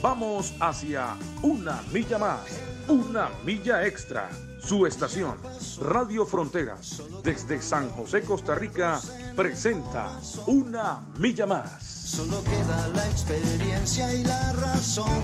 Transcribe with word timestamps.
Vamos 0.00 0.54
hacia 0.60 1.16
una 1.42 1.82
milla 1.92 2.18
más, 2.18 2.40
una 2.86 3.30
milla 3.44 3.84
extra. 3.84 4.30
Su 4.60 4.86
estación, 4.86 5.36
Radio 5.80 6.24
Fronteras, 6.24 7.02
desde 7.24 7.60
San 7.60 7.90
José, 7.90 8.22
Costa 8.22 8.54
Rica, 8.54 9.00
presenta 9.34 10.20
Una 10.46 11.00
Milla 11.16 11.46
Más. 11.46 11.82
Solo 11.82 12.42
queda 12.44 12.88
la 12.94 13.08
experiencia 13.08 14.12
y 14.14 14.24
la 14.24 14.52
razón. 14.52 15.22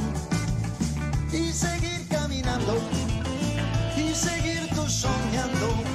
Y 1.32 1.52
seguir 1.52 2.08
caminando. 2.08 2.76
Y 3.96 4.14
seguir 4.14 4.68
tú 4.74 4.88
soñando. 4.88 5.93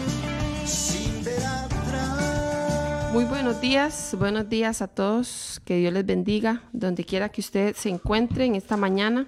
Muy 3.12 3.25
buenos 3.25 3.59
días, 3.59 4.16
buenos 4.20 4.50
días 4.50 4.84
a 4.84 4.88
todos. 4.88 5.59
Que 5.66 5.78
Dios 5.78 5.92
les 5.92 6.06
bendiga 6.06 6.61
donde 6.73 7.03
quiera 7.03 7.30
que 7.30 7.42
usted 7.42 7.75
se 7.75 7.89
encuentre 7.89 8.45
en 8.45 8.53
esta 8.53 8.78
mañana. 8.78 9.25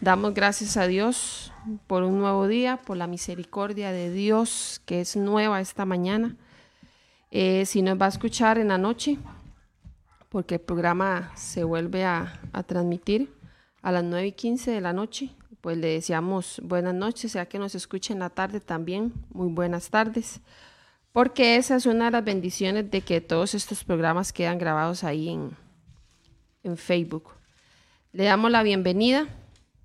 Damos 0.00 0.34
gracias 0.34 0.76
a 0.76 0.88
Dios 0.88 1.52
por 1.86 2.02
un 2.02 2.18
nuevo 2.18 2.48
día, 2.48 2.78
por 2.78 2.96
la 2.96 3.06
misericordia 3.06 3.92
de 3.92 4.10
Dios 4.10 4.82
que 4.86 5.00
es 5.00 5.16
nueva 5.16 5.60
esta 5.60 5.84
mañana. 5.84 6.36
Eh, 7.30 7.64
si 7.64 7.80
nos 7.80 8.00
va 8.00 8.06
a 8.06 8.08
escuchar 8.08 8.58
en 8.58 8.68
la 8.68 8.78
noche, 8.78 9.18
porque 10.28 10.56
el 10.56 10.60
programa 10.60 11.30
se 11.36 11.62
vuelve 11.62 12.04
a, 12.04 12.40
transmitir 12.66 13.32
a 13.82 13.92
las 13.92 14.02
9 14.02 14.26
y 14.26 14.32
15 14.32 14.70
de 14.72 14.80
la 14.80 14.92
noche, 14.92 15.30
pues 15.60 15.78
le 15.78 15.88
deseamos 15.88 16.60
buenas 16.64 16.94
noches, 16.94 17.32
sea 17.32 17.46
que 17.46 17.58
nos 17.58 17.74
escuche 17.74 18.12
en 18.12 18.18
la 18.18 18.30
tarde 18.30 18.60
también, 18.60 19.12
muy 19.30 19.48
buenas 19.48 19.90
tardes, 19.90 20.40
porque 21.16 21.56
esa 21.56 21.76
es 21.76 21.86
una 21.86 22.04
de 22.04 22.10
las 22.10 22.24
bendiciones 22.24 22.90
de 22.90 23.00
que 23.00 23.22
todos 23.22 23.54
estos 23.54 23.84
programas 23.84 24.34
quedan 24.34 24.58
grabados 24.58 25.02
ahí 25.02 25.30
en, 25.30 25.56
en 26.62 26.76
Facebook. 26.76 27.30
Le 28.12 28.24
damos 28.24 28.50
la 28.50 28.62
bienvenida, 28.62 29.26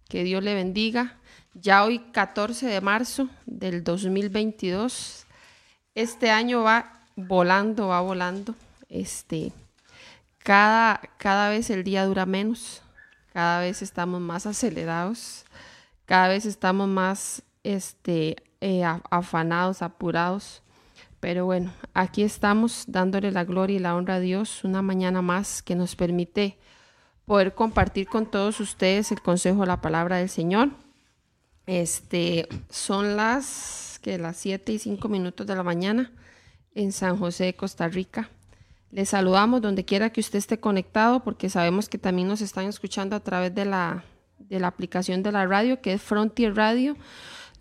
que 0.09 0.25
Dios 0.25 0.43
le 0.43 0.53
bendiga. 0.55 1.15
Ya 1.53 1.85
hoy 1.85 1.99
14 1.99 2.65
de 2.65 2.81
marzo 2.81 3.29
del 3.45 3.81
2022, 3.81 5.25
este 5.95 6.31
año 6.31 6.63
va 6.63 6.99
volando, 7.15 7.87
va 7.87 8.01
volando. 8.01 8.53
Este, 8.89 9.53
cada, 10.39 10.99
cada 11.15 11.49
vez 11.49 11.69
el 11.69 11.85
día 11.85 12.03
dura 12.03 12.25
menos, 12.25 12.81
cada 13.31 13.61
vez 13.61 13.81
estamos 13.81 14.19
más 14.19 14.45
acelerados, 14.45 15.45
cada 16.05 16.27
vez 16.27 16.45
estamos 16.45 16.89
más 16.89 17.41
este, 17.63 18.35
eh, 18.59 18.83
afanados, 19.09 19.81
apurados. 19.81 20.61
Pero 21.21 21.45
bueno, 21.45 21.71
aquí 21.93 22.23
estamos 22.23 22.85
dándole 22.87 23.31
la 23.31 23.45
gloria 23.45 23.75
y 23.75 23.79
la 23.79 23.95
honra 23.95 24.15
a 24.15 24.19
Dios 24.19 24.63
una 24.63 24.81
mañana 24.81 25.21
más 25.21 25.61
que 25.61 25.75
nos 25.75 25.95
permite 25.95 26.57
poder 27.25 27.53
compartir 27.53 28.07
con 28.07 28.25
todos 28.25 28.59
ustedes 28.59 29.11
el 29.11 29.21
consejo 29.21 29.61
de 29.61 29.67
la 29.67 29.81
palabra 29.81 30.17
del 30.17 30.29
Señor. 30.29 30.71
Este, 31.67 32.49
son 32.71 33.15
las 33.15 33.99
que 34.01 34.17
las 34.17 34.35
7 34.37 34.73
y 34.73 34.79
5 34.79 35.07
minutos 35.09 35.45
de 35.45 35.55
la 35.55 35.61
mañana 35.61 36.11
en 36.73 36.91
San 36.91 37.17
José, 37.17 37.53
Costa 37.53 37.87
Rica. 37.87 38.31
Les 38.89 39.09
saludamos 39.09 39.61
donde 39.61 39.85
quiera 39.85 40.09
que 40.09 40.21
usted 40.21 40.39
esté 40.39 40.59
conectado, 40.59 41.23
porque 41.23 41.49
sabemos 41.51 41.87
que 41.87 41.99
también 41.99 42.27
nos 42.27 42.41
están 42.41 42.65
escuchando 42.65 43.15
a 43.15 43.19
través 43.19 43.53
de 43.53 43.65
la, 43.65 44.03
de 44.39 44.59
la 44.59 44.67
aplicación 44.67 45.21
de 45.21 45.31
la 45.31 45.45
radio, 45.45 45.81
que 45.81 45.93
es 45.93 46.01
Frontier 46.01 46.55
Radio. 46.55 46.97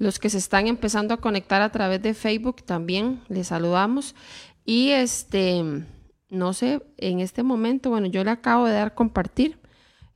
Los 0.00 0.18
que 0.18 0.30
se 0.30 0.38
están 0.38 0.66
empezando 0.66 1.14
a 1.14 1.18
conectar 1.18 1.62
a 1.62 1.70
través 1.70 2.02
de 2.02 2.14
Facebook 2.14 2.64
también 2.64 3.20
les 3.28 3.46
saludamos. 3.46 4.16
Y 4.64 4.90
este, 4.90 5.62
no 6.28 6.52
sé, 6.52 6.82
en 6.96 7.20
este 7.20 7.44
momento, 7.44 7.90
bueno, 7.90 8.08
yo 8.08 8.24
le 8.24 8.32
acabo 8.32 8.66
de 8.66 8.72
dar 8.72 8.96
compartir. 8.96 9.60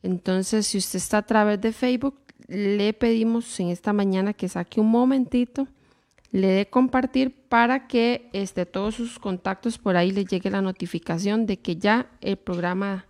Entonces, 0.03 0.67
si 0.67 0.78
usted 0.78 0.97
está 0.97 1.19
a 1.19 1.27
través 1.27 1.61
de 1.61 1.71
Facebook, 1.71 2.19
le 2.49 2.93
pedimos 2.95 3.61
en 3.61 3.69
esta 3.69 3.93
mañana 3.93 4.33
que 4.33 4.49
saque 4.49 4.81
un 4.81 4.91
momentito 4.91 5.69
le 6.34 6.49
dé 6.49 6.66
compartir 6.66 7.33
para 7.49 7.87
que 7.87 8.28
este, 8.33 8.66
todos 8.66 8.97
sus 8.97 9.21
contactos 9.21 9.78
por 9.78 9.97
ahí 9.97 10.11
les 10.11 10.27
llegue 10.27 10.51
la 10.51 10.62
notificación 10.62 11.47
de 11.47 11.61
que 11.61 11.77
ya 11.77 12.11
el 12.21 12.37
programa 12.37 13.06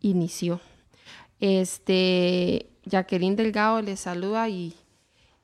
inició. 0.00 0.58
Este, 1.38 2.70
Jacqueline 2.86 3.36
Delgado 3.36 3.82
les 3.82 4.00
saluda 4.00 4.48
y, 4.48 4.74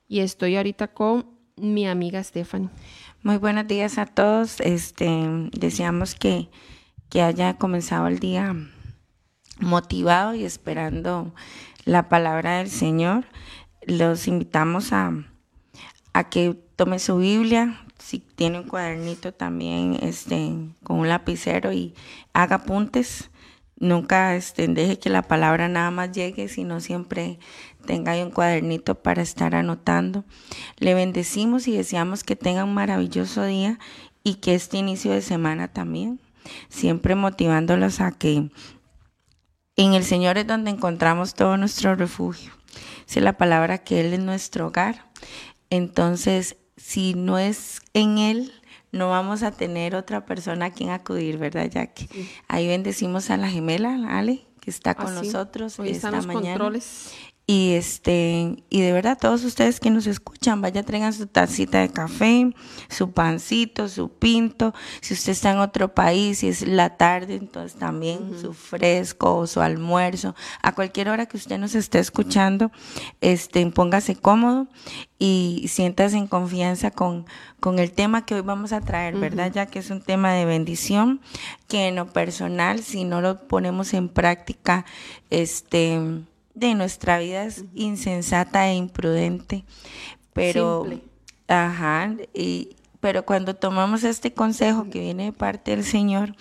y 0.07 0.19
estoy 0.19 0.55
ahorita 0.55 0.87
con 0.89 1.25
mi 1.55 1.87
amiga 1.87 2.23
Stephanie. 2.23 2.69
Muy 3.23 3.37
buenos 3.37 3.67
días 3.67 3.97
a 3.97 4.05
todos. 4.05 4.59
Este, 4.61 5.49
deseamos 5.51 6.15
que, 6.15 6.49
que 7.09 7.21
haya 7.21 7.57
comenzado 7.57 8.07
el 8.07 8.19
día 8.19 8.55
motivado 9.59 10.35
y 10.35 10.45
esperando 10.45 11.33
la 11.85 12.09
palabra 12.09 12.59
del 12.59 12.69
Señor. 12.69 13.25
Los 13.81 14.27
invitamos 14.27 14.93
a, 14.93 15.11
a 16.13 16.29
que 16.29 16.53
tome 16.75 16.99
su 16.99 17.17
Biblia, 17.17 17.81
si 17.97 18.19
tiene 18.19 18.59
un 18.59 18.67
cuadernito 18.67 19.33
también 19.33 19.97
este, 20.01 20.53
con 20.83 20.99
un 20.99 21.09
lapicero 21.09 21.73
y 21.73 21.95
haga 22.33 22.57
apuntes. 22.57 23.29
Nunca 23.79 24.35
este, 24.35 24.67
deje 24.67 24.97
que 24.97 25.09
la 25.09 25.21
palabra 25.21 25.67
nada 25.69 25.91
más 25.91 26.11
llegue, 26.11 26.47
sino 26.47 26.79
siempre 26.79 27.39
tenga 27.87 28.11
ahí 28.11 28.21
un 28.21 28.29
cuadernito 28.29 29.01
para 29.01 29.23
estar 29.23 29.55
anotando. 29.55 30.23
Le 30.77 30.93
bendecimos 30.93 31.67
y 31.67 31.75
deseamos 31.75 32.23
que 32.23 32.35
tenga 32.35 32.63
un 32.63 32.75
maravilloso 32.75 33.43
día 33.43 33.79
y 34.23 34.35
que 34.35 34.53
este 34.53 34.77
inicio 34.77 35.11
de 35.11 35.23
semana 35.23 35.69
también, 35.69 36.19
siempre 36.69 37.15
motivándolos 37.15 37.99
a 37.99 38.11
que 38.11 38.51
en 39.75 39.93
el 39.93 40.03
Señor 40.03 40.37
es 40.37 40.45
donde 40.45 40.69
encontramos 40.71 41.33
todo 41.33 41.57
nuestro 41.57 41.95
refugio. 41.95 42.51
es 43.07 43.17
la 43.23 43.37
palabra 43.37 43.79
que 43.79 44.01
Él 44.01 44.13
es 44.13 44.19
nuestro 44.19 44.67
hogar. 44.67 45.09
Entonces, 45.69 46.57
si 46.75 47.13
no 47.13 47.37
es 47.39 47.81
en 47.93 48.17
Él, 48.17 48.51
no 48.91 49.09
vamos 49.09 49.43
a 49.43 49.51
tener 49.51 49.95
otra 49.95 50.25
persona 50.25 50.67
a 50.67 50.71
quien 50.71 50.89
acudir, 50.89 51.37
¿verdad, 51.37 51.69
Jackie? 51.69 52.09
Ahí 52.47 52.67
bendecimos 52.67 53.29
a 53.29 53.37
la 53.37 53.49
gemela, 53.49 54.17
Ale, 54.17 54.45
que 54.61 54.69
está 54.71 54.95
con 54.95 55.15
Así. 55.15 55.27
nosotros 55.27 55.79
Hoy 55.79 55.89
esta 55.89 56.07
están 56.07 56.15
los 56.15 56.25
mañana. 56.27 56.49
controles. 56.53 57.11
Y 57.49 57.75
este, 57.75 58.61
y 58.69 58.81
de 58.81 58.91
verdad, 58.91 59.17
todos 59.17 59.45
ustedes 59.45 59.79
que 59.79 59.89
nos 59.89 60.05
escuchan, 60.05 60.61
vaya, 60.61 60.83
traigan 60.83 61.13
su 61.13 61.27
tacita 61.27 61.79
de 61.79 61.87
café, 61.87 62.53
su 62.89 63.11
pancito, 63.11 63.87
su 63.87 64.09
pinto. 64.09 64.73
Si 64.99 65.13
usted 65.13 65.31
está 65.31 65.51
en 65.51 65.59
otro 65.59 65.95
país, 65.95 66.39
si 66.39 66.49
es 66.49 66.67
la 66.67 66.97
tarde, 66.97 67.35
entonces 67.35 67.79
también 67.79 68.37
su 68.41 68.51
fresco 68.53 69.37
o 69.37 69.47
su 69.47 69.61
almuerzo. 69.61 70.35
A 70.61 70.75
cualquier 70.75 71.07
hora 71.07 71.25
que 71.25 71.37
usted 71.37 71.57
nos 71.57 71.73
esté 71.73 71.99
escuchando, 71.99 72.69
este, 73.21 73.65
póngase 73.67 74.17
cómodo 74.17 74.67
y 75.17 75.67
siéntase 75.69 76.17
en 76.17 76.27
confianza 76.27 76.91
con, 76.91 77.27
con 77.61 77.79
el 77.79 77.93
tema 77.93 78.25
que 78.25 78.35
hoy 78.35 78.41
vamos 78.41 78.73
a 78.73 78.81
traer, 78.81 79.15
¿verdad? 79.15 79.53
Ya 79.53 79.67
que 79.67 79.79
es 79.79 79.89
un 79.89 80.01
tema 80.01 80.33
de 80.33 80.43
bendición, 80.43 81.21
que 81.69 81.87
en 81.87 81.95
lo 81.95 82.11
personal, 82.11 82.83
si 82.83 83.05
no 83.05 83.21
lo 83.21 83.47
ponemos 83.47 83.93
en 83.93 84.09
práctica, 84.09 84.83
este 85.29 86.25
de 86.57 86.73
nuestra 86.73 87.19
vida 87.19 87.43
es 87.43 87.65
insensata 87.75 88.67
e 88.67 88.73
imprudente, 88.75 89.63
pero 90.33 90.81
Simple. 90.81 91.03
ajá, 91.47 92.15
y, 92.33 92.75
pero 92.99 93.23
cuando 93.25 93.55
tomamos 93.55 94.03
este 94.03 94.33
consejo 94.33 94.89
que 94.89 94.99
viene 94.99 95.25
de 95.25 95.33
parte 95.33 95.71
del 95.71 95.83
Señor, 95.83 96.35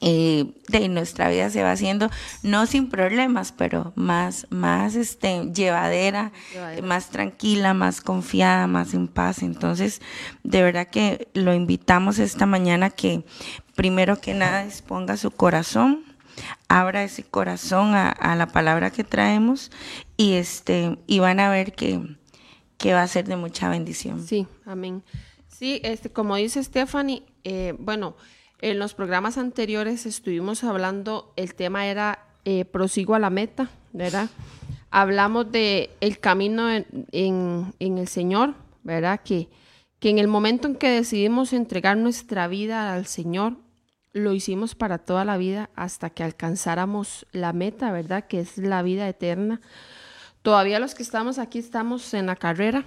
eh, 0.00 0.54
de 0.68 0.88
nuestra 0.88 1.28
vida 1.30 1.48
se 1.50 1.62
va 1.62 1.72
haciendo 1.72 2.10
no 2.42 2.66
sin 2.66 2.88
problemas, 2.88 3.52
pero 3.52 3.92
más, 3.94 4.46
más 4.50 4.94
este, 4.94 5.50
llevadera, 5.54 6.32
Llevadera. 6.52 6.86
más 6.86 7.08
tranquila, 7.10 7.74
más 7.74 8.00
confiada, 8.00 8.66
más 8.66 8.94
en 8.94 9.06
paz. 9.08 9.42
Entonces, 9.42 10.00
de 10.42 10.62
verdad 10.62 10.88
que 10.88 11.28
lo 11.34 11.54
invitamos 11.54 12.18
esta 12.18 12.46
mañana 12.46 12.90
que 12.90 13.24
primero 13.74 14.18
que 14.20 14.32
nada 14.34 14.64
disponga 14.64 15.16
su 15.18 15.30
corazón, 15.30 16.05
abra 16.68 17.02
ese 17.04 17.22
corazón 17.24 17.94
a, 17.94 18.34
la 18.36 18.46
palabra 18.46 18.90
que 18.90 19.04
traemos 19.04 19.70
y 20.16 20.34
este 20.34 20.98
y 21.06 21.18
van 21.20 21.40
a 21.40 21.48
ver 21.50 21.74
que, 21.74 22.00
que 22.78 22.92
va 22.94 23.02
a 23.02 23.08
ser 23.08 23.26
de 23.26 23.36
mucha 23.36 23.68
bendición. 23.68 24.26
Sí, 24.26 24.46
amén. 24.64 25.02
Sí, 25.48 25.80
este, 25.84 26.10
como 26.10 26.36
dice 26.36 26.62
Stephanie, 26.62 27.22
eh, 27.44 27.74
bueno, 27.78 28.16
en 28.60 28.78
los 28.78 28.94
programas 28.94 29.38
anteriores 29.38 30.06
estuvimos 30.06 30.64
hablando, 30.64 31.32
el 31.36 31.54
tema 31.54 31.86
era 31.86 32.18
eh, 32.44 32.64
prosigo 32.64 33.14
a 33.14 33.18
la 33.18 33.30
meta, 33.30 33.70
¿verdad? 33.92 34.28
Hablamos 34.90 35.50
de 35.50 35.90
el 36.00 36.18
camino 36.20 36.70
en, 36.70 36.86
en- 37.12 37.74
en 37.80 37.98
el 37.98 38.08
Señor, 38.08 38.54
¿verdad? 38.82 39.20
Que, 39.24 39.48
que 39.98 40.10
en 40.10 40.18
el 40.18 40.28
momento 40.28 40.68
en 40.68 40.76
que 40.76 40.88
decidimos 40.90 41.52
entregar 41.52 41.96
nuestra 41.96 42.48
vida 42.48 42.92
al 42.94 43.06
Señor, 43.06 43.56
lo 44.16 44.32
hicimos 44.32 44.74
para 44.74 44.96
toda 44.96 45.26
la 45.26 45.36
vida 45.36 45.68
hasta 45.76 46.08
que 46.08 46.24
alcanzáramos 46.24 47.26
la 47.32 47.52
meta, 47.52 47.92
¿verdad? 47.92 48.26
Que 48.26 48.40
es 48.40 48.56
la 48.56 48.82
vida 48.82 49.06
eterna. 49.06 49.60
Todavía 50.40 50.80
los 50.80 50.94
que 50.94 51.02
estamos 51.02 51.38
aquí 51.38 51.58
estamos 51.58 52.14
en 52.14 52.26
la 52.26 52.36
carrera, 52.36 52.84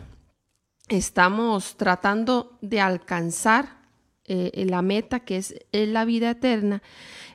estamos 0.87 1.77
tratando 1.77 2.57
de 2.61 2.81
alcanzar 2.81 3.77
eh, 4.25 4.65
la 4.67 4.81
meta 4.81 5.19
que 5.19 5.37
es, 5.37 5.55
la 5.71 6.03
vida 6.03 6.31
eterna. 6.31 6.81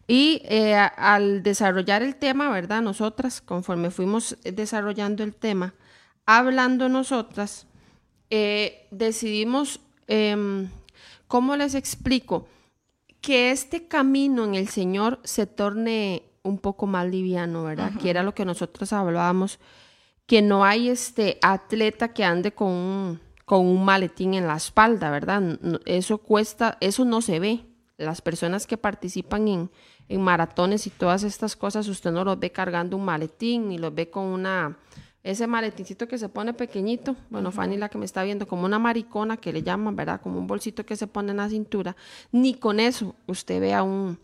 Y 0.09 0.43
eh, 0.45 0.75
al 0.75 1.45
desarrollar 1.45 2.03
el 2.03 2.17
tema, 2.17 2.51
¿verdad? 2.51 2.83
Nosotras, 2.83 3.41
conforme 3.41 3.93
fuimos 3.93 4.37
desarrollando 4.43 5.23
el 5.23 5.37
tema, 5.37 5.75
hablando 6.27 6.89
nosotras, 6.89 7.69
eh, 8.29 8.89
decidimos, 8.91 9.81
em, 10.09 10.69
¿cómo 11.29 11.55
les 11.55 11.77
explico? 11.77 12.49
Que 13.25 13.51
este 13.51 13.89
camino 13.89 14.45
en 14.45 14.55
el 14.55 14.69
Señor 14.69 15.19
se 15.25 15.47
torne 15.47 16.25
un 16.43 16.59
poco 16.59 16.87
más 16.87 17.09
liviano, 17.09 17.65
¿verdad? 17.65 17.93
Que 17.99 18.11
era 18.11 18.23
lo 18.23 18.35
que 18.35 18.45
nosotros 18.45 18.93
hablábamos, 18.93 19.59
que 20.27 20.43
no 20.43 20.63
hay 20.63 20.91
este 20.91 21.39
atleta 21.41 22.13
que 22.13 22.23
ande 22.23 22.53
con 22.53 22.69
un, 22.69 23.21
con 23.47 23.65
un 23.65 23.83
maletín 23.83 24.35
en 24.35 24.47
la 24.47 24.57
espalda, 24.57 25.11
¿verdad? 25.11 25.59
Eso 25.87 26.19
cuesta, 26.19 26.77
eso 26.83 27.07
no 27.07 27.23
se 27.23 27.41
ve. 27.41 27.65
Las 27.97 28.21
personas 28.21 28.67
que 28.67 28.77
participan 28.77 29.49
en, 29.49 29.71
en 30.11 30.21
maratones 30.21 30.87
y 30.87 30.91
todas 30.91 31.23
estas 31.23 31.57
cosas, 31.57 31.89
usted 31.89 32.11
no 32.11 32.25
los 32.25 32.39
ve 32.39 32.53
cargando 32.53 32.99
un 32.99 33.07
maletín 33.07 33.71
ni 33.71 33.79
los 33.79 33.95
ve 33.95 34.11
con 34.11 34.25
una 34.25 34.77
ese 35.25 35.47
maletincito 35.47 36.07
que 36.07 36.19
se 36.19 36.29
pone 36.29 36.53
pequeñito, 36.53 37.17
bueno, 37.31 37.51
Fanny 37.51 37.79
la 37.79 37.89
que 37.89 37.97
me 37.97 38.05
está 38.05 38.23
viendo, 38.23 38.47
como 38.47 38.67
una 38.67 38.79
maricona 38.79 39.39
que 39.39 39.55
le 39.55 39.63
llaman, 39.63 39.97
¿verdad? 39.97 40.21
Como 40.21 40.39
un 40.39 40.47
bolsito 40.47 40.85
que 40.85 40.97
se 40.97 41.07
pone 41.07 41.31
en 41.31 41.39
la 41.39 41.49
cintura, 41.49 41.97
ni 42.31 42.53
con 42.55 42.79
eso 42.79 43.15
usted 43.27 43.59
ve 43.59 43.73
a 43.73 43.83
un, 43.83 44.19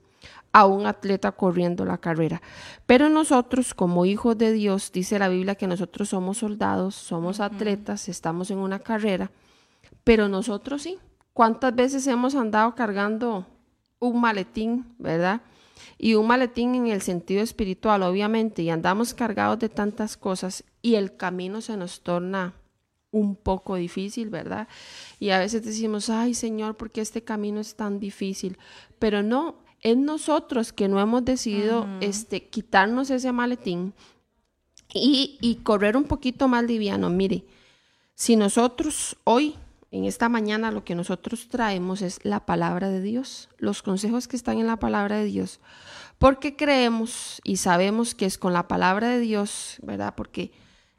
a 0.52 0.66
un 0.66 0.86
atleta 0.86 1.32
corriendo 1.32 1.86
la 1.86 1.96
carrera. 1.96 2.42
Pero 2.84 3.08
nosotros, 3.08 3.72
como 3.72 4.04
hijos 4.04 4.36
de 4.36 4.52
Dios, 4.52 4.92
dice 4.92 5.18
la 5.18 5.30
Biblia 5.30 5.54
que 5.54 5.66
nosotros 5.66 6.10
somos 6.10 6.36
soldados, 6.36 6.96
somos 6.96 7.40
atletas, 7.40 8.10
estamos 8.10 8.50
en 8.50 8.58
una 8.58 8.78
carrera, 8.78 9.30
pero 10.04 10.28
nosotros 10.28 10.82
sí. 10.82 10.98
¿Cuántas 11.32 11.74
veces 11.74 12.06
hemos 12.08 12.34
andado 12.34 12.74
cargando 12.74 13.46
un 14.00 14.20
maletín, 14.20 14.84
verdad? 14.98 15.40
y 15.96 16.14
un 16.14 16.26
maletín 16.26 16.74
en 16.74 16.86
el 16.88 17.02
sentido 17.02 17.42
espiritual, 17.42 18.02
obviamente, 18.02 18.62
y 18.62 18.70
andamos 18.70 19.14
cargados 19.14 19.58
de 19.58 19.68
tantas 19.68 20.16
cosas 20.16 20.64
y 20.82 20.94
el 20.94 21.16
camino 21.16 21.60
se 21.60 21.76
nos 21.76 22.00
torna 22.00 22.54
un 23.12 23.36
poco 23.36 23.74
difícil, 23.74 24.30
¿verdad? 24.30 24.68
Y 25.18 25.30
a 25.30 25.38
veces 25.38 25.64
decimos, 25.64 26.10
ay 26.10 26.34
Señor, 26.34 26.76
¿por 26.76 26.90
qué 26.90 27.00
este 27.00 27.22
camino 27.22 27.60
es 27.60 27.74
tan 27.74 27.98
difícil? 27.98 28.58
Pero 28.98 29.22
no, 29.22 29.56
es 29.80 29.96
nosotros 29.96 30.72
que 30.72 30.88
no 30.88 31.00
hemos 31.00 31.24
decidido 31.24 31.86
este, 32.00 32.48
quitarnos 32.48 33.10
ese 33.10 33.32
maletín 33.32 33.94
y, 34.92 35.38
y 35.40 35.56
correr 35.56 35.96
un 35.96 36.04
poquito 36.04 36.48
más 36.48 36.64
liviano. 36.64 37.10
Mire, 37.10 37.44
si 38.14 38.36
nosotros 38.36 39.16
hoy 39.24 39.56
en 39.90 40.04
esta 40.04 40.28
mañana 40.28 40.70
lo 40.70 40.84
que 40.84 40.94
nosotros 40.94 41.48
traemos 41.48 42.02
es 42.02 42.24
la 42.24 42.46
palabra 42.46 42.90
de 42.90 43.00
Dios, 43.00 43.48
los 43.58 43.82
consejos 43.82 44.28
que 44.28 44.36
están 44.36 44.58
en 44.58 44.66
la 44.66 44.78
palabra 44.78 45.16
de 45.16 45.24
Dios, 45.24 45.60
porque 46.18 46.54
creemos 46.54 47.40
y 47.44 47.56
sabemos 47.56 48.14
que 48.14 48.26
es 48.26 48.38
con 48.38 48.52
la 48.52 48.68
palabra 48.68 49.08
de 49.08 49.20
Dios, 49.20 49.78
¿verdad? 49.82 50.14
Porque 50.16 50.52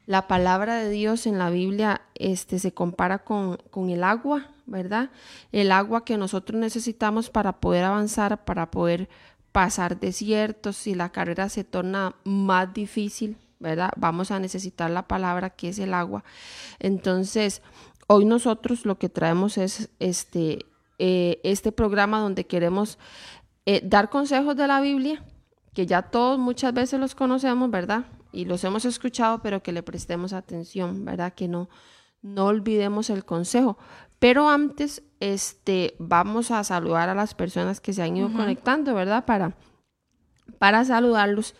la 0.06 0.26
palabra 0.26 0.76
de 0.76 0.90
Dios 0.90 1.26
en 1.26 1.38
la 1.38 1.50
Biblia 1.50 2.02
este, 2.14 2.58
se 2.58 2.72
compara 2.72 3.20
con, 3.20 3.56
con 3.70 3.90
el 3.90 4.04
agua, 4.04 4.48
¿verdad? 4.66 5.10
El 5.52 5.72
agua 5.72 6.04
que 6.04 6.16
nosotros 6.16 6.60
necesitamos 6.60 7.30
para 7.30 7.60
poder 7.60 7.84
avanzar, 7.84 8.44
para 8.44 8.70
poder 8.70 9.08
pasar 9.52 10.00
desiertos, 10.00 10.76
si 10.76 10.94
la 10.94 11.10
carrera 11.10 11.48
se 11.48 11.64
torna 11.64 12.14
más 12.24 12.72
difícil, 12.72 13.36
¿verdad? 13.60 13.90
Vamos 13.96 14.30
a 14.30 14.40
necesitar 14.40 14.90
la 14.90 15.06
palabra 15.06 15.50
que 15.50 15.68
es 15.68 15.78
el 15.78 15.94
agua. 15.94 16.24
Entonces, 16.78 17.62
Hoy 18.14 18.26
nosotros 18.26 18.84
lo 18.84 18.98
que 18.98 19.08
traemos 19.08 19.56
es 19.56 19.88
este, 19.98 20.66
eh, 20.98 21.40
este 21.44 21.72
programa 21.72 22.18
donde 22.18 22.46
queremos 22.46 22.98
eh, 23.64 23.80
dar 23.82 24.10
consejos 24.10 24.54
de 24.54 24.66
la 24.66 24.82
Biblia, 24.82 25.24
que 25.72 25.86
ya 25.86 26.02
todos 26.02 26.38
muchas 26.38 26.74
veces 26.74 27.00
los 27.00 27.14
conocemos, 27.14 27.70
¿verdad? 27.70 28.04
Y 28.32 28.44
los 28.44 28.64
hemos 28.64 28.84
escuchado, 28.84 29.40
pero 29.42 29.62
que 29.62 29.72
le 29.72 29.82
prestemos 29.82 30.32
atención, 30.32 31.04
¿verdad? 31.04 31.34
Que 31.34 31.48
no, 31.48 31.68
no 32.22 32.46
olvidemos 32.46 33.10
el 33.10 33.24
consejo. 33.24 33.78
Pero 34.18 34.48
antes, 34.48 35.02
este, 35.20 35.94
vamos 35.98 36.50
a 36.50 36.64
saludar 36.64 37.08
a 37.08 37.14
las 37.14 37.34
personas 37.34 37.80
que 37.80 37.92
se 37.92 38.02
han 38.02 38.16
ido 38.16 38.32
conectando, 38.32 38.94
¿verdad? 38.94 39.24
Para, 39.24 39.56
para 40.58 40.84
saludarlos. 40.84 41.54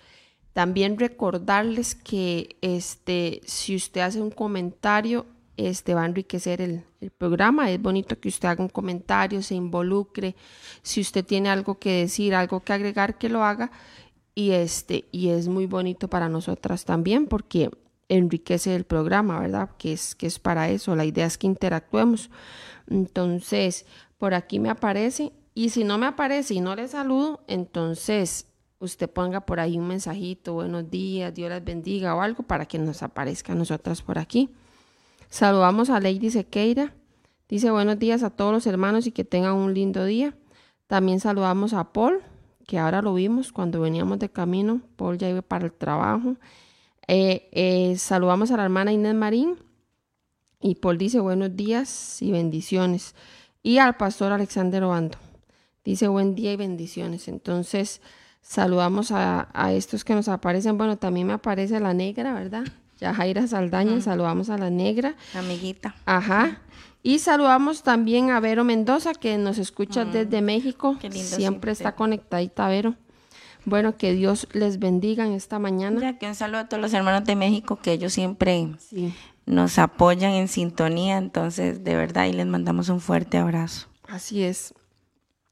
También 0.53 0.99
recordarles 0.99 1.95
que 1.95 2.57
este, 2.61 3.41
si 3.45 3.75
usted 3.75 4.03
hace 4.03 4.21
un 4.21 4.31
comentario 4.31 5.27
este, 5.57 5.95
va 5.95 6.03
a 6.03 6.07
enriquecer 6.07 6.61
el, 6.61 6.85
programa. 7.19 7.69
Es 7.69 7.83
bonito 7.83 8.19
que 8.21 8.29
usted 8.29 8.49
haga 8.49 8.63
un 8.63 8.69
comentario, 8.69 9.43
se 9.43 9.57
involucre. 9.57 10.37
Si 10.83 11.01
usted 11.01 11.25
tiene 11.25 11.49
algo 11.49 11.77
que 11.77 12.03
decir, 12.03 12.33
algo 12.33 12.61
que 12.61 12.73
agregar, 12.73 13.19
que 13.19 13.29
lo 13.29 13.43
haga. 13.43 13.73
Y, 14.35 14.53
este, 14.53 15.05
y 15.13 15.29
es 15.29 15.49
muy 15.49 15.67
bonito 15.67 16.09
para 16.09 16.29
nosotras 16.29 16.85
también 16.85 17.27
porque 17.27 17.71
enriquece 18.09 18.75
el 18.75 18.85
programa, 18.85 19.41
¿verdad? 19.41 19.71
Que 19.79 19.93
es, 19.93 20.15
que 20.15 20.27
es 20.27 20.39
para 20.39 20.69
eso. 20.71 20.97
La 20.97 21.05
idea 21.05 21.27
es 21.27 21.39
que 21.39 21.47
interactuemos. 21.47 22.31
Entonces, 22.89 23.87
por 24.19 24.35
aquí 24.35 24.59
me 24.59 24.71
aparece. 24.71 25.33
Y 25.55 25.71
si 25.71 25.85
no 25.85 25.99
me 25.99 26.07
aparece 26.07 26.55
y 26.55 26.61
no 26.61 26.75
le 26.75 26.89
saludo, 26.89 27.41
entonces 27.47 28.47
usted 28.79 29.09
ponga 29.09 29.43
por 29.43 29.61
ahí 29.61 29.79
un 29.79 29.87
mensajito, 29.87 30.55
buenos 30.55 30.91
días, 30.91 31.33
Dios 31.33 31.51
las 31.51 31.63
bendiga 31.63 32.15
o 32.15 32.21
algo 32.21 32.43
para 32.43 32.67
que 32.67 32.79
nos 32.79 33.03
aparezca 33.03 33.53
a 33.53 33.57
nosotras 33.57 34.03
por 34.03 34.19
aquí. 34.19 34.51
Saludamos 35.29 35.89
a 35.89 36.01
Lady 36.01 36.31
Sequeira. 36.31 36.95
Dice 37.49 37.71
buenos 37.71 37.99
días 37.99 38.23
a 38.23 38.31
todos 38.31 38.53
los 38.53 38.67
hermanos 38.67 39.07
y 39.07 39.13
que 39.13 39.25
tengan 39.25 39.55
un 39.55 39.73
lindo 39.73 40.05
día. 40.05 40.35
También 40.87 41.21
saludamos 41.21 41.75
a 41.75 41.93
Paul, 41.93 42.23
que 42.73 42.79
ahora 42.79 43.03
lo 43.03 43.13
vimos 43.13 43.53
cuando 43.53 43.83
veníamos 43.83 44.19
de 44.19 44.31
camino. 44.31 44.81
Paul 44.97 45.19
ya 45.19 45.29
iba 45.29 45.43
para 45.43 45.67
el 45.67 45.73
trabajo. 45.73 46.37
Eh, 47.07 47.51
eh, 47.53 47.99
saludamos 47.99 48.51
a 48.51 48.57
la 48.57 48.65
hermana 48.65 48.95
Inés 48.95 49.15
Marín. 49.15 49.59
Y 50.59 50.77
Paul 50.77 50.97
dice 50.97 51.21
buenos 51.21 51.55
días 51.55 52.23
y 52.23 52.33
bendiciones. 52.33 53.15
Y 53.63 53.77
al 53.77 53.99
pastor 53.99 54.33
Alexander 54.33 54.83
Obando. 54.85 55.19
Dice 55.85 56.09
buen 56.09 56.35
día 56.35 56.55
y 56.55 56.57
bendiciones. 56.57 57.29
Entonces, 57.29 58.01
saludamos 58.41 59.13
a, 59.13 59.51
a 59.53 59.75
estos 59.75 60.03
que 60.03 60.15
nos 60.15 60.29
aparecen. 60.29 60.79
Bueno, 60.79 60.97
también 60.97 61.27
me 61.27 61.35
aparece 61.35 61.79
la 61.79 61.93
negra, 61.93 62.33
¿verdad? 62.33 62.65
Yajaira 63.01 63.49
Saldaña, 63.49 64.01
saludamos 64.01 64.49
a 64.49 64.57
la 64.57 64.71
negra. 64.71 65.15
Amiguita. 65.35 65.95
Ajá. 66.07 66.63
Y 67.03 67.19
saludamos 67.19 67.83
también 67.83 68.31
a 68.31 68.39
Vero 68.41 68.65
Mendoza, 68.65 69.13
que 69.15 69.37
nos 69.37 69.59
escucha 69.59 70.05
desde 70.05 70.41
México. 70.41 70.97
Qué 71.01 71.09
lindo, 71.09 71.37
siempre 71.37 71.73
está 71.73 71.97
conectadita, 71.97 72.69
Vero. 72.69 72.95
Bueno, 73.65 73.97
que 73.97 74.13
Dios 74.13 74.49
les 74.53 74.79
bendiga 74.79 75.27
en 75.27 75.33
esta 75.33 75.59
mañana. 75.59 76.01
Ya 76.01 76.19
que 76.19 76.27
un 76.27 76.35
saludo 76.35 76.61
a 76.61 76.69
todos 76.69 76.81
los 76.81 76.93
hermanos 76.93 77.25
de 77.25 77.37
México, 77.37 77.77
que 77.77 77.93
ellos 77.93 78.13
siempre 78.13 78.69
nos 79.47 79.79
apoyan 79.79 80.33
en 80.33 80.49
sintonía. 80.49 81.17
Entonces, 81.17 81.83
de 81.83 81.97
verdad, 81.97 82.27
y 82.27 82.33
les 82.33 82.47
mandamos 82.47 82.89
un 82.89 83.01
fuerte 83.01 83.39
abrazo. 83.39 83.89
Así 84.09 84.43
es. 84.43 84.75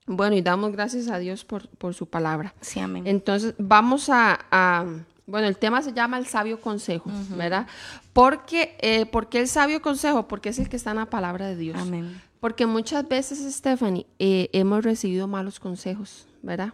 Bueno, 0.06 0.36
y 0.36 0.42
damos 0.42 0.72
gracias 0.72 1.08
a 1.08 1.18
Dios 1.18 1.44
por, 1.44 1.68
por 1.68 1.94
su 1.94 2.06
palabra. 2.06 2.54
Sí, 2.60 2.80
amén. 2.80 3.06
Entonces, 3.06 3.54
vamos 3.58 4.08
a 4.08 4.84
bueno, 5.30 5.46
el 5.46 5.56
tema 5.56 5.82
se 5.82 5.92
llama 5.92 6.18
el 6.18 6.26
sabio 6.26 6.60
consejo, 6.60 7.10
¿verdad? 7.30 7.66
Porque, 8.12 8.76
eh, 8.80 9.06
¿Por 9.06 9.28
qué 9.28 9.40
el 9.40 9.48
sabio 9.48 9.80
consejo? 9.80 10.28
Porque 10.28 10.50
es 10.50 10.58
el 10.58 10.68
que 10.68 10.76
está 10.76 10.90
en 10.90 10.96
la 10.96 11.06
palabra 11.06 11.46
de 11.46 11.56
Dios. 11.56 11.78
Amén. 11.78 12.20
Porque 12.40 12.66
muchas 12.66 13.06
veces, 13.08 13.38
Stephanie, 13.54 14.06
eh, 14.18 14.48
hemos 14.52 14.82
recibido 14.82 15.28
malos 15.28 15.60
consejos, 15.60 16.26
¿verdad? 16.42 16.72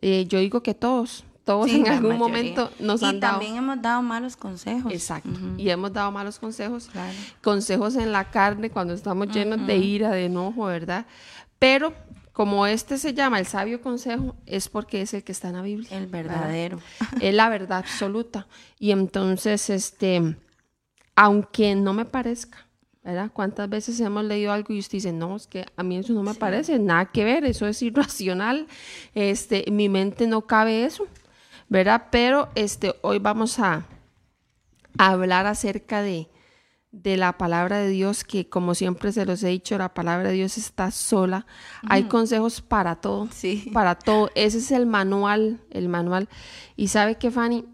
Eh, 0.00 0.26
yo 0.28 0.38
digo 0.38 0.62
que 0.62 0.74
todos, 0.74 1.24
todos 1.44 1.70
en 1.70 1.88
algún 1.88 2.18
momento 2.18 2.70
nos 2.78 3.02
han 3.02 3.18
dado. 3.18 3.36
Y 3.36 3.40
también 3.40 3.56
hemos 3.56 3.80
dado 3.82 4.02
malos 4.02 4.36
consejos. 4.36 4.92
Exacto. 4.92 5.30
Y 5.56 5.70
hemos 5.70 5.92
dado 5.92 6.10
malos 6.12 6.38
consejos. 6.38 6.90
Consejos 7.42 7.96
en 7.96 8.12
la 8.12 8.30
carne 8.30 8.70
cuando 8.70 8.94
estamos 8.94 9.28
llenos 9.28 9.66
de 9.66 9.76
ira, 9.78 10.10
de 10.10 10.26
enojo, 10.26 10.66
¿verdad? 10.66 11.06
Pero 11.58 11.94
como 12.32 12.66
este 12.66 12.96
se 12.96 13.12
llama 13.12 13.38
el 13.38 13.46
sabio 13.46 13.82
consejo, 13.82 14.36
es 14.46 14.68
porque 14.68 15.02
es 15.02 15.12
el 15.14 15.22
que 15.22 15.32
está 15.32 15.48
en 15.48 15.56
la 15.56 15.62
Biblia. 15.62 15.88
El 15.90 16.06
verdadero. 16.06 16.80
Es 17.20 17.34
la 17.34 17.48
verdad 17.48 17.78
absoluta. 17.78 18.46
Y 18.78 18.90
entonces, 18.90 19.68
este, 19.68 20.36
aunque 21.14 21.74
no 21.74 21.92
me 21.92 22.06
parezca, 22.06 22.66
¿verdad? 23.04 23.30
¿Cuántas 23.32 23.68
veces 23.68 24.00
hemos 24.00 24.24
leído 24.24 24.52
algo 24.52 24.72
y 24.72 24.78
usted 24.78 24.98
dice, 24.98 25.12
no, 25.12 25.36
es 25.36 25.46
que 25.46 25.66
a 25.76 25.82
mí 25.82 25.98
eso 25.98 26.12
no 26.12 26.22
me 26.22 26.34
parece, 26.34 26.78
nada 26.78 27.06
que 27.06 27.24
ver, 27.24 27.44
eso 27.44 27.66
es 27.66 27.82
irracional, 27.82 28.66
este, 29.14 29.64
mi 29.70 29.88
mente 29.88 30.26
no 30.26 30.42
cabe 30.42 30.84
eso, 30.84 31.06
¿verdad? 31.68 32.08
Pero 32.10 32.48
este, 32.54 32.94
hoy 33.02 33.18
vamos 33.18 33.58
a, 33.58 33.86
a 34.96 35.10
hablar 35.10 35.46
acerca 35.46 36.00
de, 36.00 36.28
de 36.92 37.16
la 37.16 37.38
palabra 37.38 37.78
de 37.78 37.88
Dios, 37.88 38.22
que 38.22 38.48
como 38.48 38.74
siempre 38.74 39.12
se 39.12 39.24
los 39.24 39.42
he 39.42 39.48
dicho, 39.48 39.76
la 39.78 39.94
palabra 39.94 40.28
de 40.28 40.34
Dios 40.34 40.58
está 40.58 40.90
sola. 40.90 41.46
Hay 41.88 42.04
consejos 42.04 42.60
para 42.60 42.96
todo, 42.96 43.28
Sí. 43.32 43.70
para 43.72 43.94
todo. 43.94 44.30
Ese 44.34 44.58
es 44.58 44.70
el 44.70 44.84
manual, 44.86 45.60
el 45.70 45.88
manual. 45.88 46.28
Y 46.76 46.88
sabe 46.88 47.16
que 47.16 47.30
Fanny, 47.30 47.64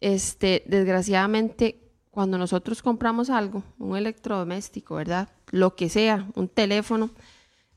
este, 0.00 0.62
desgraciadamente, 0.66 1.80
cuando 2.10 2.38
nosotros 2.38 2.82
compramos 2.82 3.30
algo, 3.30 3.62
un 3.78 3.96
electrodoméstico, 3.96 4.94
¿verdad? 4.94 5.28
Lo 5.50 5.74
que 5.74 5.88
sea, 5.88 6.28
un 6.34 6.48
teléfono, 6.48 7.10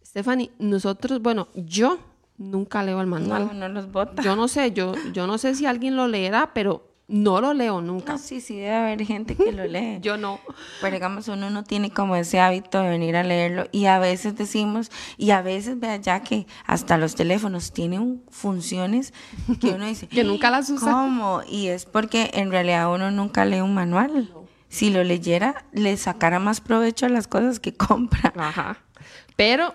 Stephanie, 0.06 0.52
nosotros, 0.60 1.22
bueno, 1.22 1.48
yo 1.56 1.98
nunca 2.38 2.84
leo 2.84 3.02
el 3.02 3.08
manual. 3.08 3.48
No, 3.48 3.54
no 3.54 3.70
los 3.70 3.92
bota. 3.92 4.22
Yo 4.22 4.36
no 4.36 4.48
sé, 4.48 4.72
yo, 4.72 4.94
yo 5.14 5.26
no 5.26 5.38
sé 5.38 5.56
si 5.56 5.66
alguien 5.66 5.96
lo 5.96 6.08
leerá, 6.08 6.54
pero 6.54 6.91
no 7.08 7.42
lo 7.42 7.54
leo 7.54 7.82
nunca. 7.82 8.14
No, 8.14 8.18
sí, 8.18 8.40
sí, 8.40 8.56
debe 8.56 8.76
haber 8.76 9.06
gente 9.06 9.36
que 9.36 9.52
lo 9.52 9.66
lee. 9.66 10.00
Yo 10.02 10.18
no. 10.18 10.40
Pero 10.80 10.94
digamos, 10.94 11.28
uno 11.28 11.50
no 11.50 11.64
tiene 11.64 11.92
como 11.92 12.16
ese 12.16 12.40
hábito 12.40 12.82
de 12.82 12.90
venir 12.90 13.16
a 13.18 13.24
leerlo 13.24 13.66
y 13.72 13.86
a 13.86 14.00
veces 14.00 14.38
decimos, 14.38 14.92
y 15.18 15.32
a 15.32 15.42
veces 15.42 15.80
vea 15.80 15.98
ya 15.98 16.22
que 16.22 16.48
hasta 16.66 16.98
los 16.98 17.16
teléfonos 17.16 17.74
tienen 17.74 18.24
funciones 18.30 19.14
que 19.60 19.72
uno 19.72 19.86
dice, 19.86 20.08
Que 20.10 20.24
nunca 20.24 20.50
las 20.50 20.70
usa. 20.70 20.92
¿Cómo? 20.92 21.42
Y 21.48 21.68
es 21.68 21.86
porque 21.86 22.32
en 22.34 22.50
realidad 22.50 22.94
uno 22.94 23.12
nunca 23.12 23.46
lee 23.46 23.62
un 23.62 23.74
manual. 23.74 24.34
Si 24.70 24.90
lo 24.90 25.04
leyera, 25.04 25.66
le 25.74 25.98
sacara 25.98 26.40
más 26.40 26.62
provecho 26.62 27.06
a 27.06 27.10
las 27.10 27.28
cosas 27.28 27.60
que 27.60 27.74
compra. 27.76 28.32
Ajá. 28.38 28.78
Pero 29.36 29.74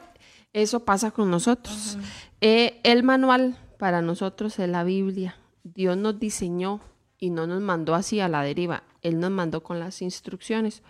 eso 0.54 0.84
pasa 0.86 1.10
con 1.10 1.30
nosotros. 1.30 1.98
Eh, 2.40 2.80
el 2.82 3.02
manual 3.02 3.58
para 3.78 4.00
nosotros 4.00 4.58
es 4.58 4.68
la 4.70 4.84
Biblia. 4.84 5.36
Dios 5.64 5.98
nos 5.98 6.18
diseñó 6.18 6.80
y 7.18 7.30
no 7.30 7.46
nos 7.46 7.60
mandó 7.60 7.94
así 7.94 8.20
a 8.20 8.28
la 8.28 8.42
deriva. 8.42 8.82
Él 9.02 9.20
nos 9.20 9.30
mandó 9.30 9.62
con 9.62 9.78
las 9.78 10.02
instrucciones. 10.02 10.82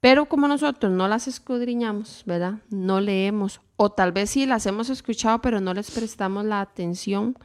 Pero 0.00 0.26
como 0.26 0.48
nosotros 0.48 0.90
no 0.90 1.08
las 1.08 1.28
escudriñamos, 1.28 2.22
¿verdad? 2.24 2.54
No 2.70 3.00
leemos. 3.00 3.60
O 3.76 3.90
tal 3.90 4.12
vez 4.12 4.30
sí 4.30 4.46
las 4.46 4.64
hemos 4.66 4.88
escuchado, 4.88 5.40
pero 5.42 5.60
no 5.60 5.74
les 5.74 5.90
prestamos 5.90 6.44
la 6.44 6.60
atención. 6.60 7.36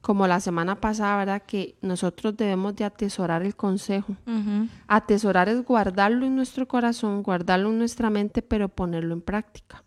Como 0.00 0.26
la 0.26 0.40
semana 0.40 0.80
pasada, 0.80 1.16
¿verdad? 1.18 1.42
Que 1.46 1.76
nosotros 1.80 2.36
debemos 2.36 2.74
de 2.74 2.84
atesorar 2.84 3.42
el 3.42 3.54
consejo. 3.54 4.16
Atesorar 4.88 5.48
es 5.48 5.64
guardarlo 5.64 6.26
en 6.26 6.34
nuestro 6.34 6.66
corazón, 6.66 7.22
guardarlo 7.22 7.70
en 7.70 7.78
nuestra 7.78 8.10
mente, 8.10 8.42
pero 8.42 8.68
ponerlo 8.68 9.14
en 9.14 9.20
práctica. 9.20 9.84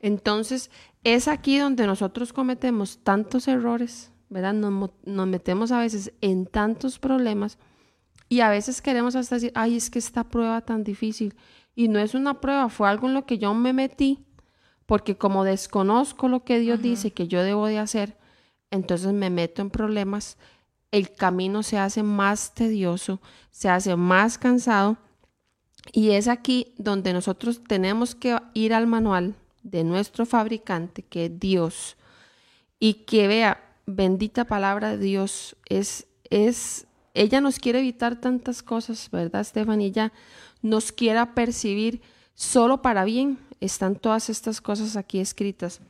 Entonces, 0.00 0.70
es 1.02 1.28
aquí 1.28 1.56
donde 1.56 1.86
nosotros 1.86 2.34
cometemos 2.34 2.98
tantos 2.98 3.48
errores, 3.48 4.12
¿verdad? 4.28 4.52
Nos, 4.54 4.72
mo- 4.72 4.94
nos 5.04 5.26
metemos 5.26 5.72
a 5.72 5.80
veces 5.80 6.12
en 6.20 6.46
tantos 6.46 6.98
problemas 6.98 7.58
y 8.28 8.40
a 8.40 8.48
veces 8.48 8.82
queremos 8.82 9.16
hasta 9.16 9.36
decir, 9.36 9.52
ay, 9.54 9.76
es 9.76 9.90
que 9.90 9.98
esta 9.98 10.24
prueba 10.24 10.60
tan 10.62 10.84
difícil. 10.84 11.34
Y 11.74 11.88
no 11.88 11.98
es 11.98 12.14
una 12.14 12.40
prueba, 12.40 12.68
fue 12.68 12.88
algo 12.88 13.08
en 13.08 13.14
lo 13.14 13.26
que 13.26 13.38
yo 13.38 13.52
me 13.54 13.72
metí, 13.72 14.24
porque 14.86 15.16
como 15.16 15.44
desconozco 15.44 16.28
lo 16.28 16.44
que 16.44 16.58
Dios 16.58 16.80
dice 16.80 17.12
que 17.12 17.26
yo 17.28 17.42
debo 17.42 17.66
de 17.66 17.78
hacer, 17.78 18.16
entonces 18.70 19.12
me 19.12 19.30
meto 19.30 19.62
en 19.62 19.70
problemas, 19.70 20.36
el 20.90 21.12
camino 21.12 21.62
se 21.62 21.78
hace 21.78 22.02
más 22.02 22.54
tedioso, 22.54 23.20
se 23.50 23.68
hace 23.68 23.96
más 23.96 24.38
cansado 24.38 24.96
y 25.92 26.10
es 26.10 26.28
aquí 26.28 26.74
donde 26.78 27.12
nosotros 27.12 27.62
tenemos 27.66 28.14
que 28.14 28.38
ir 28.54 28.72
al 28.72 28.86
manual 28.86 29.34
de 29.62 29.82
nuestro 29.82 30.26
fabricante, 30.26 31.02
que 31.02 31.26
es 31.26 31.40
Dios, 31.40 31.96
y 32.78 33.04
que 33.04 33.26
vea, 33.26 33.73
bendita 33.86 34.44
palabra 34.44 34.96
de 34.96 34.98
Dios, 34.98 35.56
es, 35.68 36.06
es, 36.30 36.86
ella 37.14 37.40
nos 37.40 37.58
quiere 37.58 37.80
evitar 37.80 38.20
tantas 38.20 38.62
cosas, 38.62 39.10
¿verdad, 39.10 39.44
Stephanie? 39.44 39.88
Ella 39.88 40.12
nos 40.62 40.92
quiere 40.92 41.24
percibir 41.34 42.00
solo 42.34 42.82
para 42.82 43.04
bien. 43.04 43.38
Están 43.60 43.96
todas 43.96 44.28
estas 44.30 44.60
cosas 44.60 44.96
aquí 44.96 45.20
escritas. 45.20 45.80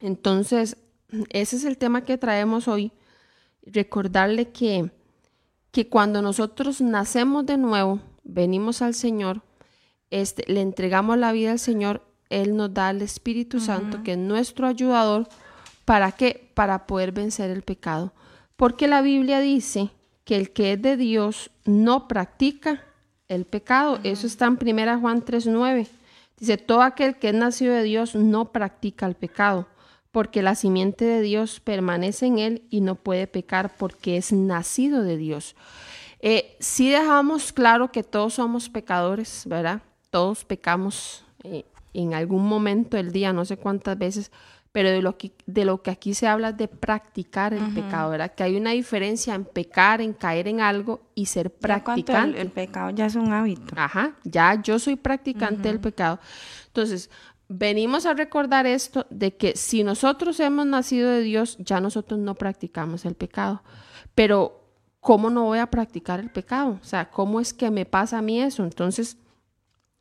Entonces, 0.00 0.76
ese 1.30 1.56
es 1.56 1.64
el 1.64 1.76
tema 1.76 2.04
que 2.04 2.18
traemos 2.18 2.68
hoy. 2.68 2.92
Recordarle 3.62 4.50
que, 4.50 4.90
que 5.70 5.88
cuando 5.88 6.22
nosotros 6.22 6.80
nacemos 6.80 7.46
de 7.46 7.58
nuevo, 7.58 8.00
venimos 8.24 8.82
al 8.82 8.94
Señor, 8.94 9.42
este, 10.10 10.50
le 10.50 10.60
entregamos 10.60 11.18
la 11.18 11.32
vida 11.32 11.52
al 11.52 11.58
Señor, 11.58 12.02
Él 12.30 12.56
nos 12.56 12.72
da 12.72 12.90
el 12.90 13.02
Espíritu 13.02 13.60
Santo, 13.60 14.02
que 14.02 14.12
es 14.12 14.18
nuestro 14.18 14.66
ayudador. 14.66 15.28
¿Para 15.84 16.12
qué? 16.12 16.50
Para 16.54 16.86
poder 16.86 17.12
vencer 17.12 17.50
el 17.50 17.62
pecado. 17.62 18.12
Porque 18.56 18.88
la 18.88 19.02
Biblia 19.02 19.40
dice 19.40 19.90
que 20.24 20.36
el 20.36 20.52
que 20.52 20.74
es 20.74 20.82
de 20.82 20.96
Dios 20.96 21.50
no 21.64 22.06
practica 22.08 22.84
el 23.28 23.46
pecado. 23.46 24.00
Eso 24.02 24.26
está 24.26 24.46
en 24.46 24.58
1 24.60 25.00
Juan 25.00 25.24
3.9. 25.24 25.88
Dice, 26.38 26.56
todo 26.56 26.82
aquel 26.82 27.16
que 27.16 27.28
es 27.28 27.34
nacido 27.34 27.74
de 27.74 27.82
Dios 27.82 28.14
no 28.14 28.50
practica 28.50 29.06
el 29.06 29.14
pecado, 29.14 29.68
porque 30.10 30.42
la 30.42 30.54
simiente 30.54 31.04
de 31.04 31.20
Dios 31.20 31.60
permanece 31.60 32.26
en 32.26 32.38
él 32.38 32.62
y 32.70 32.80
no 32.80 32.94
puede 32.94 33.26
pecar 33.26 33.76
porque 33.76 34.16
es 34.16 34.32
nacido 34.32 35.02
de 35.02 35.16
Dios. 35.16 35.54
Eh, 36.20 36.56
sí 36.58 36.90
dejamos 36.90 37.52
claro 37.52 37.92
que 37.92 38.02
todos 38.02 38.34
somos 38.34 38.68
pecadores, 38.68 39.44
¿verdad? 39.46 39.82
Todos 40.10 40.44
pecamos 40.44 41.24
eh, 41.44 41.64
en 41.92 42.14
algún 42.14 42.46
momento 42.46 42.96
del 42.96 43.12
día, 43.12 43.32
no 43.32 43.44
sé 43.44 43.56
cuántas 43.56 43.98
veces, 43.98 44.30
pero 44.72 44.90
de 44.90 45.02
lo 45.02 45.18
que, 45.18 45.32
de 45.46 45.64
lo 45.64 45.82
que 45.82 45.90
aquí 45.90 46.14
se 46.14 46.28
habla 46.28 46.50
es 46.50 46.56
de 46.56 46.68
practicar 46.68 47.52
el 47.52 47.74
pecado, 47.74 48.10
¿verdad? 48.10 48.34
Que 48.34 48.44
hay 48.44 48.56
una 48.56 48.70
diferencia 48.70 49.34
en 49.34 49.44
pecar, 49.44 50.00
en 50.00 50.12
caer 50.12 50.46
en 50.46 50.60
algo 50.60 51.00
y 51.14 51.26
ser 51.26 51.50
cuando 51.50 51.74
el, 51.76 51.82
practicante. 51.82 52.40
el 52.40 52.50
pecado 52.50 52.90
ya 52.90 53.06
es 53.06 53.16
un 53.16 53.32
hábito. 53.32 53.74
Ajá, 53.76 54.14
ya 54.22 54.60
yo 54.62 54.78
soy 54.78 54.94
practicante 54.94 55.68
del 55.68 55.80
pecado. 55.80 56.20
Entonces, 56.68 57.10
venimos 57.48 58.06
a 58.06 58.14
recordar 58.14 58.64
esto 58.64 59.06
de 59.10 59.36
que 59.36 59.56
si 59.56 59.82
nosotros 59.82 60.38
hemos 60.38 60.66
nacido 60.66 61.10
de 61.10 61.22
Dios, 61.22 61.56
ya 61.58 61.80
nosotros 61.80 62.20
no 62.20 62.36
practicamos 62.36 63.04
el 63.04 63.16
pecado. 63.16 63.64
Pero, 64.14 64.68
¿cómo 65.00 65.30
no 65.30 65.44
voy 65.44 65.58
a 65.58 65.66
practicar 65.66 66.20
el 66.20 66.30
pecado? 66.30 66.78
O 66.80 66.84
sea, 66.84 67.10
¿cómo 67.10 67.40
es 67.40 67.52
que 67.52 67.72
me 67.72 67.86
pasa 67.86 68.18
a 68.18 68.22
mí 68.22 68.40
eso? 68.40 68.62
Entonces, 68.62 69.16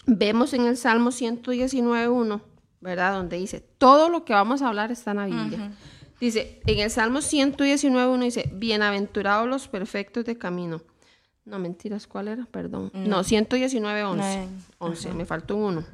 vemos 0.06 0.54
en 0.54 0.68
el 0.68 0.78
Salmo 0.78 1.10
119.1, 1.10 2.42
¿verdad? 2.82 3.14
Donde 3.14 3.38
dice, 3.38 3.60
todo 3.60 4.10
lo 4.10 4.26
que 4.26 4.34
vamos 4.34 4.62
a 4.62 4.68
hablar 4.68 4.92
está 4.92 5.12
en 5.12 5.18
la 5.18 5.26
Biblia. 5.26 5.72
Dice, 6.20 6.62
en 6.66 6.80
el 6.80 6.92
Salmo 6.92 7.20
119.1 7.20 8.24
dice, 8.24 8.50
bienaventurados 8.54 9.48
los 9.48 9.68
perfectos 9.68 10.26
de 10.26 10.38
camino. 10.38 10.82
No, 11.46 11.60
mentiras, 11.60 12.08
¿cuál 12.08 12.28
era? 12.28 12.46
Perdón. 12.46 12.92
No, 12.94 13.24
119.11. 13.24 14.16
No, 14.16 14.50
11, 14.80 15.14
me 15.14 15.26
faltó 15.26 15.56
un 15.56 15.64
uno. 15.64 15.86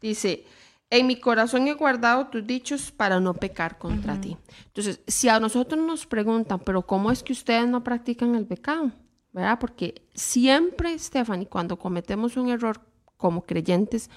Dice, 0.00 0.44
en 0.88 1.06
mi 1.06 1.16
corazón 1.16 1.68
he 1.68 1.74
guardado 1.74 2.28
tus 2.28 2.46
dichos 2.46 2.90
para 2.90 3.20
no 3.20 3.34
pecar 3.34 3.78
contra 3.78 4.20
ti. 4.20 4.36
Entonces, 4.66 5.00
si 5.06 5.28
a 5.28 5.38
nosotros 5.40 5.84
nos 5.84 6.06
preguntan, 6.06 6.60
pero 6.60 6.82
¿cómo 6.82 7.10
es 7.10 7.22
que 7.22 7.32
ustedes 7.32 7.68
no 7.68 7.84
practican 7.84 8.34
el 8.34 8.46
pecado? 8.46 8.92
¿Verdad? 9.32 9.58
Porque 9.58 10.06
siempre, 10.14 10.98
Stephanie, 10.98 11.46
cuando 11.46 11.78
cometemos 11.78 12.36
un 12.36 12.48
error 12.48 12.80
como 13.16 13.44
creyentes, 13.44 14.10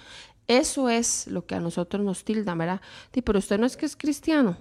eso 0.49 0.89
es 0.89 1.27
lo 1.27 1.45
que 1.45 1.53
a 1.53 1.59
nosotros 1.59 2.03
nos 2.03 2.23
tildan, 2.25 2.57
¿verdad? 2.57 2.81
Sí, 3.13 3.21
pero 3.21 3.37
usted 3.37 3.59
no 3.59 3.67
es 3.67 3.77
que 3.77 3.85
es 3.85 3.95
cristiano, 3.95 4.57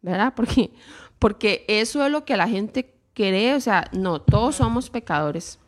¿verdad? 0.00 0.32
Porque, 0.36 0.70
porque 1.18 1.64
eso 1.68 2.04
es 2.06 2.12
lo 2.12 2.24
que 2.24 2.36
la 2.36 2.48
gente 2.48 2.94
cree, 3.12 3.54
o 3.54 3.60
sea, 3.60 3.90
no, 3.92 4.20
todos 4.20 4.56
somos 4.56 4.88
pecadores. 4.88 5.58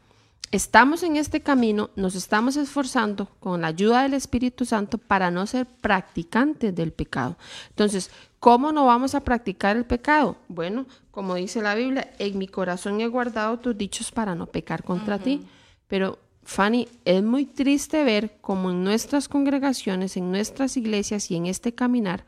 Estamos 0.52 1.02
en 1.02 1.16
este 1.16 1.40
camino, 1.40 1.90
nos 1.96 2.14
estamos 2.14 2.56
esforzando 2.56 3.26
con 3.40 3.60
la 3.60 3.66
ayuda 3.66 4.02
del 4.02 4.14
Espíritu 4.14 4.64
Santo 4.64 4.96
para 4.96 5.30
no 5.30 5.46
ser 5.46 5.66
practicantes 5.66 6.74
del 6.74 6.92
pecado. 6.92 7.36
Entonces, 7.70 8.10
¿cómo 8.38 8.70
no 8.70 8.86
vamos 8.86 9.14
a 9.14 9.20
practicar 9.20 9.76
el 9.76 9.84
pecado? 9.84 10.36
Bueno, 10.48 10.86
como 11.10 11.34
dice 11.34 11.60
la 11.60 11.74
Biblia, 11.74 12.12
en 12.18 12.38
mi 12.38 12.46
corazón 12.46 13.00
he 13.00 13.08
guardado 13.08 13.58
tus 13.58 13.76
dichos 13.76 14.12
para 14.12 14.34
no 14.34 14.46
pecar 14.46 14.84
contra 14.84 15.18
ti. 15.18 15.44
Pero, 15.88 16.18
Fanny, 16.48 16.88
es 17.04 17.22
muy 17.22 17.44
triste 17.44 18.02
ver 18.04 18.38
cómo 18.40 18.70
en 18.70 18.82
nuestras 18.82 19.28
congregaciones, 19.28 20.16
en 20.16 20.30
nuestras 20.30 20.78
iglesias 20.78 21.30
y 21.30 21.36
en 21.36 21.44
este 21.44 21.74
caminar, 21.74 22.24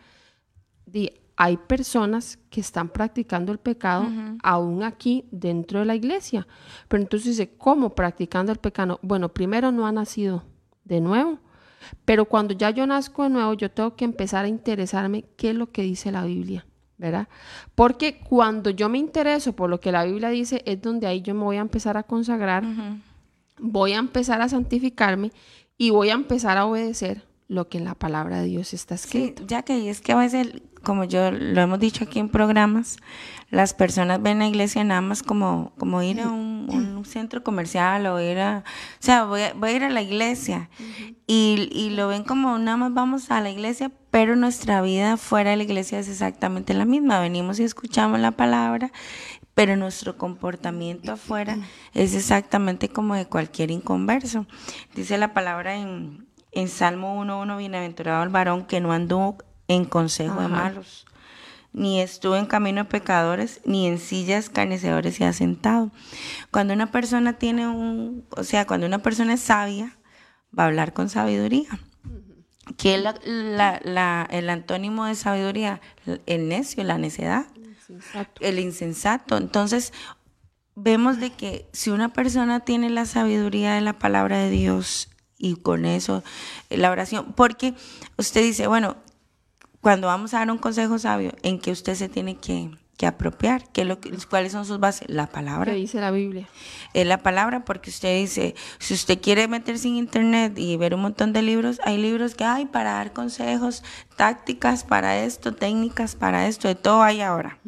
hay 1.36 1.56
personas 1.56 2.38
que 2.50 2.60
están 2.60 2.90
practicando 2.90 3.50
el 3.50 3.56
pecado 3.56 4.06
aún 4.42 4.82
aquí 4.82 5.24
dentro 5.30 5.78
de 5.78 5.86
la 5.86 5.94
iglesia. 5.94 6.46
Pero 6.86 7.02
entonces 7.02 7.38
dice, 7.38 7.56
¿cómo 7.56 7.94
practicando 7.94 8.52
el 8.52 8.58
pecado? 8.58 9.00
Bueno, 9.00 9.30
primero 9.30 9.72
no 9.72 9.86
ha 9.86 9.92
nacido 9.92 10.44
de 10.84 11.00
nuevo, 11.00 11.38
pero 12.04 12.26
cuando 12.26 12.52
ya 12.52 12.68
yo 12.68 12.86
nazco 12.86 13.22
de 13.22 13.30
nuevo, 13.30 13.54
yo 13.54 13.70
tengo 13.70 13.96
que 13.96 14.04
empezar 14.04 14.44
a 14.44 14.48
interesarme 14.48 15.24
qué 15.38 15.50
es 15.50 15.56
lo 15.56 15.72
que 15.72 15.80
dice 15.80 16.12
la 16.12 16.26
Biblia, 16.26 16.66
¿verdad? 16.98 17.26
Porque 17.74 18.20
cuando 18.20 18.68
yo 18.68 18.90
me 18.90 18.98
intereso 18.98 19.54
por 19.56 19.70
lo 19.70 19.80
que 19.80 19.92
la 19.92 20.04
Biblia 20.04 20.28
dice, 20.28 20.62
es 20.66 20.82
donde 20.82 21.06
ahí 21.06 21.22
yo 21.22 21.34
me 21.34 21.44
voy 21.44 21.56
a 21.56 21.60
empezar 21.60 21.96
a 21.96 22.02
consagrar, 22.02 22.64
voy 23.60 23.92
a 23.92 23.98
empezar 23.98 24.42
a 24.42 24.48
santificarme 24.48 25.32
y 25.78 25.90
voy 25.90 26.10
a 26.10 26.14
empezar 26.14 26.58
a 26.58 26.66
obedecer 26.66 27.24
lo 27.50 27.68
que 27.68 27.78
en 27.78 27.84
la 27.84 27.96
palabra 27.96 28.40
de 28.40 28.46
Dios 28.46 28.72
está 28.74 28.94
escrito. 28.94 29.42
Sí, 29.42 29.48
ya 29.48 29.62
que 29.62 29.90
es 29.90 30.00
que 30.00 30.12
a 30.12 30.16
veces, 30.16 30.62
como 30.84 31.02
yo 31.02 31.32
lo 31.32 31.60
hemos 31.60 31.80
dicho 31.80 32.04
aquí 32.04 32.20
en 32.20 32.28
programas, 32.28 32.98
las 33.50 33.74
personas 33.74 34.22
ven 34.22 34.38
la 34.38 34.46
iglesia 34.46 34.84
nada 34.84 35.00
más 35.00 35.24
como, 35.24 35.72
como 35.76 36.00
ir 36.00 36.20
a 36.20 36.28
un, 36.28 37.02
centro 37.04 37.42
comercial 37.42 38.06
o 38.06 38.20
ir 38.20 38.38
a, 38.38 38.62
o 38.66 39.02
sea, 39.02 39.24
voy 39.24 39.40
a, 39.40 39.72
ir 39.72 39.82
a 39.82 39.90
la 39.90 40.00
iglesia 40.00 40.70
y, 41.26 41.68
y, 41.72 41.90
lo 41.90 42.06
ven 42.06 42.22
como 42.22 42.56
nada 42.58 42.76
más 42.76 42.94
vamos 42.94 43.30
a 43.32 43.40
la 43.40 43.50
iglesia, 43.50 43.90
pero 44.12 44.36
nuestra 44.36 44.82
vida 44.82 45.16
fuera 45.16 45.50
de 45.50 45.56
la 45.56 45.62
iglesia 45.64 45.98
es 45.98 46.08
exactamente 46.08 46.74
la 46.74 46.84
misma. 46.84 47.20
Venimos 47.20 47.58
y 47.58 47.64
escuchamos 47.64 48.20
la 48.20 48.32
palabra, 48.32 48.92
pero 49.54 49.76
nuestro 49.76 50.16
comportamiento 50.16 51.12
afuera 51.12 51.58
es 51.94 52.14
exactamente 52.14 52.88
como 52.88 53.14
de 53.14 53.26
cualquier 53.26 53.70
inconverso. 53.70 54.46
Dice 54.94 55.18
la 55.18 55.34
palabra 55.34 55.76
en 55.76 56.30
en 56.52 56.68
Salmo 56.68 57.22
1.1, 57.22 57.58
bienaventurado 57.58 58.22
el 58.22 58.28
varón 58.28 58.64
que 58.64 58.80
no 58.80 58.92
anduvo 58.92 59.38
en 59.68 59.84
consejo 59.84 60.40
de 60.40 60.48
malos, 60.48 61.06
ni 61.72 62.00
estuvo 62.00 62.36
en 62.36 62.46
camino 62.46 62.84
de 62.84 62.90
pecadores, 62.90 63.60
ni 63.64 63.86
en 63.86 63.98
sillas 63.98 64.50
carnecedores 64.50 65.14
se 65.14 65.24
ha 65.24 65.32
sentado. 65.32 65.90
Cuando 66.50 66.74
una 66.74 66.90
persona 66.90 67.34
tiene 67.34 67.68
un, 67.68 68.26
o 68.30 68.42
sea, 68.42 68.66
cuando 68.66 68.86
una 68.86 68.98
persona 68.98 69.34
es 69.34 69.40
sabia, 69.40 69.96
va 70.56 70.64
a 70.64 70.66
hablar 70.66 70.92
con 70.92 71.08
sabiduría. 71.08 71.68
¿Qué 72.76 72.96
es 72.96 73.04
el 73.24 74.50
antónimo 74.50 75.04
de 75.04 75.14
sabiduría? 75.14 75.80
El 76.26 76.48
necio, 76.48 76.82
la 76.82 76.98
necedad, 76.98 77.46
el 78.40 78.58
insensato. 78.58 79.36
Entonces, 79.36 79.92
vemos 80.74 81.18
de 81.18 81.30
que 81.30 81.68
si 81.72 81.90
una 81.90 82.12
persona 82.12 82.60
tiene 82.60 82.90
la 82.90 83.06
sabiduría 83.06 83.74
de 83.74 83.80
la 83.80 83.98
palabra 83.98 84.38
de 84.38 84.50
Dios 84.50 85.10
y 85.38 85.56
con 85.56 85.84
eso 85.84 86.22
eh, 86.68 86.76
la 86.76 86.90
oración. 86.90 87.32
Porque 87.34 87.74
usted 88.16 88.42
dice, 88.42 88.66
bueno, 88.66 88.96
cuando 89.80 90.06
vamos 90.06 90.34
a 90.34 90.38
dar 90.38 90.50
un 90.50 90.58
consejo 90.58 90.98
sabio, 90.98 91.32
¿en 91.42 91.58
qué 91.58 91.72
usted 91.72 91.94
se 91.94 92.08
tiene 92.08 92.36
que, 92.36 92.70
apropiar? 93.06 93.64
¿Qué 93.72 93.84
lo 93.84 93.98
¿Cuáles 94.28 94.52
son 94.52 94.64
sus 94.64 94.80
bases? 94.80 95.08
La 95.08 95.26
palabra. 95.26 95.72
¿Qué 95.72 95.78
dice 95.78 96.00
la 96.00 96.10
Biblia? 96.10 96.48
Es 96.92 97.06
la 97.06 97.18
palabra 97.18 97.64
porque 97.64 97.90
usted 97.90 98.20
dice, 98.20 98.54
si 98.78 98.94
usted 98.94 99.20
quiere 99.20 99.48
meterse 99.48 99.88
en 99.88 99.96
internet 99.96 100.58
y 100.58 100.76
ver 100.76 100.94
un 100.94 101.02
montón 101.02 101.32
de 101.32 101.42
libros, 101.42 101.80
hay 101.84 101.98
libros 101.98 102.34
que 102.34 102.44
hay 102.44 102.66
para 102.66 102.92
dar 102.92 103.12
consejos, 103.12 103.82
tácticas 104.16 104.84
para 104.84 105.24
esto, 105.24 105.54
técnicas 105.54 106.14
para 106.16 106.46
esto, 106.46 106.68
de 106.68 106.74
todo 106.74 107.02
hay 107.02 107.20
ahora. 107.20 107.58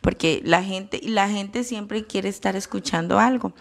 Porque 0.00 0.40
la 0.44 0.62
gente, 0.62 1.00
la 1.02 1.28
gente 1.28 1.64
siempre 1.64 2.04
quiere 2.04 2.28
estar 2.28 2.56
escuchando 2.56 3.18
algo. 3.18 3.52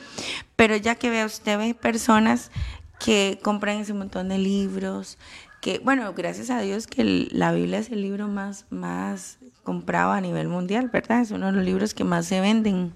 Pero 0.55 0.75
ya 0.75 0.95
que 0.95 1.09
vea 1.09 1.25
usted 1.25 1.57
ve 1.57 1.73
personas 1.73 2.51
que 2.99 3.39
compran 3.43 3.79
ese 3.79 3.93
montón 3.93 4.29
de 4.29 4.37
libros, 4.37 5.17
que 5.61 5.79
bueno, 5.79 6.13
gracias 6.13 6.49
a 6.49 6.59
Dios 6.61 6.87
que 6.87 7.27
la 7.31 7.51
Biblia 7.51 7.79
es 7.79 7.89
el 7.89 8.01
libro 8.01 8.27
más, 8.27 8.65
más 8.69 9.39
comprado 9.65 10.13
a 10.13 10.21
nivel 10.21 10.47
mundial, 10.47 10.87
¿verdad? 10.87 11.19
Es 11.19 11.31
uno 11.31 11.47
de 11.47 11.51
los 11.51 11.65
libros 11.65 11.93
que 11.93 12.05
más 12.05 12.25
se 12.25 12.39
venden. 12.39 12.93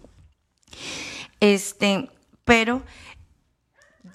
Este, 1.42 2.10
pero 2.46 2.82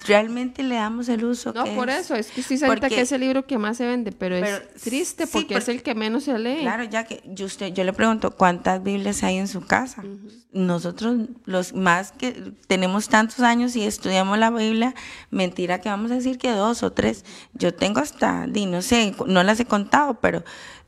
realmente 0.05 0.63
le 0.63 0.75
damos 0.75 1.09
el 1.09 1.23
uso. 1.23 1.53
No, 1.53 1.65
por 1.75 1.89
eso, 1.89 2.15
es 2.15 2.31
que 2.31 2.41
sí 2.41 2.57
se 2.57 2.67
que 2.67 3.01
es 3.01 3.11
el 3.11 3.21
libro 3.21 3.45
que 3.45 3.57
más 3.57 3.77
se 3.77 3.85
vende, 3.85 4.11
pero, 4.11 4.35
es 4.35 4.73
triste 4.81 5.27
porque 5.27 5.55
es 5.55 5.67
el 5.67 5.83
que 5.83 5.95
menos 5.95 6.25
se 6.25 6.37
lee. 6.37 6.59
Claro, 6.61 6.83
ya 6.83 7.05
que 7.05 7.21
yo, 7.25 7.45
usted, 7.45 7.73
yo 7.73 7.83
le 7.83 7.93
pregunto, 7.93 8.31
¿cuántas 8.31 8.81
Biblias 8.83 9.23
hay 9.23 9.37
en 9.37 9.47
su 9.47 9.61
casa? 9.61 10.03
Nosotros, 10.51 11.29
los 11.45 11.73
más 11.73 12.11
que 12.11 12.53
tenemos 12.67 13.09
tantos 13.09 13.39
años 13.39 13.75
y 13.75 13.83
estudiamos 13.83 14.37
la 14.37 14.51
Biblia, 14.51 14.93
mentira 15.29 15.81
que 15.81 15.89
vamos 15.89 16.11
a 16.11 16.15
decir 16.15 16.37
que 16.37 16.51
dos 16.51 16.83
o 16.83 16.91
tres. 16.91 17.25
Yo 17.53 17.73
tengo 17.73 17.99
hasta, 17.99 18.47
di, 18.47 18.65
no 18.65 18.81
sé, 18.81 19.13
no 19.27 19.43
las 19.43 19.59
he 19.59 19.65
contado, 19.65 20.19
pero 20.19 20.43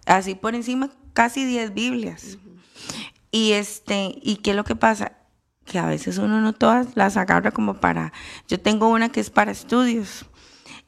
así 0.06 0.36
por 0.36 0.56
encima, 0.56 0.90
casi 1.18 1.46
diez 1.46 1.74
Biblias. 1.74 2.38
Y 3.32 3.54
este, 3.54 4.20
¿y 4.22 4.36
qué 4.36 4.52
es 4.52 4.56
lo 4.56 4.64
que 4.64 4.76
pasa? 4.76 5.14
que 5.66 5.80
a 5.80 5.86
veces 5.88 6.20
uno 6.20 6.40
no 6.40 6.54
todas 6.54 6.96
las 6.96 7.18
agarra 7.18 7.52
como 7.52 7.82
para, 7.82 8.14
yo 8.48 8.58
tengo 8.58 8.88
una 8.88 9.10
que 9.10 9.20
es 9.20 9.30
para 9.30 9.52
estudios 9.52 10.26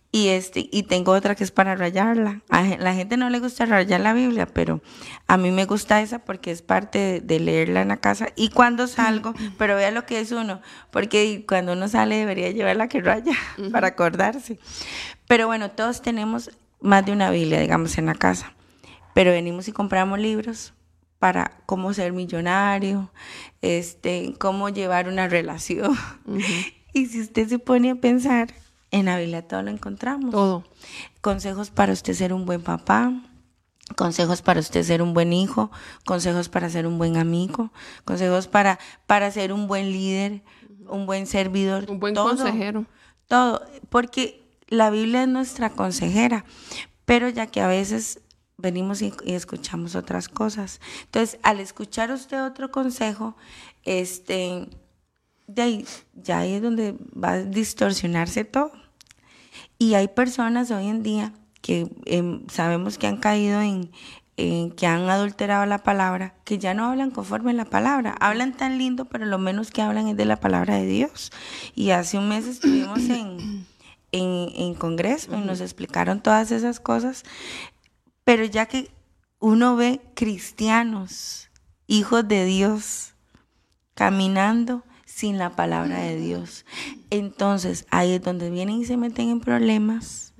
y 0.10 0.28
este 0.30 0.70
y 0.72 0.84
tengo 0.84 1.12
otra 1.12 1.36
que 1.36 1.44
es 1.44 1.52
para 1.52 1.76
rayarla. 1.76 2.44
A 2.48 2.64
la 2.64 2.94
gente 2.94 3.18
no 3.18 3.30
le 3.30 3.40
gusta 3.40 3.66
rayar 3.66 4.00
la 4.00 4.14
Biblia, 4.14 4.46
pero 4.46 4.82
a 5.28 5.36
mí 5.36 5.52
me 5.52 5.66
gusta 5.66 6.02
esa 6.02 6.20
porque 6.20 6.52
es 6.52 6.62
parte 6.62 7.22
de, 7.22 7.40
leerla 7.42 7.82
en 7.82 7.90
la 7.90 7.98
casa 7.98 8.28
y 8.36 8.50
cuando 8.50 8.88
salgo, 8.88 9.34
pero 9.58 9.76
vea 9.76 9.92
lo 9.92 10.06
que 10.06 10.22
es 10.22 10.32
uno, 10.32 10.62
porque 10.92 11.44
cuando 11.46 11.74
uno 11.74 11.90
sale 11.90 12.18
debería 12.18 12.52
llevar 12.52 12.78
la 12.78 12.88
que 12.88 13.02
raya 13.02 13.34
para 13.72 13.88
acordarse. 13.88 14.60
Pero 15.28 15.48
bueno, 15.48 15.72
todos 15.72 16.04
tenemos 16.04 16.52
más 16.80 17.04
de 17.06 17.12
una 17.12 17.32
Biblia, 17.32 17.60
digamos, 17.60 17.98
en 17.98 18.06
la 18.06 18.16
casa. 18.16 18.54
Pero 19.14 19.32
venimos 19.32 19.68
y 19.68 19.72
compramos 19.72 20.20
libros 20.20 20.74
para 21.20 21.62
cómo 21.66 21.94
ser 21.94 22.14
millonario, 22.14 23.12
este, 23.62 24.34
cómo 24.40 24.70
llevar 24.70 25.08
una 25.08 25.28
relación. 25.28 25.96
Y 26.92 27.06
si 27.06 27.22
usted 27.22 27.48
se 27.48 27.60
pone 27.60 27.92
a 27.92 27.96
pensar, 27.96 28.52
en 28.92 29.06
la 29.06 29.20
Biblia 29.20 29.48
todo 29.48 29.62
lo 29.62 29.70
encontramos. 29.70 30.32
Todo. 30.32 30.64
Consejos 31.22 31.70
para 31.70 31.94
usted 31.94 32.14
ser 32.14 32.34
un 32.34 32.46
buen 32.46 32.62
papá, 32.62 33.14
consejos 33.96 34.42
para 34.42 34.60
usted 34.60 34.84
ser 34.84 35.02
un 35.02 35.14
buen 35.14 35.34
hijo, 35.34 35.72
consejos 36.06 36.50
para 36.50 36.70
ser 36.70 36.88
un 36.88 36.98
buen 36.98 37.18
amigo, 37.18 37.72
consejos 38.06 38.48
para, 38.48 38.80
para 39.06 39.30
ser 39.32 39.54
un 39.54 39.68
buen 39.68 39.92
líder, 39.92 40.42
un 40.88 41.06
buen 41.06 41.28
servidor. 41.28 41.86
Un 41.90 42.00
buen 42.00 42.16
consejero. 42.16 42.86
Todo, 43.28 43.62
porque 43.90 44.50
la 44.68 44.90
Biblia 44.90 45.24
es 45.24 45.30
nuestra 45.30 45.70
consejera, 45.70 46.46
pero 47.06 47.30
ya 47.30 47.48
que 47.48 47.62
a 47.62 47.68
veces 47.68 48.22
venimos 48.60 49.02
y, 49.02 49.14
escuchamos 49.26 49.96
otras 49.96 50.28
cosas. 50.28 50.80
Entonces, 51.06 51.40
al 51.44 51.60
escuchar 51.60 52.12
usted 52.12 52.44
otro 52.44 52.72
consejo, 52.72 53.36
este, 53.84 54.68
de 55.48 55.62
ahí, 55.62 55.86
ya 56.14 56.40
ahí 56.40 56.54
es 56.54 56.62
donde 56.62 56.96
va 57.12 57.34
a 57.34 57.44
distorsionarse 57.44 58.46
todo. 58.46 58.72
Y 59.78 59.94
hay 59.94 60.10
personas 60.10 60.72
hoy 60.72 60.88
en 60.88 61.04
día 61.04 61.34
que 61.62 61.90
em, 62.06 62.46
sabemos 62.48 62.98
que 62.98 63.08
han 63.08 63.18
caído 63.18 63.62
en, 63.62 63.92
que 64.76 64.88
han 64.88 65.10
adulterado 65.10 65.66
la 65.66 65.80
palabra, 65.80 66.34
que 66.46 66.58
ya 66.58 66.74
no 66.74 66.86
hablan 66.86 67.12
conforme 67.12 67.52
a 67.52 67.54
la 67.54 67.66
palabra. 67.66 68.16
Hablan 68.22 68.56
tan 68.56 68.78
lindo, 68.78 69.06
pero 69.06 69.26
lo 69.26 69.38
menos 69.38 69.70
que 69.70 69.82
hablan 69.82 70.08
es 70.08 70.16
de 70.16 70.26
la 70.26 70.40
palabra 70.40 70.76
de 70.76 70.86
Dios. 70.86 71.32
Y 71.76 71.90
hace 71.90 72.18
un 72.18 72.30
mes 72.30 72.46
estuvimos 72.46 73.00
en, 73.10 73.66
en, 74.14 74.50
en 74.56 74.74
Congreso 74.76 75.36
y 75.36 75.42
nos 75.42 75.60
explicaron 75.60 76.22
todas 76.22 76.52
esas 76.52 76.80
cosas. 76.80 77.24
Pero 78.30 78.46
ya 78.46 78.68
que 78.68 78.92
uno 79.40 79.76
ve 79.76 80.02
cristianos, 80.14 81.50
hijos 81.88 82.28
de 82.28 82.46
Dios, 82.46 83.16
caminando 83.96 84.84
sin 85.04 85.40
la 85.40 85.56
palabra 85.56 85.98
de 86.02 86.16
Dios, 86.16 86.64
entonces 87.10 87.88
ahí 87.90 88.12
es 88.12 88.22
donde 88.22 88.52
vienen 88.52 88.82
y 88.82 88.86
se 88.86 88.98
meten 88.98 89.30
en 89.30 89.40
problemas. 89.40 90.36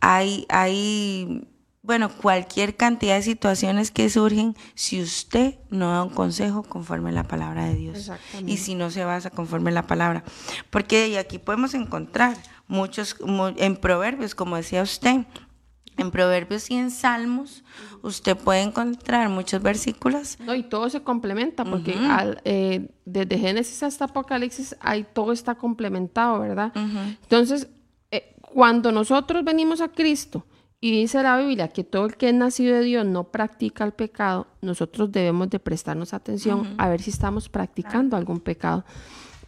Hay, 0.00 0.46
hay, 0.48 1.46
bueno, 1.82 2.08
cualquier 2.08 2.76
cantidad 2.76 3.16
de 3.16 3.22
situaciones 3.22 3.90
que 3.90 4.08
surgen 4.08 4.56
si 4.74 5.02
usted 5.02 5.56
no 5.68 5.90
da 5.90 6.04
un 6.04 6.14
consejo 6.14 6.62
conforme 6.62 7.10
a 7.10 7.12
la 7.12 7.24
palabra 7.24 7.66
de 7.66 7.74
Dios. 7.74 8.10
Y 8.46 8.56
si 8.56 8.74
no 8.74 8.90
se 8.90 9.04
basa 9.04 9.28
conforme 9.28 9.68
a 9.68 9.74
la 9.74 9.86
palabra. 9.86 10.24
Porque 10.70 11.18
aquí 11.18 11.38
podemos 11.38 11.74
encontrar 11.74 12.38
muchos, 12.68 13.16
en 13.58 13.76
proverbios, 13.76 14.34
como 14.34 14.56
decía 14.56 14.82
usted, 14.82 15.26
en 15.98 16.10
Proverbios 16.10 16.70
y 16.70 16.74
en 16.76 16.90
Salmos 16.90 17.64
usted 18.02 18.36
puede 18.36 18.62
encontrar 18.62 19.28
muchos 19.28 19.62
versículos. 19.62 20.38
No, 20.40 20.54
y 20.54 20.62
todo 20.62 20.88
se 20.88 21.02
complementa, 21.02 21.64
porque 21.64 21.94
eh, 22.44 22.90
desde 23.04 23.38
Génesis 23.38 23.82
hasta 23.82 24.06
Apocalipsis 24.06 24.76
ahí 24.80 25.06
todo 25.12 25.32
está 25.32 25.56
complementado, 25.56 26.40
¿verdad? 26.40 26.72
Entonces, 26.74 27.68
eh, 28.10 28.34
cuando 28.40 28.92
nosotros 28.92 29.44
venimos 29.44 29.80
a 29.80 29.88
Cristo 29.88 30.46
y 30.80 30.92
dice 30.92 31.22
la 31.22 31.36
Biblia 31.38 31.68
que 31.68 31.82
todo 31.82 32.06
el 32.06 32.16
que 32.16 32.28
es 32.28 32.34
nacido 32.34 32.76
de 32.76 32.82
Dios 32.82 33.04
no 33.04 33.24
practica 33.24 33.84
el 33.84 33.92
pecado, 33.92 34.46
nosotros 34.62 35.10
debemos 35.10 35.50
de 35.50 35.58
prestarnos 35.58 36.14
atención 36.14 36.74
a 36.78 36.88
ver 36.88 37.02
si 37.02 37.10
estamos 37.10 37.48
practicando 37.48 38.16
algún 38.16 38.40
pecado. 38.40 38.84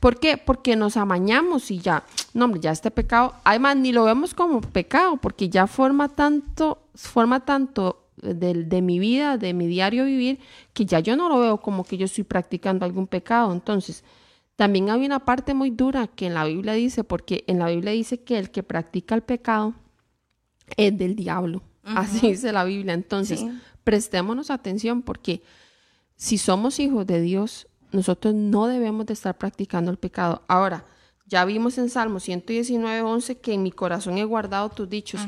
¿Por 0.01 0.19
qué? 0.19 0.39
Porque 0.39 0.77
nos 0.77 0.97
amañamos 0.97 1.71
y 1.71 1.79
ya, 1.79 2.05
no, 2.33 2.47
hombre, 2.47 2.61
ya 2.61 2.73
este 2.73 2.91
pecado, 2.91 3.35
además 3.45 3.77
ni 3.77 3.93
lo 3.93 4.05
vemos 4.05 4.35
como 4.35 4.63
pecado, 4.63 5.19
porque 5.19 5.51
ya 5.51 5.67
forma 5.67 6.09
tanto, 6.09 6.79
forma 6.95 7.45
tanto 7.45 8.09
de, 8.17 8.65
de, 8.65 8.83
mi 8.83 8.99
vida, 8.99 9.37
de 9.37 9.53
mi 9.53 9.67
diario 9.67 10.07
vivir, 10.07 10.39
que 10.73 10.87
ya 10.87 11.01
yo 11.01 11.17
no 11.17 11.29
lo 11.29 11.39
veo 11.39 11.59
como 11.59 11.85
que 11.85 11.99
yo 11.99 12.07
estoy 12.07 12.25
practicando 12.25 12.87
algún 12.87 13.07
pecado. 13.07 13.53
Entonces, 13.53 14.03
también 14.57 14.91
hay 14.91 15.05
una 15.05 15.21
parte 15.21 15.53
muy 15.53 15.71
dura 15.71 16.07
que 16.07 16.27
en 16.27 16.35
la 16.35 16.45
Biblia 16.45 16.73
dice, 16.73 17.05
porque 17.05 17.45
en 17.47 17.59
la 17.59 17.69
Biblia 17.69 17.93
dice 17.93 18.23
que 18.23 18.39
el 18.39 18.51
que 18.51 18.63
practica 18.63 19.15
el 19.15 19.23
pecado 19.23 19.75
es 20.77 20.97
del 20.97 21.15
diablo. 21.15 21.63
Así 21.83 22.29
dice 22.29 22.53
la 22.53 22.65
Biblia. 22.65 22.95
Entonces, 22.95 23.45
prestémonos 23.85 24.51
atención 24.51 25.03
porque 25.03 25.43
si 26.17 26.39
somos 26.39 26.79
hijos 26.79 27.07
de 27.07 27.21
Dios, 27.21 27.69
nosotros 27.93 28.35
no 28.35 28.67
debemos 28.67 29.07
de 29.07 29.15
estar 29.15 29.37
practicando 29.37 29.91
el 29.91 29.99
pecado. 29.99 30.43
Ahora, 30.49 30.85
Ya 31.31 31.45
vimos 31.45 31.79
en 31.79 31.89
Salmo 31.91 32.19
119, 32.19 33.03
11 33.03 33.39
que 33.39 33.55
en 33.55 33.63
mi 33.63 33.71
corazón 33.71 34.19
he 34.19 34.25
guardado 34.25 34.69
tus 34.69 34.89
dichos. 34.91 35.21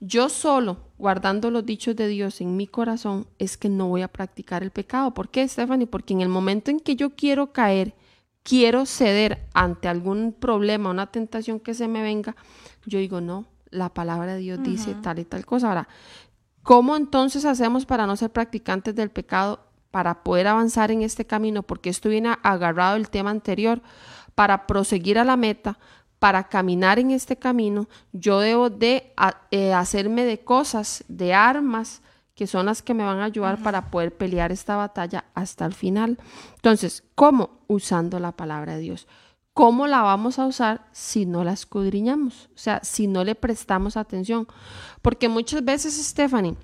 Yo 0.00 0.30
solo, 0.30 0.78
guardando 0.96 1.50
los 1.50 1.66
dichos 1.66 1.94
de 1.96 2.08
Dios 2.08 2.40
en 2.40 2.56
mi 2.56 2.66
corazón, 2.66 3.26
es 3.38 3.58
que 3.58 3.68
no 3.68 3.88
voy 3.88 4.00
a 4.00 4.08
practicar 4.08 4.62
el 4.62 4.70
pecado. 4.70 5.12
¿Por 5.12 5.28
qué, 5.28 5.46
Stephanie? 5.46 5.86
Porque 5.86 6.14
en 6.14 6.22
el 6.22 6.30
momento 6.30 6.70
en 6.70 6.80
que 6.80 6.96
yo 6.96 7.10
quiero 7.10 7.52
caer, 7.52 7.94
quiero 8.42 8.86
ceder 8.86 9.46
ante 9.52 9.86
algún 9.88 10.32
problema, 10.32 10.88
una 10.88 11.08
tentación 11.08 11.60
que 11.60 11.74
se 11.74 11.88
me 11.88 12.00
venga, 12.00 12.36
yo 12.86 12.98
digo, 12.98 13.20
no, 13.20 13.44
la 13.68 13.90
palabra 13.92 14.32
de 14.36 14.40
Dios 14.40 14.62
dice 14.62 14.94
tal 15.02 15.18
y 15.18 15.26
tal 15.26 15.44
cosa. 15.44 15.68
Ahora, 15.68 15.88
¿cómo 16.62 16.96
entonces 16.96 17.44
hacemos 17.44 17.84
para 17.84 18.06
no 18.06 18.16
ser 18.16 18.30
practicantes 18.30 18.94
del 18.94 19.10
pecado, 19.10 19.60
para 19.90 20.22
poder 20.22 20.46
avanzar 20.46 20.90
en 20.90 21.02
este 21.02 21.26
camino? 21.26 21.62
Porque 21.62 21.90
esto 21.90 22.08
viene 22.08 22.36
agarrado 22.42 22.94
del 22.94 23.10
tema 23.10 23.30
anterior 23.30 23.82
para 24.34 24.66
proseguir 24.66 25.18
a 25.18 25.24
la 25.24 25.36
meta, 25.36 25.78
para 26.20 26.44
caminar 26.44 26.98
en 26.98 27.10
este 27.10 27.36
camino, 27.36 27.88
yo 28.12 28.40
debo 28.40 28.68
de 28.68 29.14
eh, 29.50 29.72
hacerme 29.72 30.24
de 30.24 30.38
cosas, 30.44 31.02
de 31.08 31.32
armas, 31.32 32.02
que 32.34 32.46
son 32.46 32.66
las 32.66 32.82
que 32.82 32.94
me 32.94 33.04
van 33.04 33.20
a 33.20 33.24
ayudar 33.24 33.62
para 33.62 33.90
poder 33.90 34.16
pelear 34.16 34.52
esta 34.52 34.76
batalla 34.76 35.24
hasta 35.34 35.64
el 35.64 35.74
final. 35.74 36.18
Entonces, 36.56 37.04
¿cómo? 37.14 37.60
Usando 37.68 38.20
la 38.20 38.32
palabra 38.32 38.76
de 38.76 38.82
Dios. 38.82 39.08
¿Cómo 39.54 39.86
la 39.86 40.02
vamos 40.02 40.38
a 40.38 40.46
usar 40.46 40.86
si 40.92 41.26
no 41.26 41.42
la 41.42 41.52
escudriñamos? 41.52 42.50
O 42.54 42.58
sea, 42.58 42.80
si 42.82 43.06
no 43.06 43.24
le 43.24 43.34
prestamos 43.34 43.96
atención. 43.96 44.46
Porque 45.02 45.28
muchas 45.28 45.64
veces, 45.64 45.94
Stephanie, 45.94 46.56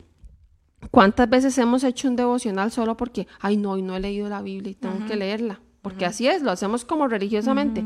¿cuántas 0.90 1.28
veces 1.28 1.56
hemos 1.58 1.84
hecho 1.84 2.08
un 2.08 2.16
devocional 2.16 2.70
solo 2.70 2.96
porque, 2.96 3.26
ay, 3.40 3.56
no, 3.56 3.72
hoy 3.72 3.82
no 3.82 3.96
he 3.96 4.00
leído 4.00 4.28
la 4.28 4.42
Biblia 4.42 4.72
y 4.72 4.74
tengo 4.74 5.06
que 5.06 5.16
leerla? 5.16 5.60
porque 5.86 6.04
así 6.04 6.26
es, 6.26 6.42
lo 6.42 6.50
hacemos 6.50 6.84
como 6.84 7.06
religiosamente. 7.06 7.84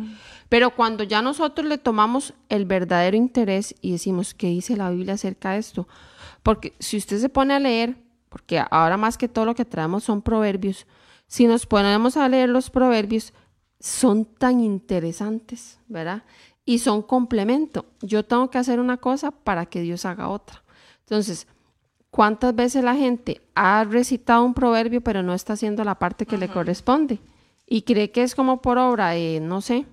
Pero 0.49 0.75
cuando 0.75 1.05
ya 1.05 1.21
nosotros 1.21 1.69
le 1.69 1.77
tomamos 1.77 2.33
el 2.49 2.65
verdadero 2.65 3.15
interés 3.15 3.75
y 3.83 3.93
decimos, 3.93 4.33
¿qué 4.33 4.47
dice 4.47 4.75
la 4.75 4.89
Biblia 4.89 5.13
acerca 5.13 5.51
de 5.51 5.59
esto? 5.59 5.87
Porque 6.43 6.73
si 6.79 6.97
usted 6.97 7.19
se 7.19 7.29
pone 7.29 7.53
a 7.53 7.61
leer, 7.61 7.99
porque 8.31 8.65
ahora 8.71 8.97
más 8.97 9.19
que 9.19 9.29
todo 9.29 9.45
lo 9.45 9.55
que 9.55 9.67
traemos 9.67 10.05
son 10.05 10.23
proverbios, 10.23 10.87
si 11.27 11.47
nos 11.47 11.67
ponemos 11.67 12.17
a 12.17 12.27
leer 12.31 12.49
los 12.49 12.71
proverbios, 12.71 13.35
son 13.81 14.25
tan 14.25 14.61
interesantes, 14.61 15.79
¿verdad? 15.87 16.23
Y 16.65 16.79
son 16.79 17.03
complemento. 17.03 17.85
Yo 18.01 18.25
tengo 18.25 18.49
que 18.49 18.57
hacer 18.57 18.81
una 18.81 18.97
cosa 18.97 19.31
para 19.31 19.67
que 19.67 19.83
Dios 19.83 20.07
haga 20.07 20.31
otra. 20.31 20.65
Entonces, 21.01 21.47
¿cuántas 22.11 22.55
veces 22.55 22.85
la 22.85 22.95
gente 22.95 23.41
ha 23.55 23.85
recitado 23.85 24.45
un 24.45 24.55
proverbio 24.55 25.01
pero 25.01 25.23
no 25.23 25.35
está 25.35 25.55
haciendo 25.55 25.85
la 25.85 25.97
parte 25.97 26.27
que 26.27 26.39
le 26.39 26.49
corresponde? 26.49 27.19
y 27.71 27.83
cree 27.83 28.11
que 28.11 28.25
es 28.25 28.35
como 28.35 28.61
por 28.61 28.77
obra 28.77 29.11
de, 29.11 29.41
no 29.41 29.63
sé, 29.63 29.87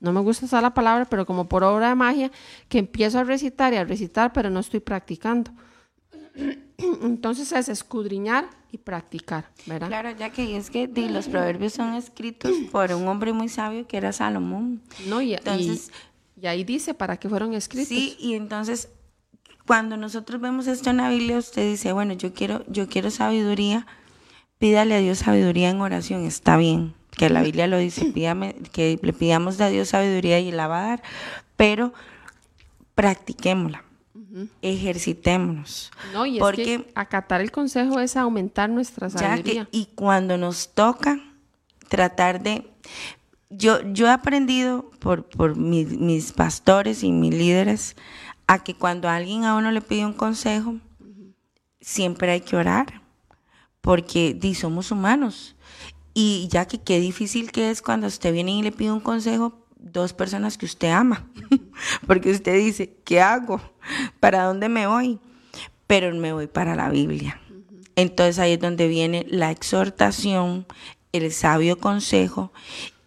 no 0.00 0.12
me 0.12 0.20
gusta 0.20 0.46
usar 0.46 0.62
la 0.62 0.72
palabra, 0.72 1.04
pero 1.04 1.26
como 1.26 1.48
por 1.48 1.64
obra 1.64 1.88
de 1.88 1.96
magia, 1.96 2.30
que 2.68 2.78
empiezo 2.78 3.18
a 3.18 3.24
recitar 3.24 3.74
y 3.74 3.76
a 3.76 3.84
recitar, 3.84 4.32
pero 4.32 4.48
no 4.48 4.60
estoy 4.60 4.78
practicando. 4.78 5.50
Entonces 7.02 7.50
es 7.50 7.68
escudriñar 7.68 8.48
y 8.70 8.78
practicar, 8.78 9.50
¿verdad? 9.66 9.88
Claro, 9.88 10.10
ya 10.12 10.30
que 10.30 10.56
es 10.56 10.70
que 10.70 10.86
los 10.86 11.26
proverbios 11.26 11.72
son 11.72 11.94
escritos 11.94 12.52
por 12.70 12.92
un 12.92 13.08
hombre 13.08 13.32
muy 13.32 13.48
sabio 13.48 13.88
que 13.88 13.96
era 13.96 14.12
Salomón. 14.12 14.80
No, 15.08 15.20
y, 15.20 15.34
entonces, 15.34 15.90
y, 16.40 16.46
ahí 16.46 16.62
dice 16.62 16.94
para 16.94 17.16
qué 17.16 17.28
fueron 17.28 17.52
escritos. 17.52 17.88
Sí, 17.88 18.16
y 18.20 18.34
entonces 18.34 18.90
cuando 19.68 19.98
nosotros 19.98 20.40
vemos 20.40 20.66
esto 20.66 20.88
en 20.88 20.96
la 20.96 21.10
Biblia, 21.10 21.36
usted 21.36 21.70
dice, 21.70 21.92
bueno, 21.92 22.14
yo 22.14 22.32
quiero, 22.32 22.64
yo 22.68 22.88
quiero 22.88 23.10
sabiduría, 23.10 23.86
pídale 24.58 24.94
a 24.94 24.98
Dios 24.98 25.18
sabiduría 25.18 25.68
en 25.68 25.82
oración, 25.82 26.24
está 26.24 26.56
bien 26.56 26.94
que 27.18 27.28
la 27.28 27.42
Biblia 27.42 27.66
lo 27.66 27.76
dice, 27.76 28.10
que 28.72 28.98
le 29.02 29.12
pidamos 29.12 29.60
a 29.60 29.68
Dios 29.68 29.90
sabiduría 29.90 30.40
y 30.40 30.50
la 30.52 30.68
va 30.68 30.78
a 30.78 30.88
dar, 30.88 31.02
pero 31.56 31.92
practiquémosla. 32.94 33.84
Ejercitémonos. 34.62 35.90
No, 36.14 36.24
y 36.24 36.38
porque 36.38 36.62
es 36.62 36.82
que 36.82 36.92
acatar 36.94 37.42
el 37.42 37.50
consejo 37.50 38.00
es 38.00 38.16
aumentar 38.16 38.70
nuestra 38.70 39.10
sabiduría. 39.10 39.68
y 39.70 39.86
cuando 39.94 40.38
nos 40.38 40.74
toca 40.74 41.20
tratar 41.88 42.42
de 42.42 42.70
yo, 43.50 43.80
yo 43.92 44.06
he 44.06 44.10
aprendido 44.10 44.90
por, 44.98 45.24
por 45.24 45.56
mis 45.56 46.32
pastores 46.32 47.02
y 47.02 47.12
mis 47.12 47.34
líderes 47.34 47.96
a 48.48 48.64
que 48.64 48.74
cuando 48.74 49.08
alguien 49.08 49.44
a 49.44 49.54
uno 49.54 49.70
le 49.70 49.82
pide 49.82 50.06
un 50.06 50.14
consejo, 50.14 50.76
siempre 51.80 52.32
hay 52.32 52.40
que 52.40 52.56
orar, 52.56 53.02
porque 53.82 54.36
somos 54.58 54.90
humanos. 54.90 55.54
Y 56.14 56.48
ya 56.50 56.66
que 56.66 56.78
qué 56.78 56.98
difícil 56.98 57.52
que 57.52 57.70
es 57.70 57.82
cuando 57.82 58.06
usted 58.06 58.32
viene 58.32 58.52
y 58.52 58.62
le 58.62 58.72
pide 58.72 58.90
un 58.90 59.00
consejo, 59.00 59.66
dos 59.76 60.14
personas 60.14 60.56
que 60.56 60.64
usted 60.64 60.88
ama, 60.88 61.28
porque 62.06 62.30
usted 62.30 62.56
dice, 62.56 62.96
¿qué 63.04 63.20
hago? 63.20 63.60
¿Para 64.18 64.44
dónde 64.44 64.68
me 64.70 64.86
voy? 64.86 65.20
Pero 65.86 66.12
me 66.14 66.32
voy 66.32 66.46
para 66.46 66.74
la 66.74 66.88
Biblia. 66.88 67.40
Entonces 67.96 68.38
ahí 68.38 68.54
es 68.54 68.60
donde 68.60 68.88
viene 68.88 69.26
la 69.28 69.50
exhortación, 69.50 70.66
el 71.12 71.30
sabio 71.32 71.78
consejo. 71.78 72.50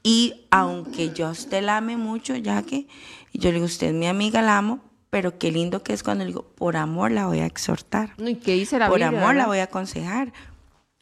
Y 0.03 0.45
aunque 0.51 1.11
yo 1.13 1.27
a 1.27 1.31
usted 1.31 1.63
la 1.63 1.77
ame 1.77 1.97
mucho, 1.97 2.35
ya 2.35 2.61
que 2.61 2.87
yo 3.33 3.49
le 3.49 3.55
digo, 3.55 3.65
usted 3.65 3.87
es 3.87 3.93
mi 3.93 4.07
amiga, 4.07 4.41
la 4.41 4.57
amo, 4.57 4.90
pero 5.11 5.37
qué 5.37 5.51
lindo 5.51 5.83
que 5.83 5.93
es 5.93 6.03
cuando 6.03 6.25
digo, 6.25 6.43
por 6.55 6.77
amor 6.77 7.11
la 7.11 7.27
voy 7.27 7.39
a 7.39 7.45
exhortar. 7.45 8.13
¿Y 8.17 8.35
qué 8.35 8.53
dice 8.53 8.79
la 8.79 8.87
por 8.87 9.03
amor 9.03 9.35
la 9.35 9.45
voy 9.45 9.59
a 9.59 9.63
aconsejar. 9.63 10.31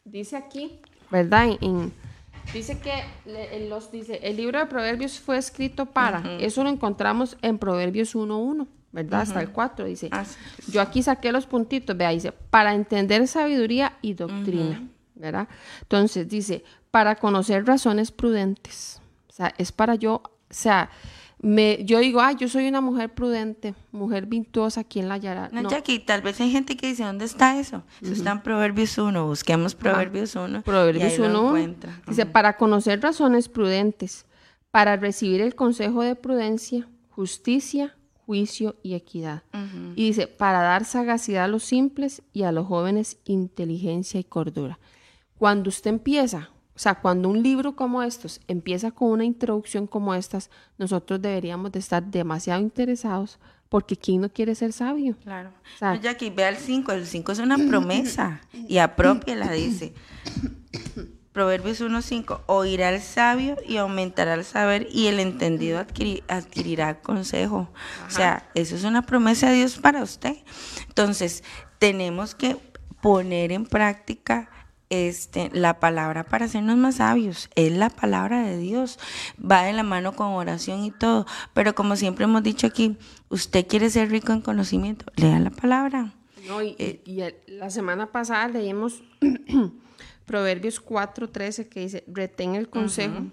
Dice 0.04 0.36
aquí, 0.36 0.80
¿verdad? 1.10 1.56
En, 1.60 1.92
dice 2.52 2.80
que 2.80 3.04
los, 3.68 3.92
dice, 3.92 4.18
el 4.24 4.36
libro 4.36 4.58
de 4.58 4.66
Proverbios 4.66 5.20
fue 5.20 5.38
escrito 5.38 5.86
para, 5.86 6.22
eso 6.40 6.64
lo 6.64 6.70
encontramos 6.70 7.38
en 7.40 7.58
Proverbios 7.58 8.16
1.1, 8.16 8.66
¿verdad? 8.90 9.20
Hasta 9.20 9.40
el 9.40 9.50
4 9.50 9.84
dice. 9.84 10.08
Ah, 10.10 10.24
Yo 10.66 10.80
aquí 10.80 11.04
saqué 11.04 11.30
los 11.30 11.46
puntitos, 11.46 11.96
vea, 11.96 12.10
dice, 12.10 12.32
para 12.32 12.74
entender 12.74 13.28
sabiduría 13.28 13.96
y 14.02 14.14
doctrina, 14.14 14.88
¿verdad? 15.14 15.46
Entonces 15.82 16.28
dice, 16.28 16.64
para 16.90 17.14
conocer 17.14 17.64
razones 17.64 18.10
prudentes. 18.10 19.00
O 19.28 19.32
sea, 19.32 19.54
es 19.56 19.70
para 19.70 19.94
yo, 19.94 20.14
o 20.14 20.30
sea, 20.50 20.90
me, 21.42 21.84
yo 21.84 22.00
digo, 22.00 22.20
ah, 22.20 22.32
yo 22.32 22.48
soy 22.48 22.68
una 22.68 22.82
mujer 22.82 23.14
prudente, 23.14 23.74
mujer 23.92 24.26
virtuosa 24.26 24.82
aquí 24.82 25.00
en 25.00 25.08
la 25.08 25.16
Yara. 25.16 25.48
No, 25.52 25.62
no. 25.62 25.70
Jackie, 25.70 25.98
tal 25.98 26.20
vez 26.20 26.38
hay 26.40 26.50
gente 26.50 26.76
que 26.76 26.88
dice, 26.88 27.04
¿dónde 27.04 27.24
está 27.24 27.58
eso? 27.58 27.82
Eso 28.02 28.12
está 28.12 28.32
en 28.32 28.42
Proverbios 28.42 28.98
1, 28.98 29.26
busquemos 29.26 29.74
Proverbios 29.74 30.36
1. 30.36 30.62
Proverbios 30.62 31.18
1 31.18 31.74
dice, 32.08 32.26
para 32.26 32.58
conocer 32.58 33.00
razones 33.00 33.48
prudentes, 33.48 34.26
para 34.70 34.96
recibir 34.96 35.40
el 35.40 35.54
consejo 35.54 36.02
de 36.02 36.14
prudencia, 36.14 36.86
justicia, 37.08 37.96
juicio 38.26 38.76
y 38.82 38.94
equidad. 38.94 39.42
Y 39.96 40.08
dice, 40.08 40.26
para 40.26 40.60
dar 40.60 40.84
sagacidad 40.84 41.44
a 41.44 41.48
los 41.48 41.64
simples 41.64 42.22
y 42.34 42.42
a 42.42 42.52
los 42.52 42.66
jóvenes 42.66 43.18
inteligencia 43.24 44.20
y 44.20 44.24
cordura. 44.24 44.78
Cuando 45.38 45.70
usted 45.70 45.88
empieza 45.88 46.50
o 46.80 46.82
sea, 46.82 46.94
cuando 46.94 47.28
un 47.28 47.42
libro 47.42 47.76
como 47.76 48.02
estos 48.02 48.40
empieza 48.48 48.90
con 48.90 49.10
una 49.10 49.26
introducción 49.26 49.86
como 49.86 50.14
estas, 50.14 50.48
nosotros 50.78 51.20
deberíamos 51.20 51.72
de 51.72 51.78
estar 51.78 52.02
demasiado 52.02 52.58
interesados 52.62 53.38
porque 53.68 53.98
¿quién 53.98 54.22
no 54.22 54.30
quiere 54.30 54.54
ser 54.54 54.72
sabio? 54.72 55.14
Claro. 55.22 55.50
O 55.50 55.78
sea, 55.78 55.96
Jackie, 55.96 56.30
ve 56.30 56.46
al 56.46 56.56
5, 56.56 56.90
el 56.92 57.06
5 57.06 57.32
es 57.32 57.38
una 57.38 57.58
promesa 57.68 58.40
y 58.66 58.78
apropiala, 58.78 59.52
dice. 59.52 59.92
Proverbios 61.32 61.82
1.5, 61.82 62.44
oirá 62.46 62.88
el 62.88 63.02
sabio 63.02 63.58
y 63.68 63.76
aumentará 63.76 64.32
el 64.32 64.44
saber 64.44 64.88
y 64.90 65.08
el 65.08 65.20
entendido 65.20 65.84
adquirirá 66.28 67.02
consejo. 67.02 67.68
O 68.06 68.10
sea, 68.10 68.48
eso 68.54 68.74
es 68.74 68.84
una 68.84 69.02
promesa 69.02 69.50
de 69.50 69.56
Dios 69.56 69.76
para 69.76 70.02
usted. 70.02 70.38
Entonces, 70.88 71.44
tenemos 71.78 72.34
que 72.34 72.56
poner 73.02 73.52
en 73.52 73.66
práctica 73.66 74.48
este, 74.90 75.50
la 75.52 75.80
palabra 75.80 76.24
para 76.24 76.44
hacernos 76.44 76.76
más 76.76 76.96
sabios. 76.96 77.48
Es 77.54 77.72
la 77.72 77.88
palabra 77.88 78.42
de 78.42 78.58
Dios. 78.58 78.98
Va 79.40 79.62
de 79.62 79.72
la 79.72 79.84
mano 79.84 80.14
con 80.14 80.28
oración 80.28 80.84
y 80.84 80.90
todo. 80.90 81.26
Pero 81.54 81.74
como 81.74 81.96
siempre 81.96 82.24
hemos 82.24 82.42
dicho 82.42 82.66
aquí, 82.66 82.98
usted 83.28 83.66
quiere 83.66 83.88
ser 83.88 84.10
rico 84.10 84.32
en 84.32 84.42
conocimiento, 84.42 85.06
lea 85.16 85.38
la 85.38 85.50
palabra. 85.50 86.12
No, 86.46 86.62
y, 86.62 86.74
eh, 86.78 87.42
la 87.46 87.70
semana 87.70 88.12
pasada 88.12 88.48
leímos 88.48 89.02
Proverbios 90.26 90.84
4:13 90.84 91.68
que 91.68 91.80
dice, 91.80 92.04
retén 92.06 92.54
el 92.54 92.68
consejo, 92.68 93.26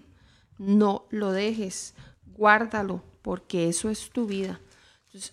no 0.57 1.05
lo 1.09 1.31
dejes, 1.31 1.95
guárdalo, 2.25 3.03
porque 3.21 3.69
eso 3.69 3.89
es 3.89 4.09
tu 4.09 4.25
vida. 4.25 4.59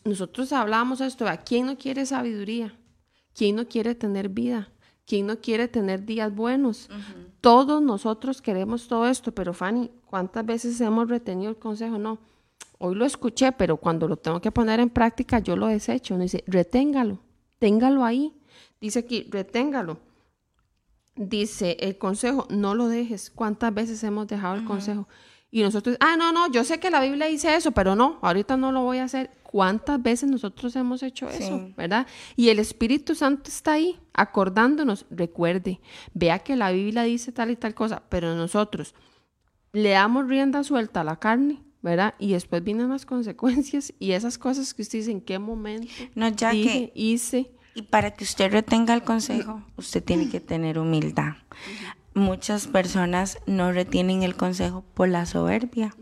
nosotros 0.04 0.52
hablamos 0.52 1.00
esto, 1.00 1.28
¿a 1.28 1.38
quién 1.38 1.66
no 1.66 1.76
quiere 1.76 2.06
sabiduría? 2.06 2.78
¿Quién 3.34 3.56
no 3.56 3.66
quiere 3.66 3.94
tener 3.94 4.28
vida? 4.28 4.70
¿Quién 5.06 5.26
no 5.26 5.38
quiere 5.38 5.68
tener 5.68 6.04
días 6.04 6.34
buenos? 6.34 6.88
Todos 7.40 7.82
nosotros 7.82 8.40
queremos 8.40 8.88
todo 8.88 9.06
esto, 9.06 9.32
pero 9.32 9.52
Fanny, 9.52 9.90
¿cuántas 10.06 10.46
veces 10.46 10.80
hemos 10.80 11.08
retenido 11.08 11.50
el 11.50 11.56
consejo? 11.56 11.98
No, 11.98 12.18
hoy 12.78 12.94
lo 12.94 13.04
escuché, 13.04 13.52
pero 13.52 13.76
cuando 13.76 14.08
lo 14.08 14.16
tengo 14.16 14.40
que 14.40 14.50
poner 14.50 14.80
en 14.80 14.88
práctica, 14.88 15.40
yo 15.40 15.56
lo 15.56 15.66
desecho. 15.66 16.16
No 16.16 16.22
dice, 16.22 16.42
reténgalo, 16.46 17.18
téngalo 17.58 18.04
ahí. 18.04 18.34
Dice 18.80 19.00
aquí, 19.00 19.28
reténgalo. 19.30 19.98
Dice 21.16 21.76
el 21.80 21.98
consejo, 21.98 22.46
no 22.50 22.74
lo 22.74 22.88
dejes. 22.88 23.30
¿Cuántas 23.30 23.72
veces 23.72 24.02
hemos 24.04 24.26
dejado 24.26 24.54
el 24.56 24.64
consejo? 24.64 25.06
Y 25.54 25.62
nosotros, 25.62 25.96
ah, 26.00 26.16
no, 26.16 26.32
no, 26.32 26.50
yo 26.50 26.64
sé 26.64 26.80
que 26.80 26.90
la 26.90 27.00
Biblia 27.00 27.26
dice 27.26 27.54
eso, 27.54 27.70
pero 27.70 27.94
no, 27.94 28.18
ahorita 28.22 28.56
no 28.56 28.72
lo 28.72 28.82
voy 28.82 28.98
a 28.98 29.04
hacer. 29.04 29.30
¿Cuántas 29.44 30.02
veces 30.02 30.28
nosotros 30.28 30.74
hemos 30.74 31.00
hecho 31.04 31.28
eso, 31.28 31.70
verdad? 31.76 32.08
Y 32.34 32.48
el 32.48 32.58
Espíritu 32.58 33.14
Santo 33.14 33.50
está 33.50 33.74
ahí 33.74 33.96
acordándonos, 34.14 35.06
recuerde, 35.10 35.80
vea 36.12 36.40
que 36.40 36.56
la 36.56 36.72
Biblia 36.72 37.04
dice 37.04 37.30
tal 37.30 37.52
y 37.52 37.56
tal 37.56 37.72
cosa, 37.72 38.02
pero 38.08 38.34
nosotros 38.34 38.96
le 39.72 39.90
damos 39.90 40.26
rienda 40.26 40.64
suelta 40.64 41.02
a 41.02 41.04
la 41.04 41.20
carne, 41.20 41.62
¿verdad? 41.82 42.14
Y 42.18 42.32
después 42.32 42.64
vienen 42.64 42.88
las 42.88 43.06
consecuencias 43.06 43.94
y 44.00 44.10
esas 44.10 44.38
cosas 44.38 44.74
que 44.74 44.82
usted 44.82 44.98
dice 44.98 45.12
en 45.12 45.20
qué 45.20 45.38
momento 45.38 45.86
no, 46.16 46.30
ya 46.30 46.50
que 46.50 46.90
hice. 46.96 47.52
Y 47.76 47.82
para 47.82 48.12
que 48.12 48.24
usted 48.24 48.50
retenga 48.50 48.92
el 48.92 49.04
consejo, 49.04 49.62
usted 49.76 50.02
tiene 50.02 50.28
que 50.28 50.40
tener 50.40 50.80
humildad. 50.80 51.34
Muchas 52.14 52.66
personas 52.66 53.38
no 53.46 53.72
retienen 53.72 54.22
el 54.22 54.36
consejo 54.36 54.84
por 54.94 55.08
la 55.08 55.26
soberbia. 55.26 55.94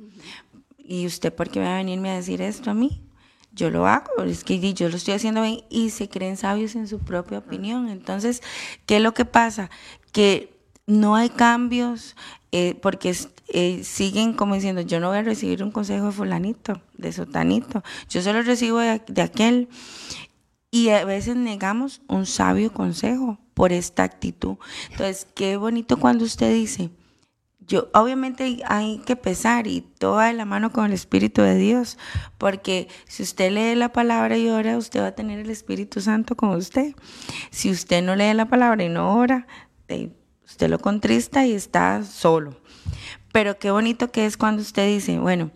¿Y 0.79 1.07
usted 1.07 1.33
por 1.33 1.49
qué 1.49 1.61
va 1.61 1.75
a 1.75 1.79
venirme 1.79 2.11
a 2.11 2.17
decir 2.17 2.43
esto 2.43 2.71
a 2.71 2.75
mí? 2.75 3.03
yo 3.55 3.71
lo 3.71 3.87
hago, 3.87 4.23
es 4.25 4.45
que 4.45 4.59
yo 4.73 4.89
lo 4.89 4.97
estoy 4.97 5.15
haciendo 5.15 5.43
bien 5.43 5.61
y 5.69 5.91
se 5.91 6.09
creen 6.09 6.37
sabios 6.37 6.75
en 6.75 6.89
su 6.89 6.99
propia 6.99 7.39
opinión. 7.39 7.89
Entonces, 7.89 8.43
¿qué 8.87 8.97
es 8.97 9.03
lo 9.03 9.13
que 9.15 9.25
pasa? 9.25 9.71
Que 10.11 10.57
no 10.87 11.15
hay 11.17 11.29
cambios 11.29 12.17
eh, 12.51 12.79
porque 12.81 13.15
eh, 13.49 13.85
siguen 13.85 14.33
como 14.33 14.55
diciendo, 14.55 14.81
yo 14.81 15.01
no 15.01 15.09
voy 15.09 15.19
a 15.19 15.23
recibir 15.23 15.63
un 15.63 15.71
consejo 15.71 16.07
de 16.07 16.13
fulanito, 16.13 16.81
de 16.97 17.13
sotanito, 17.13 17.83
yo 18.09 18.23
solo 18.23 18.43
recibo 18.43 18.79
de, 18.79 19.03
de 19.07 19.23
aquel. 19.23 19.69
Y 20.71 20.89
a 20.89 21.05
veces 21.05 21.37
negamos 21.37 22.01
un 22.09 22.25
sabio 22.25 22.73
consejo 22.73 23.39
por 23.55 23.73
esta 23.73 24.03
actitud. 24.03 24.57
Entonces, 24.91 25.27
qué 25.35 25.57
bonito 25.57 25.99
cuando 25.99 26.25
usted 26.25 26.53
dice, 26.53 26.91
yo 27.67 27.89
obviamente 27.95 28.61
hay 28.67 28.99
que 28.99 29.17
pesar 29.17 29.67
y 29.67 29.81
todo 29.81 30.17
va 30.17 30.27
de 30.27 30.33
la 30.33 30.45
mano 30.45 30.73
con 30.73 30.87
el 30.87 30.93
Espíritu 30.93 31.43
de 31.43 31.57
Dios, 31.57 31.97
porque 32.39 32.89
si 33.07 33.23
usted 33.23 33.53
lee 33.53 33.75
la 33.77 33.93
palabra 33.93 34.37
y 34.37 34.49
ora, 34.49 34.77
usted 34.77 35.01
va 35.01 35.09
a 35.09 35.15
tener 35.15 35.39
el 35.39 35.51
Espíritu 35.51 36.01
Santo 36.01 36.37
con 36.37 36.51
usted. 36.51 36.95
Si 37.51 37.71
usted 37.71 38.03
no 38.03 38.17
lee 38.17 38.35
la 38.35 38.47
palabra 38.47 38.85
y 38.85 38.89
no 38.89 39.17
ora, 39.17 39.47
usted 40.45 40.69
lo 40.69 40.79
contrista 40.79 41.47
y 41.47 41.53
está 41.53 42.05
solo. 42.05 42.57
Pero 43.33 43.59
qué 43.59 43.71
bonito 43.71 44.11
que 44.11 44.27
es 44.27 44.37
cuando 44.37 44.61
usted 44.63 44.87
dice, 44.87 45.19
bueno, 45.19 45.51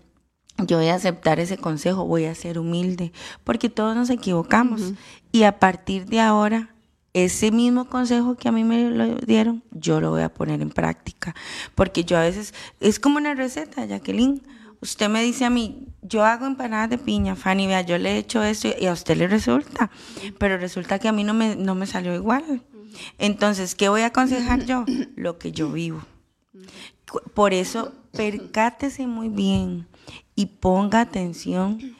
yo 0.59 0.79
voy 0.79 0.89
a 0.89 0.95
aceptar 0.95 1.39
ese 1.41 1.59
consejo, 1.59 2.07
voy 2.07 2.25
a 2.25 2.35
ser 2.35 2.59
humilde, 2.59 3.13
porque 3.45 3.69
todos 3.69 3.95
nos 3.95 4.09
equivocamos. 4.11 4.95
Y 5.33 5.43
a 5.43 5.59
partir 5.59 6.07
de 6.07 6.21
ahora 6.21 6.76
ese 7.16 7.50
mismo 7.50 7.87
consejo 7.87 8.35
que 8.35 8.46
a 8.46 8.52
mí 8.52 8.62
me 8.62 8.90
lo 8.90 9.14
dieron, 9.14 9.62
yo 9.70 10.02
lo 10.02 10.11
voy 10.11 10.20
a 10.20 10.29
poner 10.29 10.61
en 10.61 10.68
práctica. 10.68 11.35
Porque 11.74 12.05
yo 12.05 12.18
a 12.18 12.20
veces, 12.20 12.52
es 12.79 13.00
como 13.00 13.16
una 13.16 13.35
receta, 13.35 13.87
Jacqueline. 13.87 14.42
Usted 14.83 15.09
me 15.09 15.22
dice 15.22 15.46
a 15.46 15.50
mí, 15.50 15.88
yo 16.02 16.26
hago 16.26 16.44
empanadas 16.44 16.90
de 16.90 16.98
piña, 16.98 17.35
Fanny, 17.35 17.66
vea, 17.66 17.81
yo 17.81 17.96
le 17.96 18.12
he 18.12 18.18
hecho 18.18 18.42
esto 18.42 18.68
y 18.79 18.85
a 18.85 18.92
usted 18.92 19.16
le 19.16 19.29
resulta, 19.29 19.90
pero 20.38 20.59
resulta 20.59 20.98
que 20.98 21.09
a 21.09 21.12
mí 21.12 21.24
no 21.24 21.33
me, 21.33 21.57
no 21.57 21.74
me 21.74 21.87
salió 21.87 22.14
igual. 22.14 22.62
Entonces, 23.16 23.74
¿qué 23.74 23.88
voy 23.88 24.02
a 24.02 24.09
aconsejar 24.09 24.66
yo? 24.66 24.85
Lo 25.16 25.38
que 25.38 25.52
yo 25.52 25.72
vivo. 25.72 26.02
Por 27.33 27.55
eso, 27.55 27.94
percátese 28.12 29.07
muy 29.07 29.31
bien 29.31 29.87
y 30.35 30.46
ponga 30.46 31.00
atención 31.00 31.96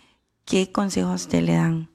qué 0.47 0.71
consejos 0.71 1.27
te 1.27 1.43
le 1.43 1.55
dan, 1.55 1.89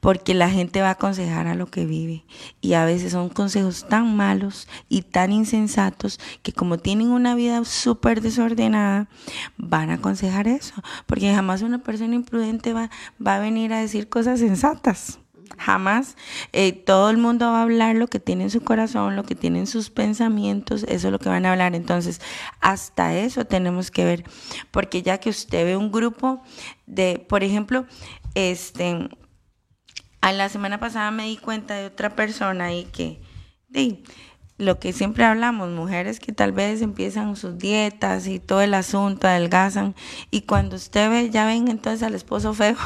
porque 0.00 0.34
la 0.34 0.50
gente 0.50 0.82
va 0.82 0.88
a 0.88 0.92
aconsejar 0.92 1.46
a 1.46 1.54
lo 1.54 1.66
que 1.66 1.86
vive 1.86 2.22
y 2.60 2.74
a 2.74 2.84
veces 2.84 3.12
son 3.12 3.30
consejos 3.30 3.86
tan 3.88 4.14
malos 4.14 4.68
y 4.90 5.02
tan 5.02 5.32
insensatos 5.32 6.20
que 6.42 6.52
como 6.52 6.78
tienen 6.78 7.10
una 7.10 7.34
vida 7.34 7.64
súper 7.64 8.20
desordenada, 8.20 9.08
van 9.56 9.90
a 9.90 9.94
aconsejar 9.94 10.46
eso, 10.46 10.74
porque 11.06 11.34
jamás 11.34 11.62
una 11.62 11.78
persona 11.78 12.14
imprudente 12.14 12.74
va, 12.74 12.90
va 13.26 13.36
a 13.36 13.40
venir 13.40 13.72
a 13.72 13.80
decir 13.80 14.08
cosas 14.08 14.38
sensatas. 14.38 15.18
Jamás. 15.58 16.16
Eh, 16.52 16.72
todo 16.72 17.10
el 17.10 17.16
mundo 17.16 17.46
va 17.46 17.60
a 17.60 17.62
hablar 17.62 17.96
lo 17.96 18.08
que 18.08 18.18
tiene 18.18 18.44
en 18.44 18.50
su 18.50 18.62
corazón, 18.62 19.14
lo 19.14 19.24
que 19.24 19.34
tiene 19.34 19.60
en 19.60 19.66
sus 19.66 19.90
pensamientos, 19.90 20.84
eso 20.88 21.08
es 21.08 21.12
lo 21.12 21.18
que 21.18 21.28
van 21.28 21.46
a 21.46 21.52
hablar. 21.52 21.74
Entonces, 21.74 22.20
hasta 22.60 23.14
eso 23.16 23.44
tenemos 23.44 23.90
que 23.90 24.04
ver, 24.04 24.24
porque 24.70 25.02
ya 25.02 25.18
que 25.18 25.30
usted 25.30 25.64
ve 25.64 25.76
un 25.76 25.92
grupo 25.92 26.42
de, 26.86 27.24
por 27.28 27.44
ejemplo, 27.44 27.86
este, 28.34 29.08
a 30.20 30.32
la 30.32 30.48
semana 30.48 30.80
pasada 30.80 31.10
me 31.10 31.24
di 31.26 31.36
cuenta 31.36 31.74
de 31.74 31.86
otra 31.86 32.16
persona 32.16 32.66
ahí 32.66 32.84
que, 32.92 33.20
de, 33.68 34.02
lo 34.56 34.78
que 34.78 34.92
siempre 34.92 35.24
hablamos, 35.24 35.70
mujeres 35.70 36.20
que 36.20 36.32
tal 36.32 36.52
vez 36.52 36.80
empiezan 36.80 37.36
sus 37.36 37.58
dietas 37.58 38.26
y 38.26 38.38
todo 38.38 38.62
el 38.62 38.74
asunto, 38.74 39.26
adelgazan, 39.26 39.94
y 40.30 40.42
cuando 40.42 40.76
usted 40.76 41.10
ve, 41.10 41.30
ya 41.30 41.44
ven 41.44 41.68
entonces 41.68 42.02
al 42.02 42.14
esposo 42.14 42.54
feo. 42.54 42.76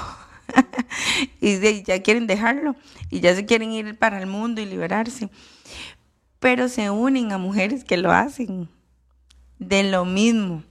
y 1.41 1.83
ya 1.83 2.03
quieren 2.03 2.27
dejarlo 2.27 2.75
y 3.11 3.21
ya 3.21 3.35
se 3.35 3.45
quieren 3.45 3.73
ir 3.73 3.99
para 3.99 4.19
el 4.19 4.27
mundo 4.27 4.61
y 4.61 4.67
liberarse. 4.67 5.29
Pero 6.39 6.69
se 6.69 6.91
unen 6.91 7.33
a 7.33 7.39
mujeres 7.39 7.85
que 7.85 7.97
lo 7.97 8.13
hacen 8.13 8.69
de 9.59 9.83
lo 9.83 10.05
mismo. 10.05 10.63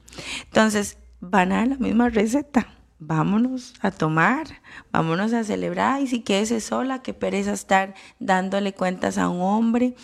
Entonces, 0.46 0.98
van 1.20 1.52
a 1.52 1.66
la 1.66 1.76
misma 1.78 2.10
receta. 2.10 2.77
Vámonos 3.00 3.76
a 3.82 3.92
tomar, 3.92 4.48
vámonos 4.92 5.32
a 5.34 5.44
celebrar. 5.44 6.02
Y 6.02 6.08
si 6.08 6.24
quieres 6.24 6.64
sola, 6.64 7.04
que 7.04 7.14
pereza 7.14 7.54
estar 7.54 7.94
dándole 8.20 8.74
cuentas 8.74 9.18
a 9.18 9.30
un 9.30 9.42
hombre. 9.42 9.96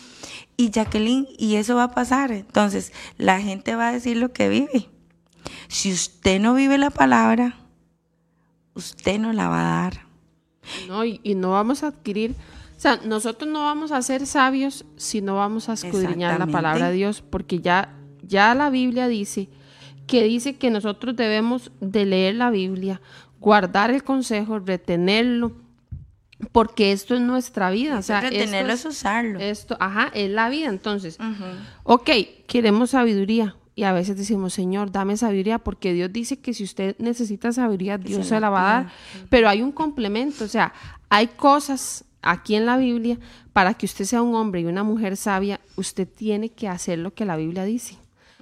Y 0.56 0.70
Jacqueline, 0.70 1.26
y 1.36 1.56
eso 1.56 1.74
va 1.74 1.84
a 1.84 1.90
pasar. 1.90 2.30
Entonces, 2.30 2.92
la 3.18 3.40
gente 3.40 3.74
va 3.74 3.88
a 3.88 3.92
decir 3.92 4.16
lo 4.16 4.32
que 4.32 4.48
vive. 4.48 4.88
Si 5.68 5.92
usted 5.92 6.40
no 6.40 6.54
vive 6.54 6.78
la 6.78 6.90
palabra, 6.90 7.56
usted 8.74 9.18
no 9.18 9.32
la 9.32 9.48
va 9.48 9.60
a 9.60 9.82
dar. 9.82 10.06
No, 10.88 11.04
y, 11.04 11.20
no 11.34 11.50
vamos 11.50 11.82
a 11.82 11.88
adquirir, 11.88 12.34
o 12.76 12.80
sea, 12.80 12.96
nosotros 13.04 13.50
no 13.50 13.64
vamos 13.64 13.92
a 13.92 14.00
ser 14.02 14.26
sabios 14.26 14.84
si 14.96 15.20
no 15.20 15.36
vamos 15.36 15.68
a 15.68 15.74
escudriñar 15.74 16.38
la 16.38 16.46
palabra 16.46 16.88
de 16.88 16.94
Dios, 16.94 17.22
porque 17.22 17.60
ya, 17.60 17.94
ya 18.22 18.54
la 18.54 18.70
Biblia 18.70 19.08
dice 19.08 19.48
que 20.06 20.22
dice 20.24 20.56
que 20.56 20.70
nosotros 20.70 21.16
debemos 21.16 21.70
de 21.80 22.04
leer 22.04 22.34
la 22.34 22.50
Biblia, 22.50 23.00
guardar 23.40 23.90
el 23.90 24.04
consejo, 24.04 24.58
retenerlo, 24.58 25.52
porque 26.52 26.92
esto 26.92 27.14
es 27.14 27.20
nuestra 27.20 27.70
vida. 27.70 27.98
O 27.98 28.02
sea, 28.02 28.20
retenerlo 28.20 28.72
es, 28.72 28.84
usarlo. 28.84 29.38
Esto, 29.38 29.76
ajá, 29.80 30.10
es 30.14 30.30
la 30.30 30.48
vida. 30.48 30.68
Entonces, 30.68 31.18
ok, 31.84 32.10
queremos 32.46 32.90
sabiduría 32.90 33.56
y 33.74 33.84
a 33.84 33.92
veces 33.92 34.16
decimos, 34.16 34.54
Señor, 34.54 34.92
dame 34.92 35.16
sabiduría, 35.16 35.58
porque 35.58 35.92
Dios 35.92 36.12
dice 36.12 36.38
que 36.38 36.54
si 36.54 36.64
usted 36.64 36.96
necesita 36.98 37.52
sabiduría, 37.52 37.98
Dios 37.98 38.26
se, 38.26 38.38
la, 38.40 38.50
va 38.50 38.60
a 38.60 38.74
dar. 38.74 38.92
Pero 39.28 39.48
hay 39.48 39.62
un 39.62 39.72
complemento, 39.72 40.44
o 40.44 40.48
sea, 40.48 40.72
hay 41.08 41.28
cosas 41.28 42.04
aquí 42.22 42.54
en 42.54 42.66
la 42.66 42.76
Biblia, 42.76 43.18
para 43.52 43.74
que 43.74 43.86
usted 43.86 44.04
sea 44.04 44.22
un 44.22 44.34
hombre 44.34 44.60
y 44.60 44.64
una 44.64 44.82
mujer 44.82 45.16
sabia, 45.16 45.60
usted 45.76 46.08
tiene 46.08 46.50
que 46.50 46.68
hacer 46.68 46.98
lo 46.98 47.14
que 47.14 47.24
la 47.24 47.36
Biblia 47.36 47.64
dice. 47.64 47.96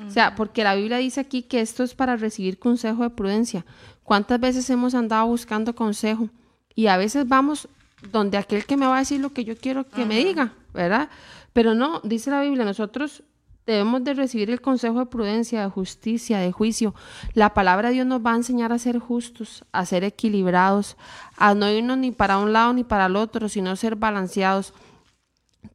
O 0.06 0.10
sea, 0.10 0.34
porque 0.34 0.64
la 0.64 0.74
Biblia 0.74 0.98
dice 0.98 1.20
aquí 1.20 1.42
que 1.42 1.60
esto 1.60 1.82
es 1.82 1.94
para 1.94 2.16
recibir 2.16 2.58
consejo 2.58 3.02
de 3.02 3.10
prudencia. 3.10 3.64
¿Cuántas 4.02 4.40
veces 4.40 4.68
hemos 4.70 4.94
andado 4.94 5.26
buscando 5.26 5.74
consejo? 5.74 6.28
Y 6.74 6.86
a 6.86 6.96
veces 6.96 7.28
vamos 7.28 7.68
donde 8.10 8.38
aquel 8.38 8.64
que 8.64 8.76
me 8.76 8.86
va 8.86 8.96
a 8.96 9.00
decir 9.00 9.20
lo 9.20 9.32
que 9.32 9.44
yo 9.44 9.56
quiero 9.56 9.88
que 9.88 10.04
me 10.04 10.24
diga, 10.24 10.54
¿verdad? 10.74 11.08
Pero 11.52 11.74
no, 11.74 12.00
dice 12.02 12.30
la 12.30 12.42
Biblia, 12.42 12.64
nosotros 12.64 13.22
Debemos 13.64 14.02
de 14.02 14.14
recibir 14.14 14.50
el 14.50 14.60
consejo 14.60 14.98
de 14.98 15.06
prudencia, 15.06 15.62
de 15.62 15.70
justicia, 15.70 16.38
de 16.38 16.50
juicio. 16.50 16.94
La 17.32 17.54
palabra 17.54 17.88
de 17.88 17.94
Dios 17.94 18.06
nos 18.06 18.20
va 18.20 18.32
a 18.32 18.36
enseñar 18.36 18.72
a 18.72 18.78
ser 18.78 18.98
justos, 18.98 19.64
a 19.70 19.86
ser 19.86 20.02
equilibrados, 20.02 20.96
a 21.36 21.54
no 21.54 21.70
irnos 21.70 21.98
ni 21.98 22.10
para 22.10 22.38
un 22.38 22.52
lado 22.52 22.72
ni 22.72 22.82
para 22.82 23.06
el 23.06 23.14
otro, 23.14 23.48
sino 23.48 23.76
ser 23.76 23.94
balanceados. 23.94 24.74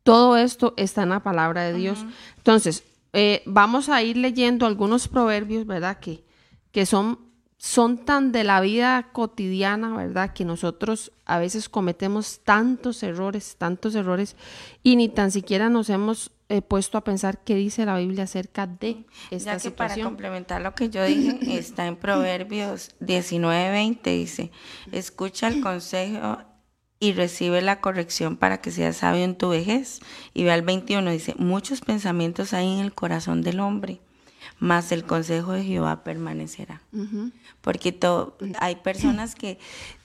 Todo 0.04 0.36
esto 0.36 0.74
está 0.76 1.04
en 1.04 1.10
la 1.10 1.22
palabra 1.22 1.63
de 1.63 1.74
Dios. 1.74 2.06
Entonces, 2.36 2.84
eh, 3.19 3.41
vamos 3.47 3.89
a 3.89 4.03
ir 4.03 4.15
leyendo 4.15 4.67
algunos 4.67 5.08
proverbios, 5.08 5.65
¿verdad? 5.65 5.99
Que, 5.99 6.23
que 6.71 6.86
son, 6.86 7.17
son 7.58 8.06
tan 8.06 8.32
de 8.32 8.43
la 8.43 8.62
vida 8.62 9.10
cotidiana, 9.12 9.97
¿verdad? 9.97 10.34
Que 10.34 10.45
nosotros 10.45 11.12
a 11.25 11.39
veces 11.39 11.67
cometemos 11.67 12.41
tantos 12.43 13.01
errores, 13.01 13.56
tantos 13.58 13.95
errores, 13.95 14.36
y 14.84 14.97
ni 14.97 15.10
tan 15.10 15.32
siquiera 15.32 15.67
nos 15.67 15.89
hemos 15.89 16.32
he 16.49 16.62
puesto 16.62 16.97
a 16.99 17.03
pensar 17.03 17.39
qué 17.43 17.56
dice 17.56 17.86
la 17.86 17.97
Biblia 17.97 18.23
acerca 18.23 18.67
de 18.67 19.06
esta 19.32 19.58
ya 19.58 19.60
que 19.62 19.71
Para 19.71 20.01
complementar 20.01 20.62
lo 20.62 20.75
que 20.75 20.89
yo 20.89 21.03
dije, 21.03 21.58
está 21.58 21.88
en 21.88 21.95
Proverbios 21.95 22.91
19:20, 23.01 24.01
dice, 24.03 24.51
escucha 24.91 25.47
el 25.47 25.60
consejo 25.62 26.38
y 26.99 27.13
recibe 27.13 27.62
la 27.62 27.79
corrección 27.79 28.38
para 28.38 28.60
que 28.60 28.71
seas 28.71 28.97
sabio 28.97 29.23
en 29.23 29.36
tu 29.36 29.49
vejez. 29.49 29.99
Y 30.33 30.43
ve 30.43 30.51
al 30.51 30.63
21, 30.63 31.12
dice, 31.12 31.36
muchos 31.38 31.81
pensamientos 31.81 32.53
hay 32.53 32.73
en 32.73 32.79
el 32.79 32.93
corazón 32.93 33.41
del 33.41 33.60
hombre, 33.60 33.99
mas 34.60 34.91
el 34.91 35.03
consejo 35.03 35.53
de 35.53 35.63
Jehová 35.63 36.03
permanecerá. 36.03 36.81
Porque 37.62 37.97
hay 38.60 38.75
personas 38.77 39.36
que 39.36 39.60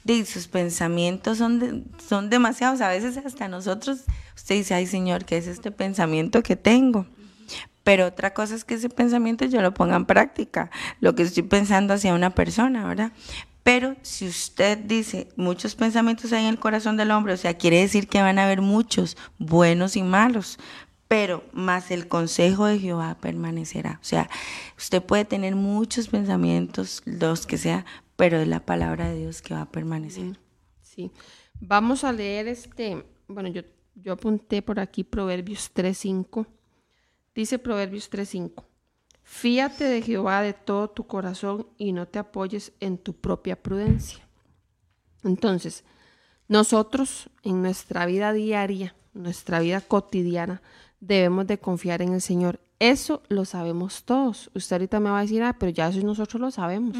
de, 0.05 0.25
sus 0.27 0.49
pensamientos 0.49 1.39
son, 1.39 1.85
son 2.07 2.29
demasiados, 2.29 2.81
a 2.81 2.89
veces 2.89 3.17
hasta 3.19 3.49
nosotros, 3.49 4.01
usted 4.37 4.57
dice, 4.57 4.75
ay 4.75 4.87
Señor, 4.87 5.25
¿qué 5.25 5.39
es 5.39 5.47
este 5.47 5.71
pensamiento 5.71 6.43
que 6.43 6.57
tengo? 6.57 7.07
Pero 7.85 8.07
otra 8.07 8.33
cosa 8.33 8.55
es 8.55 8.65
que 8.65 8.75
ese 8.75 8.89
pensamiento 8.89 9.45
yo 9.45 9.61
lo 9.61 9.75
ponga 9.75 9.97
en 9.97 10.05
práctica, 10.05 10.71
lo 11.01 11.15
que 11.15 11.23
estoy 11.23 11.43
pensando 11.43 11.95
hacia 11.95 12.15
una 12.15 12.31
persona, 12.31 12.87
¿verdad? 12.87 13.13
Pero 13.63 13.97
si 14.03 14.27
usted 14.27 14.79
dice 14.79 15.29
muchos 15.37 15.75
pensamientos 15.75 16.33
hay 16.33 16.45
en 16.45 16.51
el 16.51 16.59
corazón 16.59 16.97
del 16.97 17.13
hombre, 17.13 17.35
o 17.35 17.37
sea, 17.37 17.55
quiere 17.55 17.81
decir 17.81 18.09
que 18.09 18.21
van 18.21 18.39
a 18.39 18.45
haber 18.45 18.61
muchos, 18.61 19.17
buenos 19.39 19.97
y 19.97 20.03
malos, 20.03 20.59
pero 21.07 21.45
más 21.53 21.91
el 21.91 22.09
consejo 22.09 22.67
de 22.67 22.79
Jehová 22.79 23.19
permanecerá. 23.21 23.99
O 24.01 24.05
sea, 24.05 24.29
usted 24.77 25.03
puede 25.03 25.25
tener 25.25 25.55
muchos 25.55 26.09
pensamientos, 26.09 27.03
los 27.05 27.47
que 27.47 27.59
sea, 27.59 27.85
pero 28.17 28.39
es 28.39 28.49
la 28.49 28.65
palabra 28.65 29.11
de 29.11 29.19
Dios 29.19 29.43
que 29.43 29.55
va 29.55 29.63
a 29.63 29.71
permanecer. 29.71 30.41
Sí. 30.81 31.13
Vamos 31.61 32.03
a 32.03 32.13
leer 32.13 32.49
este, 32.49 33.05
bueno, 33.29 33.49
yo, 33.49 33.63
yo 33.95 34.15
apunté 34.15 34.63
por 34.63 34.81
aquí 34.81 35.05
Proverbios 35.05 35.71
3.5. 35.73 36.47
Dice 37.35 37.59
Proverbios 37.59 38.11
3.5. 38.11 38.65
Fíate 39.23 39.85
de 39.85 40.03
Jehová 40.03 40.43
de 40.43 40.53
todo 40.53 40.91
tu 40.91 41.07
corazón 41.07 41.67
y 41.79 41.93
no 41.93 42.07
te 42.07 42.19
apoyes 42.19 42.73
en 42.81 42.99
tu 42.99 43.15
propia 43.15 43.61
prudencia. 43.61 44.27
Entonces, 45.25 45.85
nosotros 46.49 47.31
en 47.43 47.63
nuestra 47.63 48.05
vida 48.07 48.33
diaria, 48.33 48.95
nuestra 49.15 49.61
vida 49.61 49.81
cotidiana, 49.81 50.63
debemos 51.01 51.47
de 51.47 51.59
confiar 51.59 52.03
en 52.03 52.13
el 52.15 52.21
Señor. 52.21 52.61
Eso 52.79 53.23
lo 53.29 53.45
sabemos 53.45 54.05
todos. 54.05 54.51
Usted 54.55 54.75
ahorita 54.75 55.01
me 55.01 55.11
va 55.11 55.19
a 55.19 55.23
decir, 55.23 55.43
ah, 55.43 55.57
pero 55.59 55.71
ya 55.71 55.89
eso 55.89 56.01
nosotros 56.01 56.41
lo 56.41 56.51
sabemos. 56.51 56.97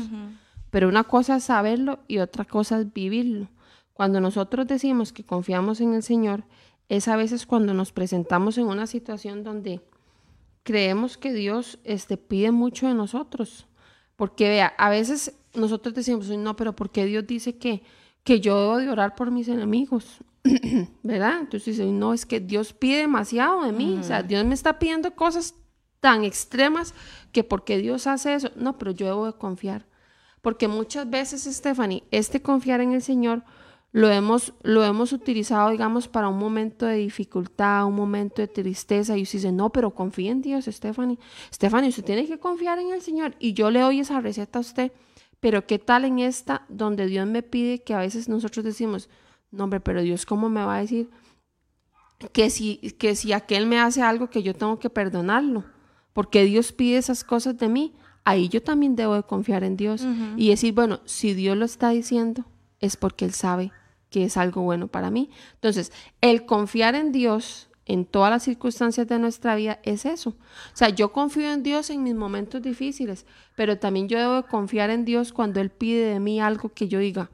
Pero 0.71 0.89
una 0.89 1.05
cosa 1.05 1.37
es 1.37 1.45
saberlo 1.45 2.01
y 2.09 2.19
otra 2.19 2.45
cosa 2.45 2.81
es 2.81 2.93
vivirlo. 2.93 3.49
Cuando 3.93 4.21
nosotros 4.21 4.67
decimos 4.67 5.13
que 5.13 5.25
confiamos 5.25 5.81
en 5.81 5.95
el 5.95 6.03
Señor, 6.03 6.45
es 6.89 7.09
a 7.09 7.17
veces 7.17 7.47
cuando 7.47 7.75
nos 7.75 7.93
presentamos 7.93 8.59
en 8.59 8.67
una 8.67 8.87
situación 8.87 9.45
donde 9.45 9.81
creemos 10.63 11.17
que 11.17 11.33
Dios 11.33 11.79
este, 11.85 12.17
pide 12.17 12.51
mucho 12.51 12.87
de 12.87 12.95
nosotros. 12.95 13.67
Porque 14.17 14.49
vea, 14.49 14.75
a 14.79 14.91
veces 14.91 15.35
nosotros 15.55 15.95
decimos, 15.95 16.29
no, 16.29 16.57
pero 16.57 16.75
¿por 16.75 16.91
qué 16.91 17.05
Dios 17.05 17.27
dice 17.27 17.57
que, 17.57 17.83
que 18.25 18.41
yo 18.41 18.59
debo 18.61 18.77
de 18.79 18.89
orar 18.89 19.15
por 19.15 19.31
mis 19.31 19.49
enemigos? 19.49 20.19
¿Verdad? 21.03 21.41
Entonces 21.41 21.77
dice, 21.77 21.91
no, 21.91 22.13
es 22.13 22.27
que 22.27 22.41
Dios 22.41 22.73
pide 22.73 22.99
demasiado 22.99 23.63
de 23.65 23.73
mí. 23.73 23.97
O 23.99 24.03
sea, 24.03 24.23
Dios 24.23 24.45
me 24.45 24.55
está 24.55 24.79
pidiendo 24.79 25.15
cosas 25.15 25.55
tan 26.01 26.25
extremas 26.25 26.95
que 27.33 27.45
porque 27.45 27.79
Dios 27.79 28.07
hace 28.07 28.35
eso. 28.35 28.51
No, 28.57 28.79
pero 28.79 28.91
yo 28.91 29.07
debo 29.07 29.27
de 29.27 29.33
confiar. 29.35 29.87
Porque 30.41 30.67
muchas 30.67 31.09
veces, 31.09 31.45
Stephanie, 31.45 32.03
este 32.11 32.43
confiar 32.43 32.81
en 32.81 32.93
el 32.93 33.03
Señor 33.03 33.45
lo 33.93 34.09
hemos, 34.09 34.55
lo 34.63 34.83
hemos 34.85 35.13
utilizado, 35.13 35.71
digamos, 35.71 36.09
para 36.09 36.29
un 36.29 36.39
momento 36.39 36.87
de 36.87 36.97
dificultad, 36.97 37.87
un 37.87 37.95
momento 37.95 38.41
de 38.41 38.49
tristeza. 38.49 39.19
Y 39.19 39.23
usted 39.23 39.39
dice, 39.39 39.53
no, 39.53 39.71
pero 39.71 39.91
confía 39.91 40.33
en 40.33 40.41
Dios, 40.41 40.65
Stephanie. 40.65 41.19
Stephanie, 41.53 41.91
usted 41.91 42.05
tiene 42.05 42.27
que 42.27 42.39
confiar 42.39 42.79
en 42.79 42.91
el 42.91 43.03
Señor. 43.03 43.37
Y 43.39 43.53
yo 43.53 43.71
le 43.71 43.81
doy 43.81 44.01
esa 44.01 44.21
receta 44.21 44.59
a 44.59 44.63
usted. 44.63 44.93
Pero 45.41 45.67
¿qué 45.67 45.79
tal 45.79 46.07
en 46.07 46.21
esta 46.21 46.65
donde 46.71 47.07
Dios 47.07 47.27
me 47.27 47.43
pide 47.43 47.83
que 47.83 47.93
a 47.93 47.99
veces 47.99 48.29
nosotros 48.29 48.65
decimos, 48.65 49.11
no, 49.51 49.65
hombre, 49.65 49.81
pero 49.81 50.01
Dios, 50.01 50.25
¿cómo 50.25 50.49
me 50.49 50.65
va 50.65 50.77
a 50.77 50.81
decir 50.81 51.11
que 52.33 52.49
si, 52.49 52.77
que 52.99 53.15
si 53.15 53.35
aquel 53.35 53.67
me 53.67 53.79
hace 53.79 54.01
algo 54.01 54.31
que 54.31 54.43
yo 54.43 54.55
tengo 54.55 54.79
que 54.79 54.89
perdonarlo? 54.89 55.65
Porque 56.15 56.45
Dios 56.45 56.73
pide 56.73 56.97
esas 56.97 57.25
cosas 57.25 57.59
de 57.59 57.69
mí. 57.69 57.93
Ahí 58.25 58.49
yo 58.49 58.63
también 58.63 58.97
debo 58.97 59.17
de 59.17 59.25
confiar 59.25 59.65
en 59.65 59.77
Dios 59.77 60.07
y 60.37 60.49
decir, 60.49 60.73
bueno, 60.73 61.01
si 61.05 61.35
Dios 61.35 61.57
lo 61.57 61.65
está 61.65 61.91
diciendo, 61.91 62.47
es 62.79 62.97
porque 62.97 63.25
Él 63.25 63.33
sabe 63.33 63.73
que 64.13 64.25
es 64.25 64.37
algo 64.37 64.63
bueno 64.63 64.87
para 64.87 65.11
mí. 65.11 65.31
Entonces, 65.55 65.91
el 66.21 66.47
confiar 66.47 66.95
en 66.95 67.11
Dios 67.11 67.69
en 67.85 68.05
todas 68.05 68.31
las 68.31 68.45
circunstancias 68.45 69.09
de 69.09 69.19
nuestra 69.19 69.57
vida 69.57 69.81
es 69.83 70.05
eso. 70.05 70.31
O 70.31 70.77
sea, 70.77 70.91
yo 70.91 71.13
confío 71.13 71.53
en 71.53 71.65
Dios 71.65 71.91
en 71.91 72.05
mis 72.05 72.15
momentos 72.15 72.63
difíciles, 72.63 73.27
pero 73.57 73.79
también 73.79 74.09
yo 74.09 74.19
debo 74.19 74.47
confiar 74.47 74.91
en 74.91 75.05
Dios 75.05 75.33
cuando 75.33 75.61
Él 75.61 75.71
pide 75.71 76.05
de 76.07 76.21
mí 76.21 76.41
algo 76.41 76.69
que 76.69 76.87
yo 76.87 77.01
diga, 77.01 77.31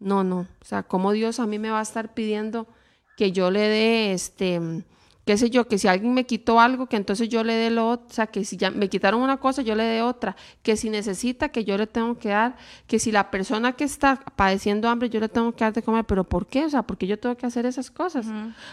no, 0.00 0.24
no, 0.24 0.40
o 0.40 0.64
sea, 0.64 0.82
como 0.82 1.12
Dios 1.12 1.38
a 1.38 1.46
mí 1.46 1.60
me 1.60 1.70
va 1.70 1.78
a 1.78 1.82
estar 1.82 2.14
pidiendo 2.14 2.66
que 3.16 3.30
yo 3.30 3.52
le 3.52 3.60
dé 3.60 4.12
este 4.12 4.60
qué 5.24 5.36
sé 5.38 5.50
yo, 5.50 5.66
que 5.66 5.78
si 5.78 5.88
alguien 5.88 6.14
me 6.14 6.26
quitó 6.26 6.60
algo, 6.60 6.86
que 6.86 6.96
entonces 6.96 7.28
yo 7.28 7.44
le 7.44 7.54
dé 7.54 7.70
lo 7.70 7.88
otro, 7.88 8.06
o 8.08 8.12
sea, 8.12 8.26
que 8.26 8.44
si 8.44 8.56
ya 8.56 8.70
me 8.70 8.88
quitaron 8.88 9.22
una 9.22 9.38
cosa, 9.38 9.62
yo 9.62 9.74
le 9.74 9.84
dé 9.84 10.02
otra, 10.02 10.36
que 10.62 10.76
si 10.76 10.90
necesita, 10.90 11.48
que 11.48 11.64
yo 11.64 11.78
le 11.78 11.86
tengo 11.86 12.18
que 12.18 12.30
dar, 12.30 12.56
que 12.86 12.98
si 12.98 13.10
la 13.10 13.30
persona 13.30 13.72
que 13.72 13.84
está 13.84 14.16
padeciendo 14.36 14.88
hambre, 14.88 15.08
yo 15.08 15.20
le 15.20 15.28
tengo 15.28 15.52
que 15.52 15.64
dar 15.64 15.72
de 15.72 15.82
comer, 15.82 16.04
pero 16.04 16.24
¿por 16.24 16.46
qué? 16.46 16.64
O 16.64 16.70
sea, 16.70 16.82
¿por 16.82 16.98
qué 16.98 17.06
yo 17.06 17.18
tengo 17.18 17.36
que 17.36 17.46
hacer 17.46 17.66
esas 17.66 17.90
cosas? 17.90 18.26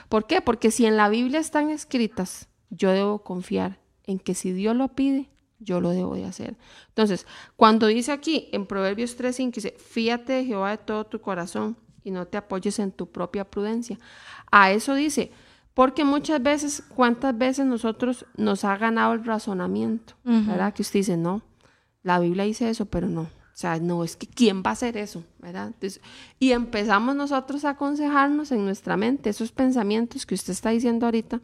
¿Por 0.10 0.28
qué? 0.28 0.42
Porque 0.42 0.72
si 0.72 0.86
en 0.86 0.98
la 0.98 1.10
Biblia 1.10 1.40
están 1.40 1.70
escritas, 1.70 2.50
yo 2.70 2.92
debo 2.92 3.24
confiar 3.24 3.80
en 4.06 4.20
que 4.20 4.34
si 4.34 4.52
Dios 4.52 4.76
lo 4.76 4.90
pide, 4.90 5.30
yo 5.60 5.80
lo 5.80 5.92
debo 5.92 6.16
de 6.16 6.26
hacer. 6.26 6.58
Entonces, 6.90 7.28
cuando 7.56 7.88
dice 7.88 8.12
aquí 8.12 8.50
en 8.52 8.66
Proverbios 8.66 9.18
3.5, 9.18 9.52
dice, 9.54 9.76
fíate 9.78 10.34
de 10.34 10.46
Jehová 10.46 10.72
de 10.72 10.78
todo 10.80 11.06
tu 11.06 11.22
corazón 11.22 11.78
y 12.04 12.12
no 12.12 12.28
te 12.28 12.38
apoyes 12.38 12.80
en 12.80 12.92
tu 12.92 13.10
propia 13.12 13.46
prudencia. 13.46 14.00
A 14.52 14.72
eso 14.72 14.96
dice, 14.96 15.32
porque 15.74 16.04
muchas 16.04 16.42
veces, 16.44 16.84
¿cuántas 16.96 17.38
veces 17.38 17.66
nosotros 17.66 18.26
nos 18.36 18.66
ha 18.66 18.78
ganado 18.78 19.14
el 19.14 19.24
razonamiento? 19.24 20.16
¿Verdad? 20.24 20.74
Que 20.74 20.82
usted 20.82 21.00
dice, 21.00 21.18
no, 21.18 21.42
la 22.04 22.20
Biblia 22.20 22.44
dice 22.44 22.70
eso, 22.70 22.86
pero 22.86 23.08
no. 23.08 23.22
O 23.22 23.58
sea, 23.62 23.80
no, 23.80 24.04
es 24.04 24.16
que 24.16 24.28
¿quién 24.28 24.64
va 24.64 24.72
a 24.72 24.74
hacer 24.74 24.98
eso? 24.98 25.24
¿Verdad? 25.40 25.74
y 26.40 26.52
empezamos 26.52 27.16
nosotros 27.16 27.64
a 27.66 27.72
aconsejarnos 27.72 28.52
en 28.52 28.66
nuestra 28.66 28.98
mente 28.98 29.30
esos 29.30 29.52
pensamientos 29.52 30.26
que 30.26 30.36
usted 30.36 30.54
está 30.54 30.72
diciendo 30.72 31.06
ahorita. 31.06 31.40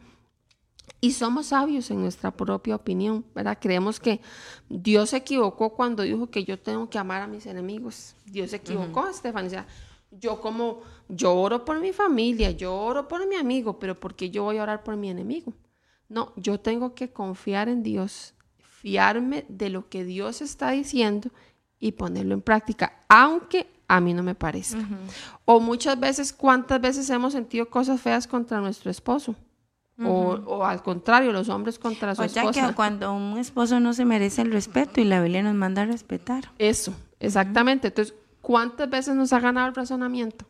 Y 1.00 1.12
somos 1.12 1.46
sabios 1.46 1.90
en 1.92 2.00
nuestra 2.00 2.32
propia 2.32 2.74
opinión, 2.74 3.24
¿verdad? 3.34 3.58
Creemos 3.60 4.00
que 4.00 4.20
Dios 4.68 5.10
se 5.10 5.18
equivocó 5.18 5.74
cuando 5.74 6.02
dijo 6.02 6.28
que 6.28 6.44
yo 6.44 6.58
tengo 6.58 6.90
que 6.90 6.98
amar 6.98 7.22
a 7.22 7.28
mis 7.28 7.46
enemigos. 7.46 8.16
Dios 8.26 8.50
se 8.50 8.56
equivocó, 8.56 9.06
Estefanía. 9.08 9.64
Yo 10.10 10.40
como, 10.40 10.80
yo 11.08 11.34
oro 11.34 11.64
por 11.64 11.80
mi 11.80 11.92
familia, 11.92 12.50
yo 12.50 12.74
oro 12.74 13.08
por 13.08 13.26
mi 13.28 13.36
amigo, 13.36 13.78
pero 13.78 13.98
¿por 13.98 14.14
qué 14.14 14.30
yo 14.30 14.44
voy 14.44 14.58
a 14.58 14.62
orar 14.62 14.82
por 14.82 14.96
mi 14.96 15.10
enemigo? 15.10 15.52
No, 16.08 16.32
yo 16.36 16.58
tengo 16.58 16.94
que 16.94 17.10
confiar 17.10 17.68
en 17.68 17.82
Dios, 17.82 18.34
fiarme 18.58 19.44
de 19.48 19.68
lo 19.68 19.88
que 19.88 20.04
Dios 20.04 20.40
está 20.40 20.70
diciendo 20.70 21.30
y 21.78 21.92
ponerlo 21.92 22.34
en 22.34 22.40
práctica, 22.40 23.04
aunque 23.08 23.66
a 23.86 24.00
mí 24.00 24.14
no 24.14 24.22
me 24.22 24.34
parezca. 24.34 24.86
O 25.44 25.60
muchas 25.60 25.98
veces, 25.98 26.32
¿cuántas 26.32 26.80
veces 26.80 27.08
hemos 27.10 27.32
sentido 27.32 27.68
cosas 27.68 28.00
feas 28.00 28.26
contra 28.26 28.60
nuestro 28.60 28.90
esposo? 28.90 29.34
o, 30.00 30.64
al 30.64 30.80
contrario, 30.82 31.32
los 31.32 31.48
hombres 31.48 31.76
contra 31.78 32.14
su 32.14 32.22
o 32.22 32.26
ya 32.26 32.48
que 32.52 32.74
cuando 32.74 33.12
un 33.12 33.36
esposo 33.36 33.80
no 33.80 33.92
se 33.92 34.04
merece 34.04 34.42
el 34.42 34.52
respeto 34.52 35.00
y 35.00 35.04
la 35.04 35.20
Biblia 35.20 35.42
nos 35.42 35.54
manda 35.54 35.82
a 35.82 35.86
respetar. 35.86 36.52
Eso, 36.58 36.94
exactamente. 37.18 37.88
Entonces, 37.88 38.14
¿Cuántas 38.48 38.88
veces 38.88 39.14
nos 39.14 39.34
ha 39.34 39.40
ganado 39.40 39.68
el 39.68 39.74
razonamiento? 39.74 40.46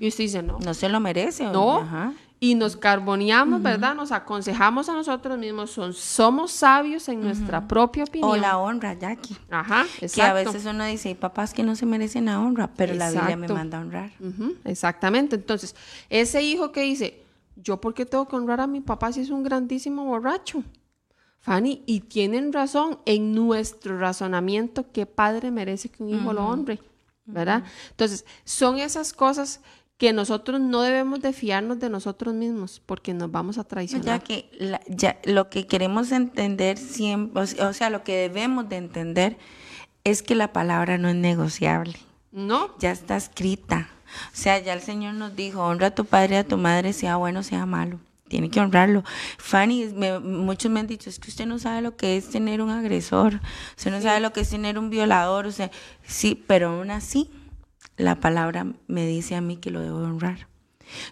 Y 0.00 0.06
usted 0.06 0.24
dice, 0.24 0.42
no. 0.42 0.58
No 0.58 0.74
se 0.74 0.90
lo 0.90 1.00
merece. 1.00 1.44
No. 1.44 2.12
Y 2.38 2.54
nos 2.56 2.76
carboneamos, 2.76 3.62
¿verdad? 3.62 3.94
Nos 3.94 4.12
aconsejamos 4.12 4.90
a 4.90 4.92
nosotros 4.92 5.38
mismos. 5.38 5.70
Son, 5.70 5.94
somos 5.94 6.52
sabios 6.52 7.08
en 7.08 7.22
nuestra 7.22 7.66
propia 7.66 8.04
opinión. 8.04 8.28
O 8.30 8.36
la 8.36 8.58
honra, 8.58 8.92
Jackie. 8.92 9.34
Ajá, 9.50 9.86
exacto. 10.02 10.14
Que 10.14 10.22
a 10.22 10.34
veces 10.34 10.66
uno 10.66 10.84
dice, 10.84 11.08
hay 11.08 11.14
papás 11.14 11.54
que 11.54 11.62
no 11.62 11.74
se 11.74 11.86
merecen 11.86 12.26
la 12.26 12.38
honra, 12.38 12.70
pero 12.76 12.92
la 12.92 13.10
Biblia 13.10 13.34
me 13.38 13.48
manda 13.48 13.78
a 13.78 13.80
honrar. 13.80 14.10
Exactamente. 14.64 15.36
Entonces, 15.36 15.74
ese 16.10 16.42
hijo 16.42 16.70
que 16.70 16.82
dice, 16.82 17.24
¿yo 17.56 17.80
por 17.80 17.94
qué 17.94 18.04
tengo 18.04 18.28
que 18.28 18.36
honrar 18.36 18.60
a 18.60 18.66
mi 18.66 18.82
papá 18.82 19.10
si 19.10 19.22
es 19.22 19.30
un 19.30 19.42
grandísimo 19.42 20.04
borracho? 20.04 20.62
Fanny, 21.40 21.82
y 21.86 22.00
tienen 22.00 22.52
razón 22.52 22.98
en 23.06 23.34
nuestro 23.34 23.98
razonamiento, 23.98 24.92
¿qué 24.92 25.06
padre 25.06 25.50
merece 25.50 25.88
que 25.88 26.02
un 26.02 26.10
hijo 26.10 26.34
lo 26.34 26.46
honre? 26.46 26.78
¿Verdad? 27.24 27.64
Entonces, 27.90 28.24
son 28.44 28.78
esas 28.78 29.12
cosas 29.12 29.60
que 29.98 30.12
nosotros 30.12 30.60
no 30.60 30.82
debemos 30.82 31.20
de 31.20 31.32
fiarnos 31.32 31.78
de 31.78 31.88
nosotros 31.88 32.34
mismos 32.34 32.82
porque 32.84 33.14
nos 33.14 33.30
vamos 33.30 33.58
a 33.58 33.64
traicionar. 33.64 34.06
Ya 34.06 34.18
que 34.18 34.50
ya, 34.88 35.20
lo 35.24 35.48
que 35.48 35.66
queremos 35.66 36.10
entender 36.10 36.76
siempre, 36.76 37.42
o 37.42 37.72
sea, 37.72 37.88
lo 37.88 38.02
que 38.02 38.16
debemos 38.16 38.68
de 38.68 38.78
entender 38.78 39.38
es 40.02 40.22
que 40.22 40.34
la 40.34 40.52
palabra 40.52 40.98
no 40.98 41.08
es 41.08 41.14
negociable. 41.14 41.94
No. 42.32 42.76
Ya 42.78 42.90
está 42.90 43.16
escrita. 43.16 43.90
O 44.32 44.36
sea, 44.36 44.58
ya 44.58 44.72
el 44.72 44.80
Señor 44.80 45.14
nos 45.14 45.36
dijo, 45.36 45.64
honra 45.64 45.88
a 45.88 45.94
tu 45.94 46.04
padre 46.04 46.34
y 46.34 46.38
a 46.38 46.44
tu 46.48 46.58
madre, 46.58 46.92
sea 46.92 47.16
bueno, 47.16 47.42
sea 47.42 47.64
malo. 47.66 48.00
Tiene 48.32 48.48
que 48.48 48.60
honrarlo. 48.60 49.04
Fanny, 49.36 49.88
muchos 50.22 50.70
me 50.70 50.80
han 50.80 50.86
dicho, 50.86 51.10
es 51.10 51.18
que 51.18 51.28
usted 51.28 51.44
no 51.44 51.58
sabe 51.58 51.82
lo 51.82 51.98
que 51.98 52.16
es 52.16 52.30
tener 52.30 52.62
un 52.62 52.70
agresor, 52.70 53.42
usted 53.76 53.90
no 53.90 54.00
sabe 54.00 54.20
lo 54.20 54.32
que 54.32 54.40
es 54.40 54.48
tener 54.48 54.78
un 54.78 54.88
violador, 54.88 55.44
o 55.44 55.52
sea, 55.52 55.70
sí, 56.02 56.42
pero 56.46 56.70
aún 56.70 56.90
así 56.90 57.28
la 57.98 58.20
palabra 58.20 58.68
me 58.86 59.06
dice 59.06 59.36
a 59.36 59.42
mí 59.42 59.58
que 59.58 59.70
lo 59.70 59.82
debo 59.82 59.98
honrar. 59.98 60.48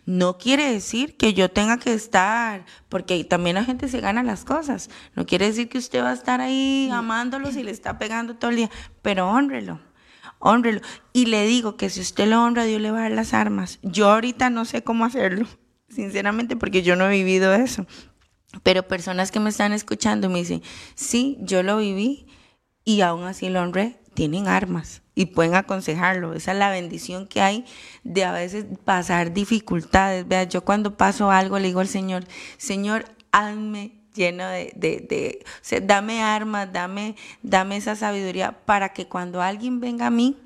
No 0.06 0.38
quiere 0.38 0.72
decir 0.72 1.18
que 1.18 1.34
yo 1.34 1.50
tenga 1.50 1.76
que 1.76 1.92
estar, 1.92 2.64
porque 2.88 3.22
también 3.24 3.56
la 3.56 3.64
gente 3.64 3.88
se 3.88 4.00
gana 4.00 4.22
las 4.22 4.46
cosas. 4.46 4.88
No 5.14 5.26
quiere 5.26 5.44
decir 5.44 5.68
que 5.68 5.76
usted 5.76 6.02
va 6.02 6.12
a 6.12 6.14
estar 6.14 6.40
ahí 6.40 6.88
amándolo 6.90 7.52
si 7.52 7.62
le 7.62 7.70
está 7.70 7.98
pegando 7.98 8.36
todo 8.36 8.50
el 8.50 8.56
día, 8.56 8.70
pero 9.02 9.28
honrelo, 9.28 9.78
honrelo. 10.38 10.80
Y 11.12 11.26
le 11.26 11.44
digo 11.44 11.76
que 11.76 11.90
si 11.90 12.00
usted 12.00 12.26
lo 12.28 12.42
honra, 12.42 12.64
Dios 12.64 12.80
le 12.80 12.90
va 12.90 13.00
a 13.00 13.02
dar 13.02 13.12
las 13.12 13.34
armas. 13.34 13.78
Yo 13.82 14.10
ahorita 14.10 14.48
no 14.48 14.64
sé 14.64 14.82
cómo 14.82 15.04
hacerlo, 15.04 15.46
sinceramente, 15.90 16.56
porque 16.56 16.82
yo 16.82 16.96
no 16.96 17.06
he 17.06 17.10
vivido 17.10 17.54
eso. 17.54 17.86
Pero 18.62 18.88
personas 18.88 19.30
que 19.30 19.40
me 19.40 19.50
están 19.50 19.72
escuchando 19.72 20.28
me 20.28 20.40
dicen, 20.40 20.62
sí, 20.94 21.38
yo 21.40 21.62
lo 21.62 21.76
viví 21.76 22.26
y 22.84 23.02
aún 23.02 23.24
así 23.24 23.48
lo 23.48 23.60
honré, 23.60 24.00
tienen 24.14 24.48
armas 24.48 25.02
y 25.14 25.26
pueden 25.26 25.54
aconsejarlo. 25.54 26.34
Esa 26.34 26.52
es 26.52 26.58
la 26.58 26.70
bendición 26.70 27.26
que 27.26 27.40
hay 27.40 27.64
de 28.02 28.24
a 28.24 28.32
veces 28.32 28.66
pasar 28.84 29.32
dificultades. 29.32 30.26
Vea, 30.26 30.44
yo 30.44 30.64
cuando 30.64 30.96
paso 30.96 31.30
algo 31.30 31.58
le 31.58 31.68
digo 31.68 31.80
al 31.80 31.88
Señor, 31.88 32.24
Señor, 32.56 33.04
hazme 33.30 34.00
lleno 34.14 34.48
de, 34.48 34.72
de, 34.74 35.06
de 35.08 35.44
o 35.44 35.58
sea, 35.62 35.80
dame 35.80 36.22
armas, 36.22 36.72
dame, 36.72 37.16
dame 37.42 37.76
esa 37.76 37.96
sabiduría 37.96 38.64
para 38.64 38.92
que 38.92 39.06
cuando 39.06 39.40
alguien 39.42 39.80
venga 39.80 40.06
a 40.06 40.10
mí, 40.10 40.36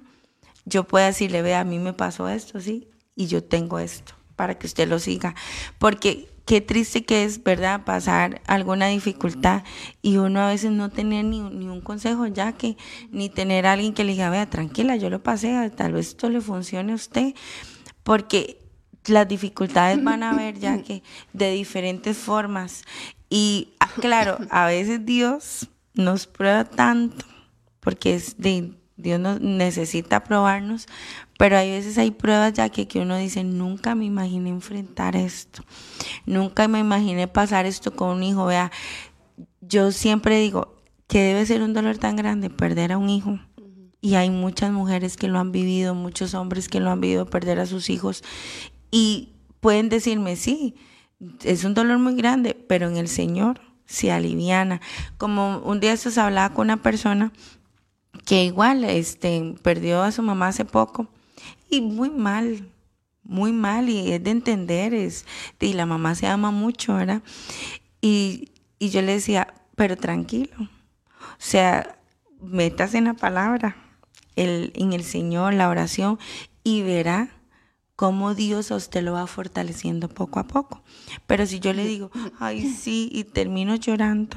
yo 0.64 0.84
pueda 0.84 1.07
decirle, 1.07 1.42
vea, 1.42 1.61
a 1.61 1.64
mí 1.64 1.78
me 1.78 1.92
pasó 1.92 2.28
esto, 2.28 2.61
sí, 2.61 2.88
y 3.14 3.26
yo 3.26 3.45
tengo 3.45 3.78
esto, 3.78 4.13
para 4.37 4.59
que 4.59 4.66
usted 4.66 4.89
lo 4.89 4.99
siga. 4.99 5.35
Porque 5.78 6.28
qué 6.45 6.61
triste 6.61 7.05
que 7.05 7.24
es, 7.24 7.43
¿verdad?, 7.43 7.85
pasar 7.85 8.43
alguna 8.47 8.89
dificultad 8.89 9.62
y 10.03 10.16
uno 10.18 10.41
a 10.41 10.49
veces 10.49 10.70
no 10.72 10.91
tener 10.91 11.24
ni, 11.24 11.41
ni, 11.41 11.68
un 11.68 11.80
consejo 11.80 12.26
ya 12.26 12.53
que, 12.53 12.76
ni 13.11 13.28
tener 13.28 13.66
a 13.66 13.72
alguien 13.72 13.95
que 13.95 14.05
le 14.05 14.12
diga, 14.12 14.30
vea, 14.30 14.49
tranquila, 14.49 14.97
yo 14.97 15.11
lo 15.11 15.22
pasé, 15.22 15.70
tal 15.70 15.93
vez 15.93 16.09
esto 16.09 16.28
le 16.28 16.41
funcione 16.41 16.93
a 16.93 16.97
usted, 16.97 17.35
porque 18.03 18.59
las 19.07 19.28
dificultades 19.28 20.03
van 20.03 20.22
a 20.22 20.30
haber 20.30 20.59
ya 20.59 20.82
que 20.82 21.03
de 21.32 21.53
diferentes 21.53 22.16
formas. 22.16 22.85
Y 23.28 23.74
ah, 23.80 23.91
claro, 24.01 24.39
a 24.51 24.66
veces 24.66 25.05
Dios 25.05 25.68
nos 25.95 26.26
prueba 26.26 26.64
tanto, 26.64 27.24
porque 27.80 28.14
es 28.14 28.39
de, 28.39 28.72
Dios 28.97 29.18
nos 29.18 29.40
necesita 29.40 30.22
probarnos, 30.22 30.86
pero 31.38 31.57
hay 31.57 31.70
veces 31.70 31.99
hay 31.99 32.12
pruebas 32.12 32.53
ya 32.53 32.68
que, 32.68 32.86
que 32.86 33.01
uno 33.01 33.16
dice, 33.16 33.42
nunca 33.42 33.95
me 33.95 34.05
imaginé 34.05 34.51
enfrentar 34.51 35.16
esto, 35.16 35.64
nunca 36.26 36.68
me 36.68 36.78
imaginé 36.78 37.26
pasar 37.26 37.66
esto 37.66 37.95
con 37.95 38.11
un 38.11 38.22
hijo. 38.22 38.47
Vea, 38.47 38.70
yo 39.61 39.90
siempre 39.90 40.38
digo 40.38 40.74
que 41.09 41.20
debe 41.20 41.47
ser 41.47 41.62
un 41.62 41.74
dolor 41.74 41.99
tan 41.99 42.16
grande 42.16 42.51
perder 42.51 42.92
a 42.92 42.99
un 42.99 43.11
hijo. 43.11 43.38
Y 44.01 44.16
hay 44.16 44.28
muchas 44.28 44.70
mujeres 44.70 45.16
que 45.16 45.28
lo 45.28 45.38
han 45.38 45.51
vivido, 45.51 45.95
muchos 45.95 46.34
hombres 46.34 46.68
que 46.68 46.78
lo 46.78 46.90
han 46.90 47.01
vivido 47.01 47.24
perder 47.26 47.59
a 47.59 47.66
sus 47.66 47.88
hijos. 47.88 48.22
Y 48.90 49.32
pueden 49.61 49.88
decirme, 49.88 50.36
sí, 50.36 50.74
es 51.42 51.64
un 51.64 51.72
dolor 51.72 51.99
muy 51.99 52.14
grande, 52.14 52.55
pero 52.55 52.88
en 52.88 52.99
el 52.99 53.09
Señor 53.09 53.62
se 53.86 54.12
aliviana. 54.12 54.80
Como 55.16 55.59
un 55.61 55.80
día 55.80 55.97
se 55.97 56.20
hablaba 56.20 56.55
con 56.55 56.66
una 56.66 56.82
persona 56.82 57.32
que 58.24 58.44
igual 58.44 58.84
este, 58.84 59.54
perdió 59.62 60.02
a 60.02 60.12
su 60.12 60.22
mamá 60.22 60.48
hace 60.48 60.64
poco 60.64 61.08
y 61.70 61.80
muy 61.80 62.10
mal, 62.10 62.68
muy 63.22 63.52
mal 63.52 63.88
y 63.88 64.12
es 64.12 64.22
de 64.22 64.30
entender, 64.30 64.94
es, 64.94 65.26
y 65.60 65.72
la 65.72 65.86
mamá 65.86 66.14
se 66.14 66.26
ama 66.26 66.50
mucho, 66.50 66.94
¿verdad? 66.94 67.22
Y, 68.00 68.50
y 68.78 68.90
yo 68.90 69.02
le 69.02 69.12
decía, 69.12 69.54
pero 69.76 69.96
tranquilo, 69.96 70.54
o 70.58 70.68
sea, 71.38 71.98
metas 72.40 72.94
en 72.94 73.04
la 73.04 73.14
palabra, 73.14 73.76
el, 74.36 74.72
en 74.74 74.92
el 74.92 75.04
Señor, 75.04 75.54
la 75.54 75.68
oración, 75.68 76.18
y 76.62 76.82
verá 76.82 77.30
cómo 77.96 78.34
Dios 78.34 78.70
a 78.70 78.76
usted 78.76 79.02
lo 79.02 79.12
va 79.12 79.26
fortaleciendo 79.26 80.08
poco 80.08 80.40
a 80.40 80.46
poco. 80.46 80.82
Pero 81.26 81.46
si 81.46 81.60
yo 81.60 81.72
le 81.72 81.86
digo, 81.86 82.10
ay, 82.38 82.68
sí, 82.68 83.08
y 83.12 83.24
termino 83.24 83.76
llorando, 83.76 84.36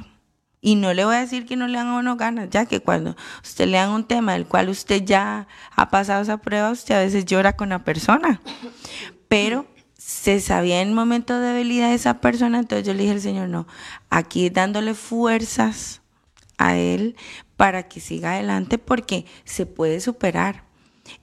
y 0.60 0.74
no 0.74 0.92
le 0.92 1.04
voy 1.04 1.14
a 1.16 1.20
decir 1.20 1.46
que 1.46 1.56
no 1.56 1.68
le 1.68 1.78
dan 1.78 1.88
a 1.88 1.98
uno 1.98 2.16
ganas, 2.16 2.50
ya 2.50 2.66
que 2.66 2.80
cuando 2.80 3.16
usted 3.42 3.66
le 3.66 3.76
dan 3.76 3.90
un 3.90 4.04
tema 4.04 4.32
del 4.32 4.46
cual 4.46 4.68
usted 4.68 5.04
ya 5.04 5.46
ha 5.74 5.90
pasado 5.90 6.22
esa 6.22 6.38
prueba, 6.38 6.70
usted 6.70 6.94
a 6.94 7.00
veces 7.00 7.24
llora 7.24 7.54
con 7.56 7.68
la 7.68 7.84
persona. 7.84 8.40
Pero 9.28 9.66
se 9.96 10.40
sabía 10.40 10.80
en 10.80 10.88
el 10.88 10.94
momento 10.94 11.38
de 11.38 11.48
debilidad 11.48 11.88
de 11.88 11.94
esa 11.94 12.20
persona, 12.20 12.58
entonces 12.58 12.86
yo 12.86 12.94
le 12.94 13.02
dije 13.02 13.12
al 13.12 13.20
Señor, 13.20 13.48
no, 13.48 13.66
aquí 14.10 14.50
dándole 14.50 14.94
fuerzas 14.94 16.02
a 16.56 16.76
él 16.76 17.16
para 17.56 17.88
que 17.88 18.00
siga 18.00 18.32
adelante 18.32 18.78
porque 18.78 19.26
se 19.44 19.66
puede 19.66 20.00
superar. 20.00 20.64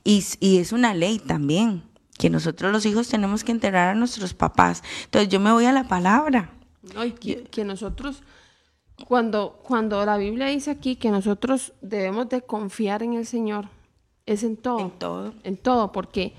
Y, 0.03 0.23
y 0.39 0.57
es 0.57 0.71
una 0.71 0.93
ley 0.93 1.19
también 1.19 1.83
que 2.17 2.29
nosotros 2.29 2.71
los 2.71 2.85
hijos 2.85 3.07
tenemos 3.07 3.43
que 3.43 3.51
enterrar 3.51 3.89
a 3.89 3.95
nuestros 3.95 4.33
papás. 4.33 4.83
Entonces 5.05 5.29
yo 5.29 5.39
me 5.39 5.51
voy 5.51 5.65
a 5.65 5.71
la 5.71 5.87
palabra. 5.87 6.51
que, 7.13 7.65
nosotros, 7.65 8.23
cuando, 9.07 9.59
cuando 9.63 10.05
la 10.05 10.17
Biblia 10.17 10.47
dice 10.47 10.71
aquí 10.71 10.95
que 10.95 11.11
nosotros 11.11 11.73
debemos 11.81 12.29
de 12.29 12.41
confiar 12.41 13.03
en 13.03 13.13
el 13.13 13.25
Señor, 13.25 13.67
es 14.25 14.43
en 14.43 14.57
todo. 14.57 14.79
En 14.79 14.91
todo. 14.91 15.33
En 15.43 15.57
todo, 15.57 15.91
porque 15.91 16.33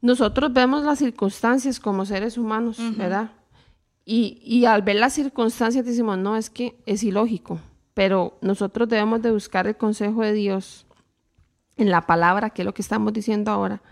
nosotros 0.00 0.52
vemos 0.52 0.84
las 0.84 0.98
circunstancias 0.98 1.80
como 1.80 2.06
seres 2.06 2.38
humanos, 2.38 2.78
¿verdad? 2.96 3.32
Y, 4.04 4.40
y 4.44 4.64
al 4.64 4.82
ver 4.82 4.96
las 4.96 5.12
circunstancias 5.12 5.84
decimos, 5.84 6.16
no, 6.16 6.36
es 6.36 6.48
que 6.48 6.80
es 6.86 7.02
ilógico, 7.02 7.60
pero 7.92 8.38
nosotros 8.40 8.88
debemos 8.88 9.20
de 9.20 9.32
buscar 9.32 9.66
el 9.66 9.76
consejo 9.76 10.22
de 10.22 10.32
Dios 10.32 10.86
en 11.76 11.90
la 11.90 12.06
palabra, 12.06 12.50
que 12.50 12.62
es 12.62 12.66
lo 12.66 12.74
que 12.74 12.82
estamos 12.82 13.12
diciendo 13.12 13.50
ahora, 13.50 13.82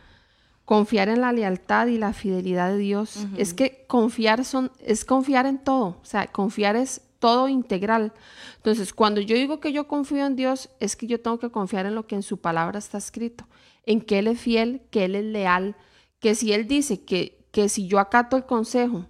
confiar 0.64 1.08
en 1.08 1.20
la 1.20 1.32
lealtad 1.32 1.86
y 1.86 1.98
la 1.98 2.12
fidelidad 2.12 2.70
de 2.70 2.78
Dios. 2.78 3.26
Es 3.36 3.54
que 3.54 3.84
confiar 3.86 4.44
son, 4.44 4.70
es 4.80 5.04
confiar 5.04 5.46
en 5.46 5.58
todo, 5.58 5.98
o 6.00 6.04
sea, 6.04 6.26
confiar 6.26 6.76
es 6.76 7.02
todo 7.18 7.48
integral. 7.48 8.12
Entonces, 8.56 8.92
cuando 8.92 9.20
yo 9.20 9.36
digo 9.36 9.60
que 9.60 9.72
yo 9.72 9.88
confío 9.88 10.26
en 10.26 10.36
Dios, 10.36 10.70
es 10.80 10.96
que 10.96 11.06
yo 11.06 11.20
tengo 11.20 11.38
que 11.38 11.50
confiar 11.50 11.86
en 11.86 11.94
lo 11.94 12.06
que 12.06 12.14
en 12.14 12.22
su 12.22 12.38
palabra 12.38 12.78
está 12.78 12.98
escrito, 12.98 13.46
en 13.84 14.00
que 14.00 14.18
Él 14.18 14.28
es 14.28 14.40
fiel, 14.40 14.82
que 14.90 15.04
Él 15.04 15.14
es 15.14 15.24
leal, 15.24 15.76
que 16.20 16.34
si 16.34 16.52
Él 16.52 16.66
dice 16.66 17.04
que, 17.04 17.44
que 17.50 17.68
si 17.68 17.86
yo 17.86 17.98
acato 17.98 18.36
el 18.36 18.46
consejo, 18.46 19.06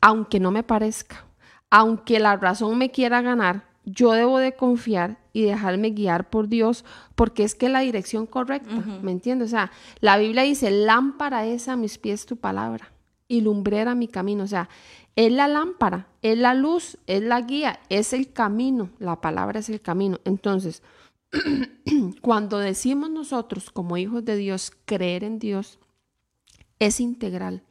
aunque 0.00 0.40
no 0.40 0.50
me 0.50 0.62
parezca, 0.62 1.26
aunque 1.70 2.18
la 2.18 2.36
razón 2.36 2.78
me 2.78 2.90
quiera 2.90 3.20
ganar, 3.20 3.68
yo 3.84 4.12
debo 4.12 4.38
de 4.38 4.54
confiar 4.54 5.18
y 5.32 5.42
dejarme 5.42 5.90
guiar 5.90 6.28
por 6.30 6.48
Dios, 6.48 6.84
porque 7.14 7.42
es 7.42 7.54
que 7.54 7.68
la 7.68 7.80
dirección 7.80 8.26
correcta, 8.26 8.74
¿me 9.02 9.12
entiendes? 9.12 9.48
O 9.48 9.50
sea, 9.50 9.70
la 10.00 10.18
Biblia 10.18 10.42
dice, 10.42 10.70
lámpara 10.70 11.46
es 11.46 11.68
a 11.68 11.76
mis 11.76 11.98
pies 11.98 12.26
tu 12.26 12.36
palabra 12.36 12.92
y 13.28 13.40
lumbrera 13.40 13.94
mi 13.94 14.08
camino, 14.08 14.44
o 14.44 14.46
sea, 14.46 14.68
es 15.18 15.32
la 15.32 15.48
lámpara, 15.48 16.06
es 16.22 16.38
la 16.38 16.54
luz, 16.54 16.96
es 17.08 17.22
la 17.22 17.40
guía, 17.40 17.80
es 17.88 18.12
el 18.12 18.32
camino, 18.32 18.90
la 19.00 19.20
palabra 19.20 19.58
es 19.58 19.68
el 19.68 19.80
camino. 19.80 20.20
Entonces, 20.24 20.82
cuando 22.22 22.58
decimos 22.58 23.10
nosotros 23.10 23.70
como 23.70 23.96
hijos 23.96 24.24
de 24.24 24.36
Dios 24.36 24.70
creer 24.84 25.24
en 25.24 25.40
Dios, 25.40 25.80
es 26.78 27.00
integral. 27.00 27.64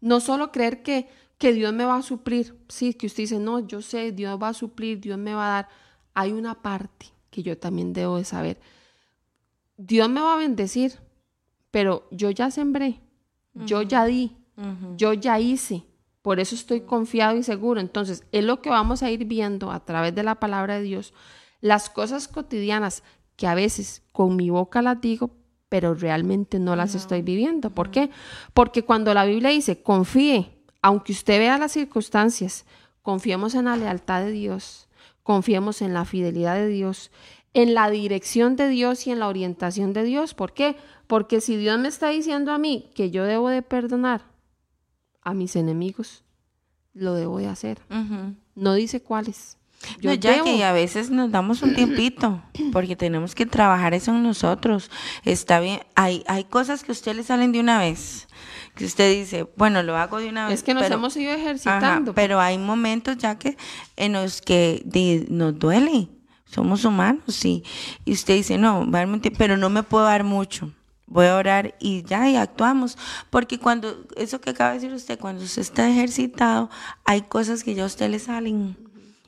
No 0.00 0.18
solo 0.18 0.50
creer 0.50 0.82
que 0.82 1.08
que 1.40 1.54
Dios 1.54 1.72
me 1.72 1.86
va 1.86 1.96
a 1.96 2.02
suplir. 2.02 2.54
Sí, 2.68 2.92
que 2.92 3.06
usted 3.06 3.22
dice, 3.22 3.38
no, 3.38 3.60
yo 3.60 3.80
sé, 3.80 4.12
Dios 4.12 4.38
va 4.40 4.48
a 4.48 4.54
suplir, 4.54 5.00
Dios 5.00 5.16
me 5.16 5.32
va 5.32 5.46
a 5.46 5.54
dar. 5.54 5.68
Hay 6.12 6.32
una 6.32 6.60
parte 6.60 7.06
que 7.30 7.42
yo 7.42 7.56
también 7.56 7.94
debo 7.94 8.18
de 8.18 8.24
saber. 8.24 8.60
Dios 9.78 10.10
me 10.10 10.20
va 10.20 10.34
a 10.34 10.36
bendecir, 10.36 10.98
pero 11.70 12.06
yo 12.10 12.30
ya 12.30 12.50
sembré, 12.50 13.00
yo 13.54 13.80
ya 13.80 14.04
di, 14.04 14.36
yo 14.98 15.14
ya 15.14 15.40
hice. 15.40 15.86
Por 16.22 16.38
eso 16.40 16.54
estoy 16.54 16.82
confiado 16.82 17.36
y 17.36 17.42
seguro. 17.42 17.80
Entonces, 17.80 18.24
es 18.32 18.44
lo 18.44 18.60
que 18.60 18.70
vamos 18.70 19.02
a 19.02 19.10
ir 19.10 19.24
viendo 19.24 19.72
a 19.72 19.84
través 19.84 20.14
de 20.14 20.22
la 20.22 20.36
palabra 20.36 20.76
de 20.76 20.82
Dios. 20.82 21.14
Las 21.60 21.90
cosas 21.90 22.28
cotidianas 22.28 23.02
que 23.36 23.46
a 23.46 23.54
veces 23.54 24.02
con 24.12 24.36
mi 24.36 24.50
boca 24.50 24.82
las 24.82 25.00
digo, 25.00 25.30
pero 25.70 25.94
realmente 25.94 26.58
no 26.58 26.76
las 26.76 26.94
estoy 26.94 27.22
viviendo. 27.22 27.70
¿Por 27.70 27.90
qué? 27.90 28.10
Porque 28.52 28.82
cuando 28.82 29.14
la 29.14 29.24
Biblia 29.24 29.50
dice, 29.50 29.82
confíe, 29.82 30.58
aunque 30.82 31.12
usted 31.12 31.38
vea 31.38 31.56
las 31.56 31.72
circunstancias, 31.72 32.66
confiemos 33.02 33.54
en 33.54 33.66
la 33.66 33.76
lealtad 33.76 34.22
de 34.22 34.32
Dios, 34.32 34.88
confiemos 35.22 35.80
en 35.80 35.94
la 35.94 36.04
fidelidad 36.04 36.56
de 36.56 36.68
Dios, 36.68 37.10
en 37.54 37.72
la 37.74 37.88
dirección 37.88 38.56
de 38.56 38.68
Dios 38.68 39.06
y 39.06 39.10
en 39.10 39.20
la 39.20 39.28
orientación 39.28 39.92
de 39.92 40.04
Dios. 40.04 40.34
¿Por 40.34 40.52
qué? 40.52 40.76
Porque 41.06 41.40
si 41.40 41.56
Dios 41.56 41.78
me 41.78 41.88
está 41.88 42.08
diciendo 42.10 42.52
a 42.52 42.58
mí 42.58 42.90
que 42.94 43.10
yo 43.10 43.24
debo 43.24 43.48
de 43.48 43.62
perdonar 43.62 44.29
a 45.22 45.34
mis 45.34 45.56
enemigos, 45.56 46.24
lo 46.94 47.14
debo 47.14 47.38
de 47.38 47.48
hacer. 47.48 47.80
No 48.54 48.74
dice 48.74 49.02
cuáles. 49.02 49.56
Yo 50.00 50.12
ya 50.12 50.42
que 50.42 50.62
a 50.62 50.72
veces 50.72 51.10
nos 51.10 51.30
damos 51.30 51.62
un 51.62 51.74
tiempito 51.74 52.42
porque 52.72 52.96
tenemos 52.96 53.34
que 53.34 53.46
trabajar 53.46 53.94
eso 53.94 54.10
en 54.10 54.22
nosotros. 54.22 54.90
Está 55.24 55.58
bien, 55.60 55.80
hay, 55.94 56.22
hay 56.26 56.44
cosas 56.44 56.84
que 56.84 56.92
a 56.92 56.94
usted 56.94 57.16
le 57.16 57.22
salen 57.22 57.52
de 57.52 57.60
una 57.60 57.78
vez 57.78 58.28
que 58.74 58.84
usted 58.84 59.12
dice, 59.12 59.46
bueno, 59.56 59.82
lo 59.82 59.96
hago 59.96 60.18
de 60.18 60.28
una 60.28 60.46
vez. 60.46 60.54
Es 60.54 60.62
que 60.62 60.74
nos 60.74 60.90
hemos 60.90 61.16
ido 61.16 61.32
ejercitando. 61.32 62.14
pero 62.14 62.40
hay 62.40 62.58
momentos 62.58 63.18
ya 63.18 63.38
que 63.38 63.56
en 63.96 64.14
los 64.14 64.40
que 64.40 64.84
nos 65.28 65.58
duele. 65.58 66.08
Somos 66.46 66.84
humanos 66.84 67.44
y, 67.44 67.62
y 68.04 68.12
usted 68.12 68.34
dice, 68.34 68.58
no, 68.58 68.84
pero 69.38 69.56
no 69.56 69.70
me 69.70 69.84
puedo 69.84 70.04
dar 70.04 70.24
mucho. 70.24 70.72
Voy 71.10 71.26
a 71.26 71.36
orar 71.36 71.74
y 71.80 72.02
ya, 72.04 72.30
y 72.30 72.36
actuamos. 72.36 72.96
Porque 73.28 73.58
cuando, 73.58 74.06
eso 74.16 74.40
que 74.40 74.50
acaba 74.50 74.70
de 74.70 74.76
decir 74.76 74.94
usted, 74.94 75.18
cuando 75.18 75.44
usted 75.44 75.60
está 75.60 75.88
ejercitado, 75.88 76.70
hay 77.04 77.22
cosas 77.22 77.62
que 77.62 77.74
ya 77.74 77.82
a 77.82 77.86
usted 77.86 78.08
le 78.08 78.18
salen 78.18 78.76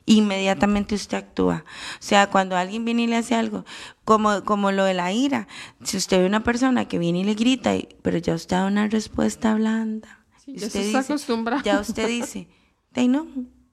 inmediatamente 0.05 0.95
usted 0.95 1.17
actúa. 1.17 1.63
O 1.99 2.03
sea, 2.03 2.29
cuando 2.29 2.57
alguien 2.57 2.85
viene 2.85 3.03
y 3.03 3.07
le 3.07 3.17
hace 3.17 3.35
algo, 3.35 3.65
como, 4.05 4.43
como 4.43 4.71
lo 4.71 4.85
de 4.85 4.93
la 4.93 5.11
ira, 5.11 5.47
si 5.83 5.97
usted 5.97 6.19
ve 6.19 6.25
una 6.25 6.43
persona 6.43 6.87
que 6.87 6.99
viene 6.99 7.19
y 7.19 7.23
le 7.23 7.35
grita, 7.35 7.73
pero 8.01 8.17
ya 8.17 8.33
usted 8.33 8.57
da 8.57 8.65
una 8.65 8.87
respuesta 8.87 9.53
blanda, 9.55 10.25
usted 10.47 10.57
ya, 10.57 10.67
dice, 10.67 10.91
ya 11.63 11.79
usted 11.79 12.07
dice, 12.07 12.47
no, 13.07 13.27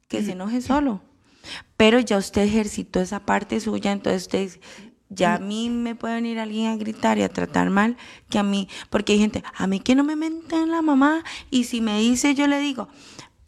que 0.08 0.22
se 0.22 0.32
enoje 0.32 0.60
solo. 0.60 1.02
Pero 1.76 1.98
ya 2.00 2.18
usted 2.18 2.42
ejercitó 2.42 3.00
esa 3.00 3.20
parte 3.20 3.58
suya, 3.60 3.92
entonces 3.92 4.22
usted 4.22 4.40
dice, 4.42 4.60
ya 5.10 5.34
a 5.34 5.38
mí 5.38 5.68
me 5.68 5.94
puede 5.94 6.14
venir 6.14 6.38
alguien 6.38 6.68
a 6.70 6.76
gritar 6.76 7.18
y 7.18 7.22
a 7.22 7.28
tratar 7.28 7.68
mal 7.68 7.96
que 8.30 8.38
a 8.38 8.42
mí, 8.42 8.68
porque 8.88 9.12
hay 9.12 9.18
gente, 9.18 9.42
a 9.56 9.66
mí 9.66 9.80
que 9.80 9.94
no 9.94 10.04
me 10.04 10.16
menten 10.16 10.70
la 10.70 10.80
mamá 10.82 11.22
y 11.50 11.64
si 11.64 11.80
me 11.80 11.98
dice 12.00 12.34
yo 12.34 12.46
le 12.46 12.58
digo, 12.60 12.88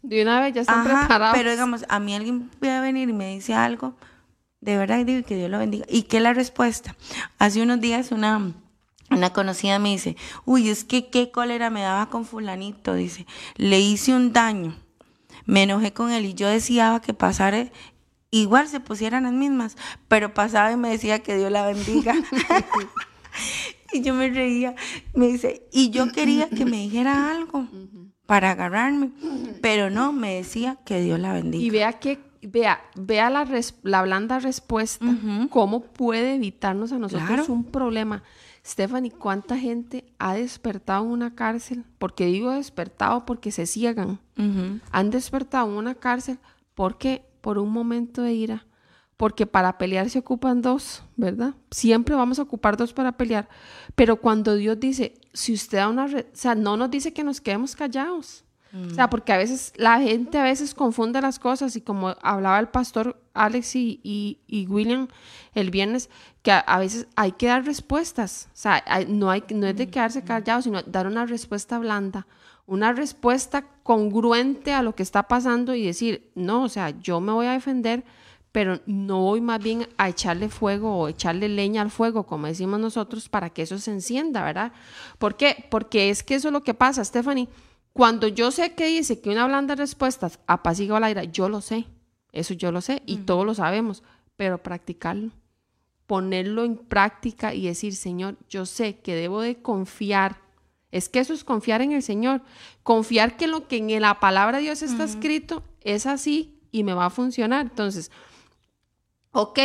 De 0.01 0.21
una 0.21 0.41
vez 0.41 0.53
ya 0.53 0.61
están 0.61 0.85
Ajá, 0.85 0.99
preparados. 1.07 1.37
pero 1.37 1.49
digamos, 1.51 1.85
a 1.87 1.99
mí 1.99 2.13
alguien 2.13 2.49
puede 2.59 2.79
venir 2.81 3.07
y 3.09 3.13
me 3.13 3.33
dice 3.33 3.53
algo, 3.53 3.95
de 4.59 4.77
verdad 4.77 5.05
digo 5.05 5.25
que 5.25 5.35
Dios 5.37 5.49
lo 5.49 5.57
bendiga. 5.59 5.85
¿Y 5.89 6.03
qué 6.03 6.17
es 6.17 6.23
la 6.23 6.33
respuesta? 6.33 6.95
Hace 7.39 7.61
unos 7.63 7.79
días 7.79 8.11
una, 8.11 8.51
una 9.09 9.31
conocida 9.31 9.79
me 9.79 9.89
dice, 9.89 10.17
uy, 10.45 10.67
es 10.69 10.83
que 10.83 11.09
qué 11.09 11.31
cólera 11.31 11.69
me 11.69 11.81
daba 11.81 12.09
con 12.09 12.25
fulanito, 12.25 12.93
dice, 12.93 13.25
le 13.55 13.79
hice 13.79 14.13
un 14.13 14.33
daño, 14.33 14.75
me 15.45 15.63
enojé 15.63 15.93
con 15.93 16.11
él 16.11 16.25
y 16.25 16.33
yo 16.33 16.47
deseaba 16.49 17.01
que 17.01 17.13
pasara, 17.13 17.67
igual 18.41 18.67
se 18.67 18.79
pusieran 18.79 19.23
las 19.23 19.33
mismas, 19.33 19.77
pero 20.07 20.33
pasaba 20.33 20.71
y 20.71 20.77
me 20.77 20.89
decía 20.89 21.19
que 21.19 21.37
Dios 21.37 21.51
la 21.51 21.65
bendiga. 21.67 22.13
y 23.93 24.01
yo 24.01 24.13
me 24.13 24.29
reía, 24.29 24.75
me 25.13 25.27
dice, 25.27 25.67
y 25.71 25.89
yo 25.91 26.11
quería 26.11 26.49
que 26.49 26.65
me 26.65 26.77
dijera 26.77 27.31
algo 27.31 27.67
para 28.25 28.51
agarrarme, 28.51 29.11
pero 29.61 29.89
no, 29.89 30.13
me 30.13 30.35
decía 30.35 30.77
que 30.85 31.01
Dios 31.01 31.19
la 31.19 31.33
bendiga. 31.33 31.63
Y 31.63 31.69
vea 31.69 31.93
que, 31.93 32.19
vea, 32.41 32.81
vea 32.95 33.29
la, 33.29 33.45
res- 33.45 33.75
la 33.83 34.01
blanda 34.01 34.39
respuesta, 34.39 35.05
cómo 35.49 35.81
puede 35.81 36.35
evitarnos 36.35 36.91
a 36.91 36.99
nosotros 36.99 37.27
Claro. 37.27 37.45
un 37.53 37.65
problema. 37.65 38.23
Stephanie, 38.65 39.11
¿cuánta 39.11 39.57
gente 39.57 40.05
ha 40.19 40.35
despertado 40.35 41.03
en 41.03 41.11
una 41.11 41.35
cárcel? 41.35 41.83
Porque 41.99 42.25
digo 42.27 42.51
despertado 42.51 43.25
porque 43.25 43.51
se 43.51 43.65
ciegan. 43.65 44.19
Han 44.91 45.09
despertado 45.11 45.69
en 45.69 45.75
una 45.77 45.95
cárcel 45.95 46.39
porque 46.73 47.25
por 47.43 47.57
un 47.59 47.69
momento 47.71 48.21
de 48.23 48.33
ira. 48.33 48.65
Porque 49.17 49.45
para 49.45 49.77
pelear 49.77 50.09
se 50.09 50.19
ocupan 50.19 50.61
dos, 50.61 51.03
¿verdad? 51.17 51.53
Siempre 51.69 52.15
vamos 52.15 52.39
a 52.39 52.43
ocupar 52.43 52.77
dos 52.77 52.93
para 52.93 53.11
pelear. 53.15 53.47
Pero 53.95 54.15
cuando 54.15 54.55
Dios 54.55 54.79
dice, 54.79 55.13
si 55.33 55.53
usted 55.53 55.77
da 55.77 55.87
una... 55.89 56.07
re- 56.07 56.27
o 56.33 56.35
sea, 56.35 56.55
no 56.55 56.77
nos 56.77 56.89
dice 56.89 57.13
que 57.13 57.23
nos 57.23 57.39
quedemos 57.41 57.75
callados. 57.75 58.43
O 58.75 58.89
sea, 58.95 59.07
porque 59.07 59.31
a 59.31 59.37
veces 59.37 59.71
la 59.75 59.99
gente 60.01 60.39
a 60.39 60.43
veces 60.43 60.73
confunde 60.73 61.21
las 61.21 61.37
cosas 61.37 61.75
y 61.75 61.81
como 61.81 62.15
hablaba 62.23 62.59
el 62.59 62.69
pastor 62.69 63.21
Alex 63.35 63.75
y, 63.75 63.99
y- 64.03 64.39
y 64.47 64.65
William 64.65 65.09
el 65.53 65.69
viernes, 65.69 66.09
que 66.41 66.51
a, 66.51 66.57
a 66.59 66.79
veces 66.79 67.05
hay 67.15 67.33
que 67.33 67.45
dar 67.47 67.63
respuestas. 67.65 68.47
O 68.51 68.55
sea, 68.57 68.83
hay- 68.87 69.05
no, 69.05 69.29
hay, 69.29 69.43
no 69.53 69.67
es 69.67 69.75
de 69.75 69.89
quedarse 69.89 70.23
callados, 70.23 70.63
sino 70.63 70.81
dar 70.81 71.05
una 71.05 71.27
respuesta 71.27 71.77
blanda, 71.77 72.25
una 72.65 72.93
respuesta 72.93 73.65
congruente 73.83 74.73
a 74.73 74.81
lo 74.81 74.95
que 74.95 75.03
está 75.03 75.23
pasando 75.23 75.75
y 75.75 75.85
decir, 75.85 76.31
no, 76.35 76.63
o 76.63 76.69
sea, 76.69 76.91
yo 77.01 77.19
me 77.19 77.33
voy 77.33 77.45
a 77.45 77.51
defender, 77.51 78.03
pero 78.53 78.79
no 78.85 79.21
voy 79.21 79.41
más 79.41 79.61
bien 79.61 79.87
a 79.97 80.09
echarle 80.09 80.47
fuego 80.47 80.95
o 80.95 81.07
echarle 81.07 81.49
leña 81.49 81.81
al 81.81 81.89
fuego, 81.89 82.25
como 82.25 82.47
decimos 82.47 82.79
nosotros, 82.79 83.27
para 83.27 83.49
que 83.49 83.63
eso 83.63 83.79
se 83.79 83.91
encienda, 83.91 84.43
¿verdad? 84.43 84.71
¿Por 85.17 85.35
qué? 85.35 85.65
Porque 85.71 86.09
es 86.11 86.23
que 86.23 86.35
eso 86.35 86.49
es 86.49 86.53
lo 86.53 86.63
que 86.63 86.75
pasa, 86.75 87.03
Stephanie. 87.03 87.49
Cuando 87.93 88.27
yo 88.27 88.51
sé 88.51 88.73
que 88.73 88.85
dice 88.85 89.19
que 89.19 89.31
una 89.31 89.47
blanda 89.47 89.75
respuesta 89.75 90.31
apacigua 90.45 90.99
la 90.99 91.09
ira, 91.09 91.23
yo 91.23 91.49
lo 91.49 91.61
sé, 91.61 91.87
eso 92.31 92.53
yo 92.53 92.71
lo 92.71 92.81
sé 92.81 93.01
y 93.05 93.17
todos 93.17 93.45
lo 93.45 93.55
sabemos, 93.55 94.03
pero 94.35 94.61
practicarlo, 94.61 95.31
ponerlo 96.05 96.63
en 96.63 96.77
práctica 96.77 97.55
y 97.55 97.65
decir, 97.65 97.95
Señor, 97.95 98.37
yo 98.49 98.67
sé 98.67 98.99
que 98.99 99.15
debo 99.15 99.41
de 99.41 99.61
confiar. 99.61 100.42
Es 100.93 101.09
que 101.09 101.17
eso 101.17 101.33
es 101.33 101.43
confiar 101.43 101.81
en 101.81 101.91
el 101.91 102.03
Señor, 102.03 102.43
confiar 102.83 103.35
que 103.35 103.47
lo 103.47 103.67
que 103.67 103.77
en 103.77 103.99
la 103.99 104.19
palabra 104.19 104.57
de 104.57 104.65
Dios 104.65 104.83
está 104.83 105.03
escrito 105.03 105.63
es 105.81 106.05
así 106.05 106.59
y 106.71 106.83
me 106.83 106.93
va 106.93 107.07
a 107.07 107.09
funcionar. 107.09 107.65
Entonces, 107.65 108.11
ok, 109.31 109.59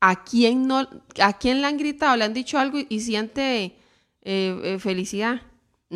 ¿a 0.00 0.24
quién, 0.24 0.66
no, 0.66 0.88
¿a 1.20 1.32
quién 1.34 1.60
le 1.60 1.66
han 1.66 1.76
gritado, 1.76 2.16
le 2.16 2.24
han 2.24 2.32
dicho 2.32 2.58
algo 2.58 2.78
y, 2.78 2.86
y 2.88 3.00
siente 3.00 3.76
eh, 4.22 4.60
eh, 4.64 4.78
felicidad? 4.80 5.42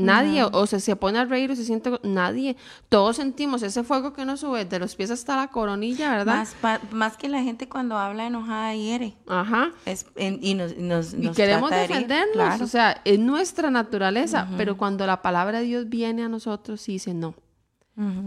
Nadie, 0.04 0.44
o, 0.44 0.50
o 0.52 0.66
se, 0.66 0.80
se 0.80 0.96
pone 0.96 1.18
a 1.18 1.24
reír 1.24 1.50
o 1.50 1.56
se 1.56 1.64
siente... 1.64 1.90
Nadie. 2.02 2.56
Todos 2.88 3.16
sentimos 3.16 3.62
ese 3.62 3.82
fuego 3.84 4.12
que 4.12 4.24
nos 4.24 4.40
sube 4.40 4.64
de 4.64 4.78
los 4.78 4.94
pies 4.96 5.10
hasta 5.10 5.36
la 5.36 5.48
coronilla, 5.48 6.10
¿verdad? 6.10 6.34
Más, 6.36 6.54
pa- 6.60 6.80
más 6.92 7.16
que 7.16 7.28
la 7.28 7.42
gente 7.42 7.68
cuando 7.68 7.96
habla 7.98 8.26
enojada 8.26 8.74
hiere. 8.74 9.16
Ajá. 9.26 9.72
Es- 9.84 10.06
en- 10.16 10.38
y 10.42 10.54
nos, 10.54 10.76
nos, 10.76 11.14
Y 11.14 11.18
nos 11.18 11.36
queremos 11.36 11.68
trata 11.70 11.80
de 11.80 11.84
herir, 11.84 11.96
defendernos, 12.08 12.32
claro. 12.34 12.64
o 12.64 12.68
sea, 12.68 13.00
es 13.04 13.18
nuestra 13.18 13.70
naturaleza, 13.70 14.48
pero 14.56 14.76
cuando 14.76 15.06
la 15.06 15.22
palabra 15.22 15.58
de 15.60 15.64
Dios 15.66 15.88
viene 15.88 16.22
a 16.24 16.28
nosotros 16.28 16.88
y 16.88 16.92
dice, 16.92 17.14
no, 17.14 17.34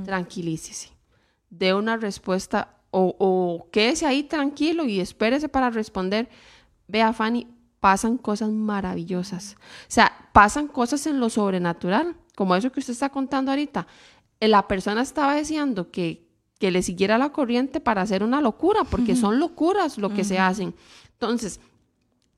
tranquilícese, 0.05 0.89
dé 1.49 1.73
una 1.73 1.97
respuesta 1.97 2.75
o, 2.91 3.15
o 3.19 3.69
quédese 3.71 4.05
ahí 4.05 4.23
tranquilo 4.23 4.85
y 4.85 4.99
espérese 4.99 5.49
para 5.49 5.69
responder. 5.69 6.29
Vea, 6.87 7.13
Fanny, 7.13 7.47
pasan 7.81 8.17
cosas 8.17 8.51
maravillosas. 8.51 9.57
O 9.59 9.85
sea, 9.89 10.29
pasan 10.31 10.67
cosas 10.67 11.05
en 11.07 11.19
lo 11.19 11.29
sobrenatural, 11.29 12.15
como 12.35 12.55
eso 12.55 12.71
que 12.71 12.79
usted 12.79 12.93
está 12.93 13.09
contando 13.09 13.51
ahorita. 13.51 13.87
Eh, 14.39 14.47
La 14.47 14.67
persona 14.69 15.01
estaba 15.01 15.35
deseando 15.35 15.91
que, 15.91 16.29
que 16.59 16.71
le 16.71 16.83
siguiera 16.83 17.17
la 17.17 17.31
corriente 17.31 17.81
para 17.81 18.03
hacer 18.03 18.23
una 18.23 18.39
locura, 18.39 18.85
porque 18.85 19.15
son 19.17 19.39
locuras 19.39 19.97
lo 19.97 20.13
que 20.13 20.23
se 20.23 20.39
hacen. 20.39 20.73
Entonces, 21.13 21.59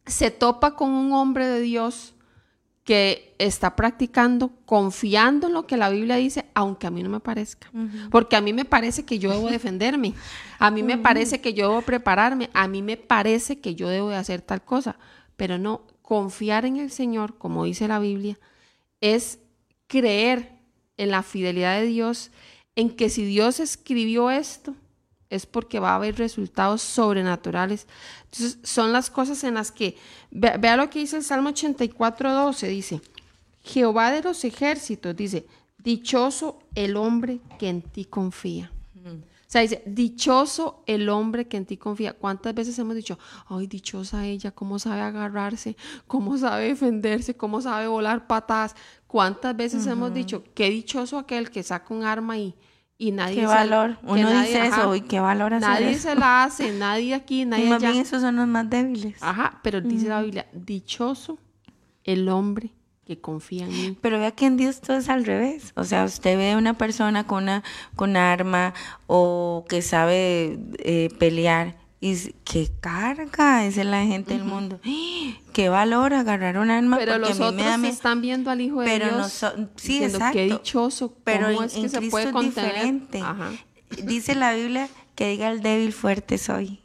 se 0.05 0.31
topa 0.31 0.75
con 0.75 0.89
un 0.89 1.11
hombre 1.11 1.45
de 1.45 1.59
Dios 1.59 2.15
que 2.85 3.33
está 3.37 3.75
practicando, 3.75 4.51
confiando 4.65 5.47
en 5.47 5.53
lo 5.53 5.67
que 5.67 5.77
la 5.77 5.89
Biblia 5.89 6.17
dice, 6.17 6.45
aunque 6.53 6.87
a 6.87 6.91
mí 6.91 7.01
no 7.03 7.09
me 7.09 7.19
parezca. 7.21 7.69
Porque 8.11 8.35
a 8.35 8.41
mí 8.41 8.51
me 8.53 8.65
parece 8.65 9.03
que 9.03 9.19
yo 9.19 9.31
debo 9.31 9.49
defenderme, 9.49 10.13
a 10.59 10.71
mí 10.71 10.83
me 10.83 10.97
parece 10.97 11.39
que 11.39 11.53
yo 11.53 11.69
debo 11.69 11.81
prepararme, 11.81 12.49
a 12.53 12.67
mí 12.67 12.81
me 12.81 12.97
parece 12.97 13.59
que 13.59 13.75
yo 13.75 13.87
debo 13.87 14.09
de 14.09 14.17
hacer 14.17 14.41
tal 14.41 14.63
cosa, 14.63 14.97
pero 15.35 15.57
no, 15.57 15.81
confiar 16.01 16.65
en 16.65 16.77
el 16.77 16.91
Señor, 16.91 17.37
como 17.37 17.63
dice 17.65 17.87
la 17.87 17.99
Biblia, 17.99 18.37
es 19.01 19.39
creer 19.87 20.51
en 20.97 21.11
la 21.11 21.23
fidelidad 21.23 21.79
de 21.79 21.87
Dios, 21.87 22.31
en 22.75 22.89
que 22.95 23.09
si 23.09 23.23
Dios 23.25 23.59
escribió 23.59 24.29
esto, 24.31 24.75
es 25.29 25.45
porque 25.45 25.79
va 25.79 25.91
a 25.91 25.95
haber 25.95 26.17
resultados 26.17 26.81
sobrenaturales. 26.81 27.87
Entonces, 28.25 28.59
son 28.63 28.91
las 28.93 29.09
cosas 29.09 29.43
en 29.43 29.55
las 29.55 29.71
que, 29.71 29.95
ve- 30.29 30.57
vea 30.59 30.75
lo 30.77 30.89
que 30.89 30.99
dice 30.99 31.17
el 31.17 31.23
Salmo 31.23 31.49
84, 31.49 32.31
12, 32.33 32.67
dice, 32.67 33.01
Jehová 33.63 34.11
de 34.11 34.21
los 34.21 34.43
ejércitos, 34.43 35.15
dice, 35.15 35.47
dichoso 35.79 36.59
el 36.75 36.97
hombre 36.97 37.39
que 37.57 37.69
en 37.69 37.81
ti 37.81 38.05
confía. 38.05 38.71
O 39.53 39.55
sea, 39.55 39.61
dice, 39.61 39.83
dichoso 39.85 40.81
el 40.87 41.09
hombre 41.09 41.47
que 41.47 41.57
en 41.57 41.67
ti 41.67 41.77
confía. 41.77 42.13
¿Cuántas 42.13 42.55
veces 42.55 42.79
hemos 42.79 42.95
dicho, 42.95 43.19
ay, 43.47 43.67
dichosa 43.67 44.25
ella, 44.25 44.49
cómo 44.49 44.79
sabe 44.79 45.01
agarrarse, 45.01 45.77
cómo 46.07 46.39
sabe 46.39 46.69
defenderse, 46.69 47.37
cómo 47.37 47.61
sabe 47.61 47.85
volar 47.85 48.25
patadas? 48.25 48.75
¿Cuántas 49.05 49.55
veces 49.55 49.85
hemos 49.85 50.11
dicho, 50.11 50.43
qué 50.55 50.71
dichoso 50.71 51.19
aquel 51.19 51.51
que 51.51 51.61
saca 51.61 51.93
un 51.93 52.03
arma 52.03 52.35
y, 52.39 52.55
y 52.97 53.11
nadie 53.11 53.35
Qué 53.35 53.41
se- 53.41 53.45
valor. 53.47 53.99
que 53.99 54.05
Uno 54.07 54.23
nadie- 54.23 54.47
dice 54.47 54.61
ajá, 54.61 54.81
eso, 54.81 54.89
uy, 54.89 55.01
qué 55.01 55.19
valor 55.19 55.53
hacer 55.53 55.69
Nadie 55.69 55.91
eso. 55.91 56.09
se 56.09 56.15
la 56.15 56.43
hace, 56.45 56.71
nadie 56.71 57.13
aquí, 57.13 57.45
nadie 57.45 57.65
Y 57.65 57.69
más 57.69 57.83
allá. 57.83 57.91
bien 57.91 58.01
esos 58.01 58.21
son 58.23 58.35
los 58.37 58.47
más 58.47 58.67
débiles. 58.67 59.21
Ajá, 59.21 59.59
pero 59.61 59.81
dice 59.81 60.07
la 60.09 60.23
Biblia, 60.23 60.47
dichoso 60.51 61.37
el 62.03 62.27
hombre 62.27 62.71
que 63.05 63.19
confía 63.19 63.65
en 63.65 63.69
mí. 63.71 63.97
Pero 64.01 64.19
vea 64.19 64.31
que 64.31 64.45
en 64.45 64.57
Dios 64.57 64.81
todo 64.81 64.97
es 64.97 65.09
al 65.09 65.25
revés. 65.25 65.73
O 65.75 65.83
sea, 65.83 66.05
usted 66.05 66.37
ve 66.37 66.51
a 66.53 66.57
una 66.57 66.77
persona 66.77 67.25
con 67.27 67.43
una 67.43 67.63
con 67.95 68.15
arma 68.17 68.73
o 69.07 69.65
que 69.67 69.81
sabe 69.81 70.57
eh, 70.79 71.09
pelear 71.19 71.75
y 71.99 72.15
qué 72.43 72.69
carga 72.81 73.65
es 73.65 73.77
la 73.77 74.03
gente 74.05 74.33
del 74.33 74.43
mundo. 74.43 74.79
¡Ah! 74.85 75.33
Qué 75.53 75.69
valor 75.69 76.13
agarrar 76.13 76.57
un 76.57 76.69
arma 76.69 76.97
Pero 76.97 77.17
los 77.17 77.29
me 77.31 77.35
da 77.45 77.47
otros 77.49 77.77
miedo. 77.79 77.93
están 77.93 78.21
viendo 78.21 78.51
al 78.51 78.59
Hijo 78.61 78.81
de 78.81 78.87
Pero 78.87 79.05
Dios 79.05 79.17
no 79.17 79.29
son- 79.29 79.69
sí, 79.77 79.93
diciendo, 79.93 80.17
exacto. 80.17 80.33
qué 80.33 80.43
dichoso, 80.45 81.17
Pero 81.23 81.47
cómo 81.47 81.59
en, 81.61 81.65
es 81.67 81.73
que 81.73 81.79
en 81.81 81.89
se 81.89 81.97
Cristo 81.99 82.11
puede 82.11 82.29
es 82.29 82.33
diferente. 82.55 83.21
Ajá. 83.21 83.51
Dice 84.03 84.35
la 84.35 84.53
Biblia 84.53 84.89
que 85.15 85.29
diga 85.29 85.49
el 85.51 85.61
débil 85.61 85.93
fuerte 85.93 86.37
soy. 86.37 86.79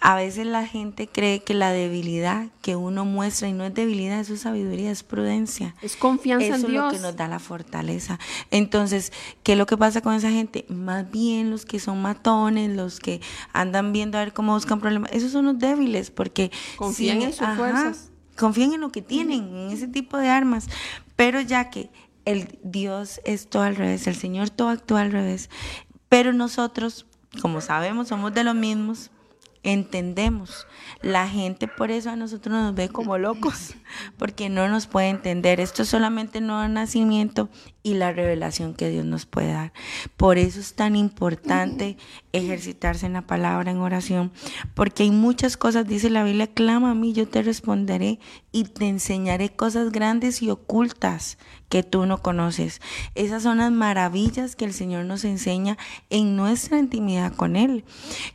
A 0.00 0.14
veces 0.14 0.46
la 0.46 0.66
gente 0.66 1.08
cree 1.08 1.42
que 1.42 1.54
la 1.54 1.70
debilidad 1.72 2.48
que 2.62 2.76
uno 2.76 3.04
muestra, 3.04 3.48
y 3.48 3.52
no 3.52 3.64
es 3.64 3.74
debilidad, 3.74 4.20
eso 4.20 4.34
es 4.34 4.40
sabiduría, 4.40 4.90
es 4.90 5.02
prudencia. 5.02 5.74
Es 5.82 5.96
confianza 5.96 6.46
Eso 6.46 6.54
en 6.54 6.60
es 6.62 6.66
Dios. 6.70 6.84
lo 6.84 6.90
que 6.98 7.02
nos 7.02 7.16
da 7.16 7.28
la 7.28 7.38
fortaleza. 7.38 8.18
Entonces, 8.50 9.12
¿qué 9.42 9.52
es 9.52 9.58
lo 9.58 9.66
que 9.66 9.76
pasa 9.76 10.00
con 10.00 10.14
esa 10.14 10.30
gente? 10.30 10.64
Más 10.68 11.10
bien 11.10 11.50
los 11.50 11.64
que 11.64 11.78
son 11.80 12.00
matones, 12.02 12.74
los 12.76 13.00
que 13.00 13.20
andan 13.52 13.92
viendo 13.92 14.18
a 14.18 14.20
ver 14.24 14.32
cómo 14.32 14.54
buscan 14.54 14.80
problemas, 14.80 15.10
esos 15.12 15.32
son 15.32 15.44
los 15.46 15.58
débiles, 15.58 16.10
porque 16.10 16.50
Confían 16.76 17.22
en 17.22 17.32
sus 17.32 17.46
fuerzas. 17.56 18.10
Confían 18.36 18.72
en 18.72 18.80
lo 18.80 18.90
que 18.90 19.02
tienen, 19.02 19.54
en 19.56 19.70
ese 19.70 19.86
tipo 19.88 20.18
de 20.18 20.28
armas. 20.28 20.66
Pero 21.16 21.40
ya 21.40 21.70
que 21.70 21.90
el 22.24 22.58
Dios 22.62 23.20
es 23.24 23.48
todo 23.48 23.62
al 23.62 23.76
revés, 23.76 24.06
el 24.06 24.16
Señor 24.16 24.50
todo 24.50 24.68
actúa 24.70 25.02
al 25.02 25.12
revés. 25.12 25.50
Pero 26.08 26.32
nosotros, 26.32 27.06
como 27.40 27.60
sabemos, 27.60 28.08
somos 28.08 28.32
de 28.34 28.44
los 28.44 28.54
mismos, 28.54 29.10
entendemos. 29.64 30.66
La 31.02 31.28
gente 31.28 31.66
por 31.66 31.90
eso 31.90 32.10
a 32.10 32.16
nosotros 32.16 32.54
nos 32.54 32.74
ve 32.74 32.88
como 32.88 33.18
locos, 33.18 33.74
porque 34.16 34.48
no 34.48 34.68
nos 34.68 34.86
puede 34.86 35.08
entender. 35.08 35.58
Esto 35.58 35.82
es 35.82 35.88
solamente 35.88 36.38
el 36.38 36.46
nuevo 36.46 36.68
nacimiento 36.68 37.48
y 37.82 37.94
la 37.94 38.12
revelación 38.12 38.74
que 38.74 38.90
Dios 38.90 39.04
nos 39.04 39.26
puede 39.26 39.52
dar. 39.52 39.72
Por 40.16 40.38
eso 40.38 40.60
es 40.60 40.74
tan 40.74 40.94
importante 40.94 41.96
ejercitarse 42.34 43.06
en 43.06 43.12
la 43.12 43.26
palabra, 43.26 43.70
en 43.70 43.78
oración, 43.78 44.32
porque 44.74 45.04
hay 45.04 45.10
muchas 45.10 45.56
cosas, 45.56 45.86
dice 45.86 46.10
la 46.10 46.24
Biblia, 46.24 46.48
clama 46.48 46.90
a 46.90 46.94
mí, 46.94 47.12
yo 47.12 47.28
te 47.28 47.42
responderé 47.42 48.18
y 48.50 48.64
te 48.64 48.88
enseñaré 48.88 49.50
cosas 49.50 49.92
grandes 49.92 50.42
y 50.42 50.50
ocultas 50.50 51.38
que 51.68 51.82
tú 51.82 52.06
no 52.06 52.18
conoces. 52.18 52.80
Esas 53.14 53.42
son 53.44 53.58
las 53.58 53.70
maravillas 53.70 54.56
que 54.56 54.64
el 54.64 54.72
Señor 54.72 55.04
nos 55.04 55.24
enseña 55.24 55.78
en 56.10 56.36
nuestra 56.36 56.78
intimidad 56.78 57.32
con 57.34 57.56
Él. 57.56 57.84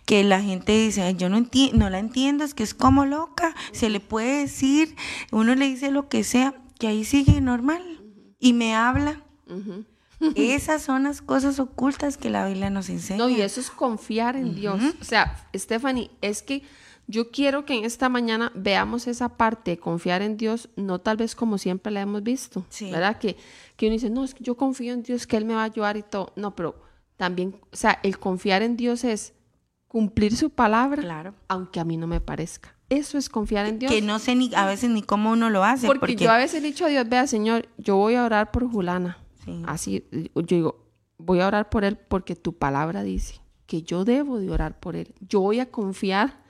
Que 0.05 0.23
la 0.23 0.41
gente 0.41 0.71
dice, 0.71 1.15
yo 1.15 1.29
no, 1.29 1.37
entiendo, 1.37 1.77
no 1.77 1.89
la 1.89 1.99
entiendo, 1.99 2.43
es 2.43 2.53
que 2.53 2.63
es 2.63 2.73
como 2.73 3.05
loca, 3.05 3.55
se 3.71 3.89
le 3.89 3.99
puede 3.99 4.41
decir, 4.41 4.95
uno 5.31 5.55
le 5.55 5.67
dice 5.67 5.91
lo 5.91 6.07
que 6.07 6.23
sea, 6.23 6.55
que 6.79 6.87
ahí 6.87 7.03
sigue 7.03 7.41
normal 7.41 8.01
y 8.39 8.53
me 8.53 8.75
habla. 8.75 9.23
Esas 10.35 10.81
son 10.81 11.03
las 11.03 11.21
cosas 11.21 11.59
ocultas 11.59 12.17
que 12.17 12.29
la 12.29 12.47
Biblia 12.47 12.69
nos 12.69 12.89
enseña. 12.89 13.17
No, 13.17 13.29
y 13.29 13.41
eso 13.41 13.59
es 13.59 13.71
confiar 13.71 14.35
en 14.35 14.55
Dios. 14.55 14.81
O 15.01 15.03
sea, 15.03 15.47
Stephanie, 15.55 16.11
es 16.21 16.41
que 16.41 16.63
yo 17.07 17.31
quiero 17.31 17.65
que 17.65 17.73
en 17.73 17.85
esta 17.85 18.07
mañana 18.07 18.51
veamos 18.53 19.07
esa 19.07 19.29
parte 19.29 19.71
de 19.71 19.79
confiar 19.79 20.21
en 20.21 20.37
Dios, 20.37 20.69
no 20.75 20.99
tal 20.99 21.17
vez 21.17 21.33
como 21.33 21.57
siempre 21.57 21.91
la 21.91 22.01
hemos 22.01 22.21
visto, 22.21 22.65
¿verdad? 22.81 23.17
Que, 23.17 23.35
que 23.75 23.87
uno 23.87 23.93
dice, 23.93 24.11
no, 24.11 24.23
es 24.23 24.35
que 24.35 24.43
yo 24.43 24.55
confío 24.55 24.93
en 24.93 25.01
Dios, 25.01 25.25
que 25.25 25.35
Él 25.35 25.45
me 25.45 25.55
va 25.55 25.61
a 25.61 25.65
ayudar 25.65 25.97
y 25.97 26.03
todo. 26.03 26.33
No, 26.35 26.55
pero 26.55 26.75
también, 27.17 27.59
o 27.71 27.75
sea, 27.75 27.99
el 28.03 28.19
confiar 28.19 28.61
en 28.61 28.77
Dios 28.77 29.03
es 29.03 29.33
cumplir 29.87 30.35
su 30.35 30.51
palabra, 30.51 31.01
claro. 31.01 31.33
aunque 31.47 31.79
a 31.79 31.83
mí 31.83 31.97
no 31.97 32.05
me 32.05 32.21
parezca. 32.21 32.75
Eso 32.89 33.17
es 33.17 33.27
confiar 33.29 33.65
en 33.65 33.79
Dios. 33.79 33.91
Que 33.91 34.01
no 34.01 34.19
sé 34.19 34.35
ni 34.35 34.53
a 34.55 34.65
veces 34.65 34.89
ni 34.89 35.01
cómo 35.01 35.31
uno 35.31 35.49
lo 35.49 35.63
hace. 35.63 35.87
Porque, 35.87 36.15
yo 36.15 36.31
a 36.31 36.37
veces 36.37 36.59
he 36.59 36.65
dicho 36.65 36.85
a 36.85 36.89
Dios, 36.89 37.07
vea, 37.09 37.27
Señor, 37.27 37.67
yo 37.77 37.95
voy 37.95 38.15
a 38.15 38.23
orar 38.23 38.51
por 38.51 38.69
Julana. 38.69 39.17
Así, 39.65 40.05
yo 40.11 40.41
digo, 40.43 40.85
voy 41.17 41.39
a 41.39 41.47
orar 41.47 41.69
por 41.69 41.83
él 41.83 41.97
porque 41.97 42.35
tu 42.35 42.53
palabra 42.53 43.03
dice 43.03 43.41
que 43.65 43.83
yo 43.83 44.03
debo 44.03 44.39
de 44.39 44.49
orar 44.49 44.79
por 44.79 44.95
él. 44.95 45.13
Yo 45.19 45.41
voy 45.41 45.59
a 45.59 45.69
confiar 45.69 46.41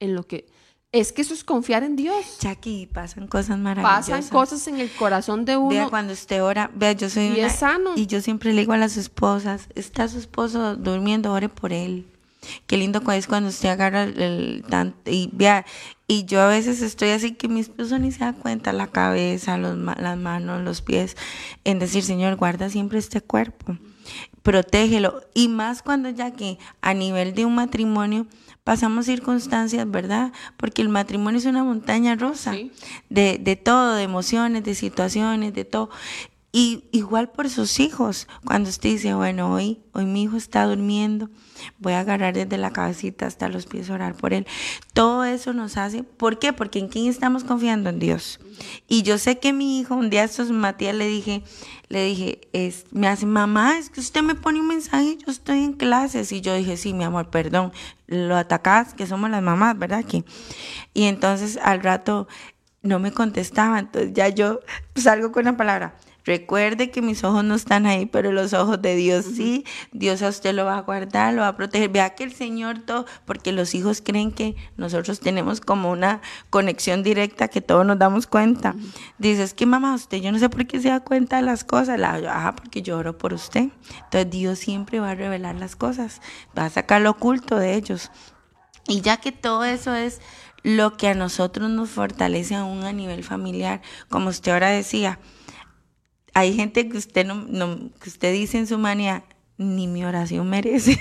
en 0.00 0.14
lo 0.14 0.24
que... 0.24 0.46
Es 0.90 1.12
que 1.12 1.22
eso 1.22 1.34
es 1.34 1.44
confiar 1.44 1.82
en 1.82 1.96
Dios. 1.96 2.38
Jackie, 2.40 2.86
pasan 2.86 3.26
cosas 3.26 3.58
maravillosas. 3.58 4.08
Pasan 4.08 4.30
cosas 4.30 4.68
en 4.68 4.80
el 4.80 4.90
corazón 4.90 5.44
de 5.44 5.56
uno. 5.56 5.68
Vea, 5.68 5.88
cuando 5.88 6.14
usted 6.14 6.42
ora, 6.42 6.70
vea, 6.74 6.92
yo 6.92 7.10
soy 7.10 7.24
y 7.24 7.40
es 7.40 7.56
sano. 7.56 7.92
Y 7.96 8.06
yo 8.06 8.22
siempre 8.22 8.54
le 8.54 8.62
digo 8.62 8.72
a 8.72 8.78
las 8.78 8.96
esposas, 8.96 9.68
está 9.74 10.08
su 10.08 10.18
esposo 10.18 10.76
durmiendo, 10.76 11.32
ore 11.32 11.50
por 11.50 11.72
él. 11.74 12.06
Qué 12.66 12.76
lindo 12.76 13.02
es 13.12 13.26
cuando 13.26 13.48
usted 13.48 13.68
agarra 13.68 14.04
el, 14.04 14.64
y 15.06 15.30
vea, 15.32 15.64
y 16.06 16.24
yo 16.24 16.40
a 16.40 16.48
veces 16.48 16.80
estoy 16.82 17.10
así 17.10 17.32
que 17.32 17.48
mi 17.48 17.60
esposo 17.60 17.98
ni 17.98 18.12
se 18.12 18.20
da 18.20 18.32
cuenta, 18.32 18.72
la 18.72 18.86
cabeza, 18.86 19.58
los, 19.58 19.76
las 19.76 20.16
manos, 20.16 20.62
los 20.62 20.82
pies, 20.82 21.16
en 21.64 21.78
decir, 21.78 22.02
Señor, 22.02 22.36
guarda 22.36 22.70
siempre 22.70 22.98
este 22.98 23.20
cuerpo, 23.20 23.76
protégelo. 24.42 25.20
Y 25.34 25.48
más 25.48 25.82
cuando 25.82 26.08
ya 26.10 26.32
que 26.32 26.58
a 26.80 26.94
nivel 26.94 27.34
de 27.34 27.44
un 27.44 27.54
matrimonio, 27.54 28.26
pasamos 28.64 29.06
circunstancias, 29.06 29.90
¿verdad? 29.90 30.32
Porque 30.56 30.82
el 30.82 30.90
matrimonio 30.90 31.38
es 31.38 31.46
una 31.46 31.64
montaña 31.64 32.16
rosa 32.16 32.54
de, 33.08 33.38
de 33.38 33.56
todo, 33.56 33.94
de 33.94 34.02
emociones, 34.02 34.62
de 34.62 34.74
situaciones, 34.74 35.54
de 35.54 35.64
todo. 35.64 35.88
Y 36.50 36.88
igual 36.92 37.28
por 37.28 37.50
sus 37.50 37.78
hijos, 37.78 38.26
cuando 38.42 38.70
usted 38.70 38.88
dice, 38.88 39.12
bueno, 39.12 39.52
hoy, 39.52 39.82
hoy 39.92 40.06
mi 40.06 40.22
hijo 40.22 40.38
está 40.38 40.64
durmiendo, 40.64 41.28
voy 41.78 41.92
a 41.92 42.00
agarrar 42.00 42.32
desde 42.32 42.56
la 42.56 42.72
cabecita 42.72 43.26
hasta 43.26 43.50
los 43.50 43.66
pies, 43.66 43.90
orar 43.90 44.14
por 44.14 44.32
él. 44.32 44.46
Todo 44.94 45.24
eso 45.24 45.52
nos 45.52 45.76
hace, 45.76 46.04
¿por 46.04 46.38
qué? 46.38 46.54
Porque 46.54 46.78
en 46.78 46.88
quién 46.88 47.06
estamos 47.06 47.44
confiando 47.44 47.90
en 47.90 47.98
Dios. 47.98 48.40
Y 48.88 49.02
yo 49.02 49.18
sé 49.18 49.38
que 49.38 49.52
mi 49.52 49.78
hijo, 49.78 49.94
un 49.94 50.08
día 50.08 50.22
a 50.22 50.24
estos 50.24 50.50
Matías 50.50 50.94
le 50.94 51.06
dije, 51.06 51.42
le 51.88 52.06
dije, 52.06 52.40
es, 52.54 52.86
me 52.92 53.08
hace, 53.08 53.26
mamá, 53.26 53.76
es 53.76 53.90
que 53.90 54.00
usted 54.00 54.22
me 54.22 54.34
pone 54.34 54.58
un 54.58 54.68
mensaje, 54.68 55.18
yo 55.18 55.30
estoy 55.30 55.62
en 55.62 55.74
clases. 55.74 56.32
Y 56.32 56.40
yo 56.40 56.54
dije, 56.54 56.78
sí, 56.78 56.94
mi 56.94 57.04
amor, 57.04 57.28
perdón, 57.28 57.72
lo 58.06 58.36
atacás, 58.36 58.94
que 58.94 59.06
somos 59.06 59.28
las 59.28 59.42
mamás, 59.42 59.78
¿verdad? 59.78 60.02
Que, 60.02 60.24
y 60.94 61.04
entonces 61.04 61.58
al 61.62 61.82
rato 61.82 62.26
no 62.80 62.98
me 63.00 63.12
contestaba, 63.12 63.78
entonces 63.78 64.14
ya 64.14 64.30
yo 64.30 64.60
salgo 64.96 65.30
con 65.30 65.44
la 65.44 65.54
palabra 65.54 65.94
Recuerde 66.28 66.90
que 66.90 67.00
mis 67.00 67.24
ojos 67.24 67.42
no 67.42 67.54
están 67.54 67.86
ahí, 67.86 68.04
pero 68.04 68.32
los 68.32 68.52
ojos 68.52 68.82
de 68.82 68.94
Dios 68.96 69.24
sí. 69.24 69.64
Dios 69.92 70.20
a 70.20 70.28
usted 70.28 70.52
lo 70.52 70.66
va 70.66 70.76
a 70.76 70.82
guardar, 70.82 71.32
lo 71.32 71.40
va 71.40 71.48
a 71.48 71.56
proteger. 71.56 71.88
Vea 71.88 72.10
que 72.10 72.22
el 72.22 72.34
Señor 72.34 72.80
todo, 72.80 73.06
porque 73.24 73.50
los 73.50 73.74
hijos 73.74 74.02
creen 74.04 74.30
que 74.30 74.54
nosotros 74.76 75.20
tenemos 75.20 75.62
como 75.62 75.90
una 75.90 76.20
conexión 76.50 77.02
directa 77.02 77.48
que 77.48 77.62
todos 77.62 77.86
nos 77.86 77.98
damos 77.98 78.26
cuenta. 78.26 78.74
Dice, 79.16 79.42
es 79.42 79.54
que 79.54 79.64
mamá, 79.64 79.94
usted 79.94 80.18
yo 80.18 80.30
no 80.30 80.38
sé 80.38 80.50
por 80.50 80.66
qué 80.66 80.82
se 80.82 80.90
da 80.90 81.00
cuenta 81.00 81.36
de 81.36 81.44
las 81.44 81.64
cosas. 81.64 81.98
La, 81.98 82.20
ah, 82.28 82.54
porque 82.54 82.82
yo 82.82 82.98
oro 82.98 83.16
por 83.16 83.32
usted. 83.32 83.70
Entonces 84.04 84.28
Dios 84.28 84.58
siempre 84.58 85.00
va 85.00 85.12
a 85.12 85.14
revelar 85.14 85.54
las 85.54 85.76
cosas, 85.76 86.20
va 86.56 86.66
a 86.66 86.70
sacar 86.70 87.00
lo 87.00 87.12
oculto 87.12 87.56
de 87.56 87.74
ellos. 87.74 88.10
Y 88.86 89.00
ya 89.00 89.16
que 89.16 89.32
todo 89.32 89.64
eso 89.64 89.94
es 89.94 90.20
lo 90.62 90.98
que 90.98 91.08
a 91.08 91.14
nosotros 91.14 91.70
nos 91.70 91.88
fortalece 91.88 92.54
aún 92.54 92.84
a 92.84 92.92
nivel 92.92 93.24
familiar, 93.24 93.80
como 94.10 94.28
usted 94.28 94.52
ahora 94.52 94.68
decía, 94.68 95.20
hay 96.34 96.54
gente 96.54 96.88
que 96.88 96.96
usted 96.96 97.26
no, 97.26 97.90
que 98.00 98.08
usted 98.08 98.32
dice 98.32 98.58
en 98.58 98.66
su 98.66 98.78
manía, 98.78 99.24
ni 99.56 99.86
mi 99.86 100.04
oración 100.04 100.48
merece. 100.48 101.00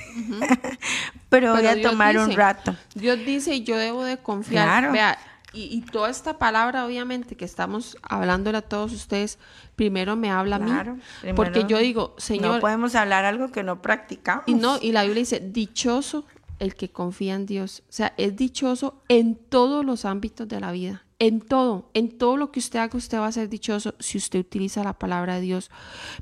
Pero, 1.29 1.53
voy 1.53 1.65
a 1.65 1.81
tomar 1.81 2.17
un 2.17 2.31
rato. 2.31 2.75
Dios 2.95 3.19
dice, 3.19 3.61
yo 3.61 3.77
debo 3.77 4.03
de 4.03 4.17
confiar. 4.17 4.91
Vea, 4.91 5.17
y, 5.53 5.81
toda 5.81 6.09
esta 6.09 6.37
palabra, 6.37 6.85
obviamente, 6.85 7.35
que 7.35 7.45
estamos 7.45 7.97
hablándole 8.01 8.59
a 8.59 8.61
todos 8.61 8.93
ustedes, 8.93 9.39
primero 9.75 10.15
me 10.15 10.29
habla 10.29 10.57
a 10.57 10.59
mí. 10.59 11.01
Porque 11.35 11.65
yo 11.67 11.79
digo, 11.79 12.15
Señor. 12.17 12.55
No 12.55 12.59
podemos 12.59 12.95
hablar 12.95 13.25
algo 13.25 13.51
que 13.51 13.63
no 13.63 13.81
practicamos. 13.81 14.43
Y 14.47 14.53
no, 14.53 14.77
y 14.81 14.91
la 14.91 15.03
Biblia 15.03 15.21
dice, 15.21 15.39
dichoso 15.39 16.25
el 16.59 16.75
que 16.75 16.89
confía 16.89 17.35
en 17.35 17.45
Dios. 17.45 17.83
O 17.89 17.91
sea, 17.91 18.13
es 18.17 18.35
dichoso 18.35 19.01
en 19.07 19.35
todos 19.35 19.85
los 19.85 20.05
ámbitos 20.05 20.47
de 20.47 20.59
la 20.59 20.71
vida 20.71 21.06
en 21.19 21.41
todo, 21.41 21.89
en 21.93 22.17
todo 22.17 22.37
lo 22.37 22.51
que 22.51 22.59
usted 22.59 22.79
haga, 22.79 22.97
usted 22.97 23.17
va 23.17 23.27
a 23.27 23.31
ser 23.31 23.49
dichoso 23.49 23.95
si 23.99 24.17
usted 24.17 24.39
utiliza 24.39 24.83
la 24.83 24.93
palabra 24.93 25.35
de 25.35 25.41
Dios. 25.41 25.71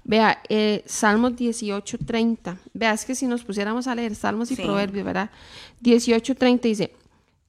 Vea, 0.04 0.42
eh, 0.48 0.84
Salmos 0.86 1.36
18, 1.36 1.98
30. 2.06 2.58
Vea, 2.74 2.94
es 2.94 3.06
que 3.06 3.16
si 3.16 3.28
nos 3.28 3.44
pusiéramos 3.44 3.88
a 3.88 3.96
leer 3.96 4.16
Salmos 4.16 4.52
y 4.52 4.56
Proverbios, 4.56 5.06
¿verdad? 5.06 5.32
18, 5.82 6.36
30 6.36 6.68
dice, 6.68 6.96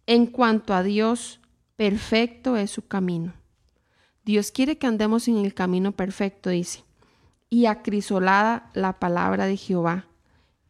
en 0.07 0.27
cuanto 0.27 0.75
a 0.75 0.83
Dios, 0.83 1.41
perfecto 1.77 2.57
es 2.57 2.71
su 2.71 2.87
camino. 2.87 3.33
Dios 4.25 4.51
quiere 4.51 4.77
que 4.77 4.89
andemos 4.89 5.29
en 5.29 5.37
el 5.37 5.55
camino 5.55 5.93
perfecto, 5.93 6.51
dice. 6.51 6.83
Y 7.49 7.67
acrisolada 7.67 8.71
la 8.75 8.99
palabra 8.99 9.47
de 9.47 9.57
Jehová. 9.57 10.07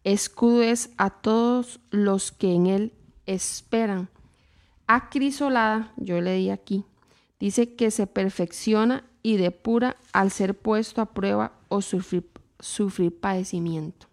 Escudo 0.05 0.63
es 0.63 0.91
a 0.99 1.09
todos 1.09 1.81
los 1.91 2.33
que 2.33 2.53
en 2.53 2.67
él 2.67 2.93
esperan 3.25 4.11
acrisolada, 4.87 5.93
yo 5.97 6.21
leí 6.21 6.51
aquí, 6.51 6.85
dice 7.41 7.75
que 7.75 7.91
se 7.91 8.07
perfecciona 8.07 9.05
y 9.23 9.37
depura 9.37 9.97
al 10.13 10.31
ser 10.31 10.57
puesto 10.57 11.01
a 11.01 11.07
prueba 11.07 11.53
o 11.69 11.83
sufrir, 11.83 12.29
sufrir 12.61 13.19
padecimiento. 13.19 14.07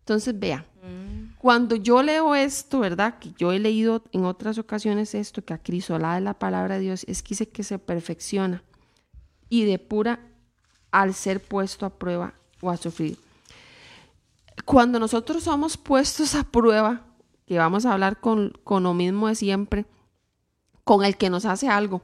Entonces, 0.00 0.38
vea, 0.38 0.64
mm. 0.82 1.34
cuando 1.38 1.74
yo 1.74 2.00
leo 2.02 2.34
esto, 2.36 2.78
¿verdad? 2.78 3.18
Que 3.18 3.32
yo 3.36 3.50
he 3.50 3.58
leído 3.58 4.04
en 4.12 4.24
otras 4.24 4.56
ocasiones 4.58 5.16
esto, 5.16 5.44
que 5.44 5.52
acrisolada 5.52 6.18
es 6.18 6.22
la 6.22 6.38
palabra 6.38 6.76
de 6.76 6.82
Dios, 6.82 7.04
es 7.08 7.22
que 7.22 7.30
dice 7.30 7.48
que 7.48 7.64
se 7.64 7.80
perfecciona 7.80 8.62
y 9.48 9.64
depura 9.64 10.20
al 10.92 11.12
ser 11.12 11.42
puesto 11.42 11.84
a 11.86 11.90
prueba 11.90 12.34
o 12.60 12.70
a 12.70 12.76
sufrir. 12.76 13.18
Cuando 14.64 15.00
nosotros 15.00 15.42
somos 15.42 15.76
puestos 15.76 16.36
a 16.36 16.44
prueba, 16.44 17.02
que 17.46 17.58
vamos 17.58 17.84
a 17.84 17.92
hablar 17.92 18.20
con, 18.20 18.52
con 18.62 18.84
lo 18.84 18.94
mismo 18.94 19.26
de 19.26 19.34
siempre, 19.34 19.86
con 20.86 21.04
el 21.04 21.16
que 21.16 21.30
nos 21.30 21.44
hace 21.44 21.68
algo. 21.68 22.00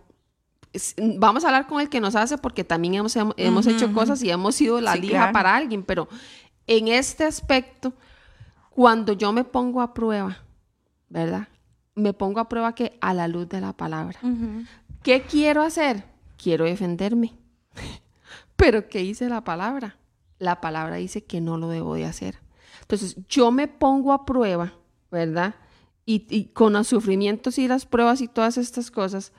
Vamos 0.97 1.45
a 1.45 1.47
hablar 1.47 1.69
con 1.69 1.81
el 1.81 1.89
que 1.89 2.01
nos 2.01 2.17
hace 2.17 2.37
porque 2.37 2.65
también 2.65 2.95
hemos, 2.95 3.17
hemos 3.37 3.67
hecho 3.69 3.93
cosas 3.93 4.21
y 4.25 4.31
hemos 4.31 4.57
sido 4.57 4.81
la 4.81 4.97
lija 4.97 5.31
para 5.31 5.55
alguien, 5.55 5.85
pero 5.85 6.09
en 6.67 6.89
este 6.89 7.23
aspecto, 7.23 7.93
cuando 8.71 9.13
yo 9.13 9.33
me 9.33 9.45
pongo 9.45 9.83
a 9.83 9.95
prueba, 9.95 10.39
¿verdad? 11.09 11.47
Me 11.95 12.13
pongo 12.13 12.41
a 12.41 12.49
prueba 12.49 12.75
que 12.75 12.99
a 13.01 13.15
la 13.15 13.29
luz 13.29 13.49
de 13.49 13.61
la 13.61 13.73
palabra. 13.73 14.19
¿Qué 15.05 15.23
quiero 15.23 15.63
hacer? 15.63 16.05
Quiero 16.37 16.65
defenderme. 16.65 17.35
pero 18.57 18.89
¿qué 18.89 18.99
dice 18.99 19.29
la 19.29 19.45
palabra? 19.45 19.97
La 20.41 20.61
palabra 20.61 20.97
dice 20.97 21.23
que 21.23 21.41
no 21.41 21.57
lo 21.57 21.69
debo 21.69 21.95
de 21.95 22.07
hacer. 22.07 22.41
Entonces, 22.81 23.17
yo 23.29 23.53
me 23.53 23.69
pongo 23.69 24.13
a 24.13 24.25
prueba, 24.25 24.73
¿verdad? 25.09 25.55
Y, 26.05 26.47
con 26.53 26.73
los 26.73 26.89
sufrimientos 26.89 27.59
y 27.59 27.69
las 27.69 27.87
pruebas 27.87 28.21
y 28.21 28.29
todas 28.29 28.59
estas 28.59 28.91
cosas. 28.91 29.33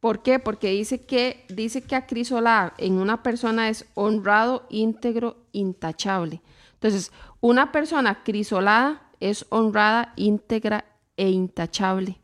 ¿Por 0.00 0.22
qué? 0.22 0.38
Porque 0.38 0.70
dice 0.70 1.00
que, 1.02 1.44
dice 1.48 1.82
que 1.82 1.94
acrisolar 1.94 2.74
en 2.78 2.94
una 2.94 3.22
persona 3.22 3.68
es 3.68 3.86
honrado, 3.94 4.66
íntegro, 4.70 5.36
intachable. 5.52 6.42
Entonces, 6.74 7.12
una 7.40 7.70
persona 7.70 8.22
crisolada 8.24 9.10
es 9.20 9.46
honrada, 9.50 10.14
íntegra 10.16 10.86
e 11.16 11.28
intachable, 11.28 12.18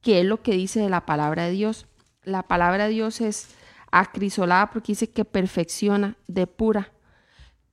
que 0.00 0.20
es 0.20 0.26
lo 0.26 0.42
que 0.42 0.52
dice 0.52 0.80
de 0.80 0.90
la 0.90 1.06
palabra 1.06 1.44
de 1.44 1.52
Dios. 1.52 1.86
La 2.24 2.42
palabra 2.42 2.84
de 2.84 2.90
Dios 2.90 3.20
es 3.20 3.54
acrisolada 3.92 4.70
porque 4.70 4.92
dice 4.92 5.10
que 5.10 5.24
perfecciona, 5.24 6.16
depura, 6.26 6.92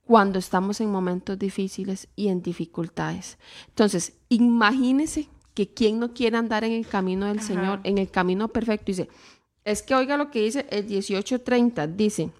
cuando 0.04 0.38
estamos 0.38 0.80
en 0.80 0.90
momentos 0.90 1.38
difíciles 1.38 2.08
y 2.14 2.28
en 2.28 2.42
dificultades. 2.42 3.38
Entonces, 3.68 4.14
imagínese 4.28 5.28
que 5.54 5.68
quien 5.68 5.98
no 5.98 6.14
quiere 6.14 6.36
andar 6.36 6.64
en 6.64 6.72
el 6.72 6.86
camino 6.86 7.26
del 7.26 7.40
Señor, 7.40 7.80
en 7.84 7.98
el 7.98 8.10
camino 8.10 8.48
perfecto, 8.48 8.86
dice, 8.86 9.08
es 9.64 9.82
que 9.82 9.94
oiga 9.94 10.16
lo 10.16 10.30
que 10.30 10.42
dice 10.42 10.66
el 10.70 10.84
1830, 10.84 11.86
dice, 11.88 12.30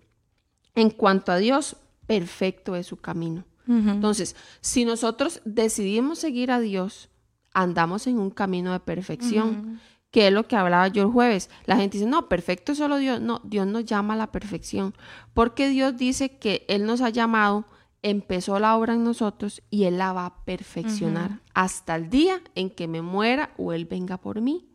en 0.75 0.91
cuanto 0.91 1.33
a 1.33 1.37
Dios, 1.37 1.77
perfecto 2.07 2.77
es 2.77 2.87
su 2.87 2.97
camino. 2.97 3.45
Entonces, 3.69 4.35
si 4.61 4.85
nosotros 4.85 5.41
decidimos 5.45 6.19
seguir 6.19 6.51
a 6.51 6.61
Dios, 6.61 7.09
andamos 7.55 8.07
en 8.07 8.19
un 8.19 8.31
camino 8.31 8.73
de 8.73 8.81
perfección, 8.81 9.81
que 10.11 10.27
es 10.27 10.33
lo 10.33 10.47
que 10.47 10.57
hablaba 10.57 10.89
yo 10.89 11.05
el 11.05 11.09
jueves. 11.09 11.49
La 11.65 11.77
gente 11.77 11.99
dice, 11.99 12.11
no, 12.11 12.29
perfecto 12.29 12.73
es 12.73 12.79
solo 12.79 12.97
Dios. 12.97 13.21
No, 13.21 13.41
Dios 13.45 13.67
nos 13.67 13.85
llama 13.85 14.15
a 14.15 14.17
la 14.17 14.33
perfección, 14.33 14.95
porque 15.33 15.69
Dios 15.69 15.97
dice 15.97 16.37
que 16.37 16.67
Él 16.69 16.85
nos 16.85 17.01
ha 17.01 17.09
llamado, 17.09 17.65
empezó 18.03 18.59
la 18.59 18.77
obra 18.77 18.95
en 18.95 19.05
nosotros 19.05 19.63
y 19.71 19.85
Él 19.85 19.99
la 19.99 20.13
va 20.13 20.27
a 20.27 20.45
perfeccionar 20.45 21.41
hasta 21.55 21.95
el 21.95 22.11
día 22.11 22.41
en 22.55 22.71
que 22.71 22.89
me 22.89 23.01
muera 23.01 23.51
o 23.57 23.73
Él 23.73 23.85
venga 23.85 24.17
por 24.19 24.41
mí. 24.41 24.69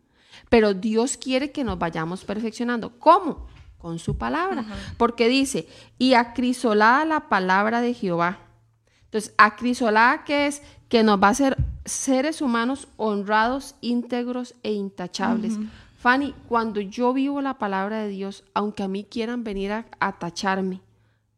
Pero 0.50 0.74
Dios 0.74 1.18
quiere 1.18 1.52
que 1.52 1.64
nos 1.64 1.78
vayamos 1.78 2.24
perfeccionando. 2.24 2.98
¿Cómo? 3.00 3.48
Con 3.78 4.00
su 4.00 4.18
palabra. 4.18 4.66
Porque 4.98 5.28
dice, 5.28 5.68
y 5.98 6.14
acrisolada 6.14 7.06
la 7.06 7.28
palabra 7.28 7.82
de 7.82 7.94
Jehová. 7.94 8.40
Entonces, 9.06 9.34
acrisolada 9.38 10.24
que 10.24 10.48
es 10.48 10.62
que 10.90 11.04
nos 11.04 11.22
va 11.22 11.28
a 11.28 11.32
hacer 11.32 11.58
seres 11.86 12.42
humanos 12.42 12.88
honrados, 12.98 13.76
íntegros 13.82 14.56
e 14.64 14.74
intachables. 14.74 15.58
Fanny, 15.98 16.34
cuando 16.48 16.80
yo 16.80 17.14
vivo 17.14 17.42
la 17.42 17.58
palabra 17.58 18.04
de 18.04 18.10
Dios, 18.10 18.44
aunque 18.54 18.84
a 18.84 18.88
mí 18.88 19.04
quieran 19.04 19.44
venir 19.44 19.72
a, 19.72 19.86
a 20.00 20.20
tacharme, 20.20 20.82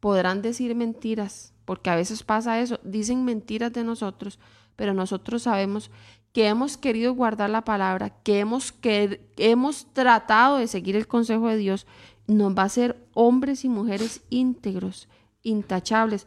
podrán 0.00 0.42
decir 0.42 0.74
mentiras, 0.74 1.52
porque 1.70 1.88
a 1.88 1.94
veces 1.94 2.24
pasa 2.24 2.60
eso, 2.60 2.80
dicen 2.82 3.24
mentiras 3.24 3.72
de 3.72 3.84
nosotros, 3.84 4.40
pero 4.74 4.92
nosotros 4.92 5.44
sabemos 5.44 5.92
que 6.32 6.48
hemos 6.48 6.76
querido 6.76 7.14
guardar 7.14 7.48
la 7.48 7.62
palabra, 7.62 8.10
que 8.10 8.40
hemos, 8.40 8.72
que 8.72 9.30
hemos 9.36 9.86
tratado 9.92 10.56
de 10.56 10.66
seguir 10.66 10.96
el 10.96 11.06
consejo 11.06 11.46
de 11.46 11.58
Dios, 11.58 11.86
nos 12.26 12.58
va 12.58 12.62
a 12.62 12.66
hacer 12.66 12.96
hombres 13.14 13.64
y 13.64 13.68
mujeres 13.68 14.24
íntegros, 14.30 15.08
intachables, 15.44 16.26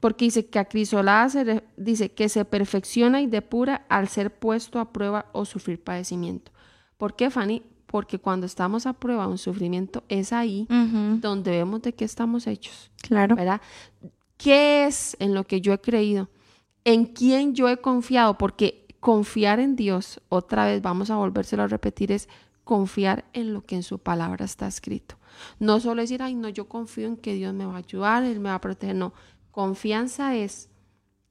porque 0.00 0.24
dice 0.24 0.46
que 0.46 0.58
acrisolada 0.58 1.28
se, 1.28 1.62
dice 1.76 2.12
que 2.12 2.30
se 2.30 2.46
perfecciona 2.46 3.20
y 3.20 3.26
depura 3.26 3.84
al 3.90 4.08
ser 4.08 4.38
puesto 4.38 4.80
a 4.80 4.90
prueba 4.90 5.26
o 5.32 5.44
sufrir 5.44 5.84
padecimiento. 5.84 6.50
¿Por 6.96 7.14
qué, 7.14 7.28
Fanny? 7.28 7.62
Porque 7.84 8.18
cuando 8.18 8.46
estamos 8.46 8.86
a 8.86 8.94
prueba 8.94 9.26
en 9.26 9.36
sufrimiento 9.36 10.02
es 10.08 10.32
ahí 10.32 10.66
donde 11.20 11.50
vemos 11.50 11.82
de 11.82 11.92
qué 11.92 12.06
estamos 12.06 12.46
hechos. 12.46 12.90
Claro. 13.02 13.36
¿Verdad? 13.36 13.60
¿Qué 14.38 14.86
es 14.86 15.16
en 15.20 15.34
lo 15.34 15.44
que 15.44 15.60
yo 15.60 15.72
he 15.74 15.80
creído? 15.80 16.30
¿En 16.84 17.04
quién 17.04 17.54
yo 17.54 17.68
he 17.68 17.76
confiado? 17.76 18.38
Porque 18.38 18.86
confiar 19.00 19.60
en 19.60 19.76
Dios, 19.76 20.20
otra 20.30 20.64
vez 20.64 20.80
vamos 20.80 21.10
a 21.10 21.16
volvérselo 21.16 21.64
a 21.64 21.66
repetir, 21.66 22.12
es 22.12 22.28
confiar 22.64 23.24
en 23.32 23.52
lo 23.52 23.62
que 23.64 23.74
en 23.76 23.82
su 23.82 23.98
palabra 23.98 24.44
está 24.44 24.66
escrito. 24.66 25.16
No 25.58 25.80
solo 25.80 26.02
decir, 26.02 26.22
ay, 26.22 26.34
no, 26.34 26.48
yo 26.48 26.68
confío 26.68 27.06
en 27.08 27.16
que 27.16 27.34
Dios 27.34 27.52
me 27.52 27.66
va 27.66 27.74
a 27.74 27.78
ayudar, 27.78 28.22
Él 28.24 28.40
me 28.40 28.48
va 28.48 28.56
a 28.56 28.60
proteger. 28.60 28.94
No, 28.96 29.12
confianza 29.50 30.34
es 30.34 30.68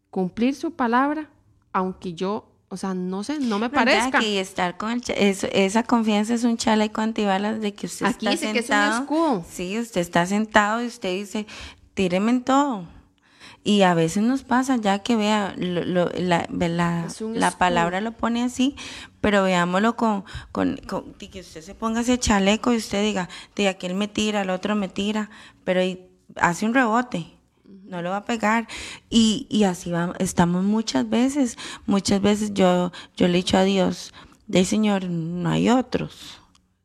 cumplir 0.10 0.56
su 0.56 0.72
palabra, 0.72 1.30
aunque 1.74 2.14
yo, 2.14 2.52
o 2.70 2.78
sea, 2.78 2.94
no 2.94 3.24
sé, 3.24 3.40
no 3.40 3.60
me 3.60 3.70
parezca. 3.70 4.24
y 4.24 4.38
estar 4.38 4.78
con 4.78 4.92
el 4.92 5.02
esa 5.10 5.84
confianza 5.84 6.34
es 6.34 6.44
un 6.44 6.58
chaleco 6.58 7.02
antibalas 7.02 7.62
de 7.62 7.74
que 7.74 7.86
usted 7.86 8.06
Aquí 8.06 8.28
está 8.28 8.32
dice 8.32 8.54
sentado. 8.54 8.54
que 8.54 8.60
es 8.60 8.98
un 8.98 9.04
escudo. 9.04 9.46
Sí, 9.50 9.80
usted 9.80 10.02
está 10.02 10.26
sentado 10.26 10.82
y 10.84 10.88
usted 10.88 11.14
dice, 11.14 11.46
tíreme 11.94 12.32
en 12.32 12.44
todo. 12.44 12.97
Y 13.68 13.82
a 13.82 13.94
veces 13.94 14.24
nos 14.24 14.44
pasa, 14.44 14.78
ya 14.78 15.00
que 15.00 15.18
vea, 15.18 15.54
lo- 15.58 15.84
lo- 15.84 16.10
la, 16.16 16.48
la- 16.50 17.06
palabra 17.58 18.00
lo 18.00 18.14
pone 18.14 18.42
así, 18.44 18.78
pero 19.20 19.44
veámoslo 19.44 19.98
con, 19.98 20.24
con, 20.54 20.78
que 21.30 21.42
usted 21.42 21.62
se 21.62 21.76
ponga 21.76 22.00
ese 22.00 22.18
chaleco 22.18 22.72
y 22.72 22.78
usted 22.78 23.04
diga, 23.04 23.28
de 23.58 23.68
aquel 23.68 23.94
me 23.94 24.08
tira, 24.08 24.44
el 24.44 24.52
otro 24.52 24.74
me 24.78 24.88
tira, 24.88 25.30
pero 25.66 25.82
hace 26.38 26.66
un 26.66 26.74
rebote, 26.74 27.28
no 27.66 28.02
lo 28.02 28.12
va 28.12 28.18
a 28.18 28.26
pegar. 28.26 28.68
Y, 29.10 29.48
y 29.50 29.66
así 29.66 29.92
vamos, 29.92 30.16
estamos 30.20 30.64
muchas 30.64 31.10
veces, 31.10 31.58
muchas 31.86 32.22
veces 32.22 32.54
yo, 32.54 32.94
yo 33.18 33.28
le 33.28 33.34
he 33.34 33.38
dicho 33.44 33.58
a 33.58 33.64
Dios, 33.66 34.14
de 34.48 34.64
Señor, 34.64 35.10
no 35.10 35.50
hay 35.50 35.70
otros. 35.70 36.40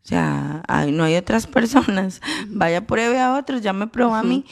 O 0.05 0.09
sea, 0.09 0.65
hay- 0.67 0.91
no 0.91 1.05
hay 1.05 1.15
otras 1.15 1.47
personas. 1.59 2.21
Vaya, 2.49 2.89
pruebe 2.89 3.21
a 3.21 3.35
otros, 3.35 3.63
ya 3.63 3.73
me 3.73 3.87
probó 3.87 4.17
a 4.17 4.25
mí. 4.25 4.45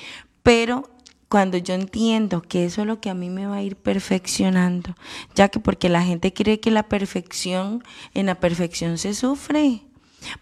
Pero 0.45 0.89
cuando 1.31 1.57
yo 1.59 1.75
entiendo 1.75 2.43
que 2.43 2.65
eso 2.65 2.81
es 2.81 2.89
lo 2.89 3.01
que 3.01 3.09
a 3.09 3.15
mí 3.15 3.31
me 3.31 3.47
va 3.47 3.57
a 3.57 3.63
ir 3.63 3.77
perfeccionando, 3.77 4.97
ya 5.37 5.49
que 5.49 5.61
porque 5.61 5.89
la 5.89 6.03
gente 6.03 6.33
cree 6.33 6.59
que 6.59 6.73
la 6.73 6.83
perfección, 6.83 7.85
en 8.15 8.27
la 8.27 8.35
perfección 8.35 8.99
se 8.99 9.15
sufre. 9.15 9.83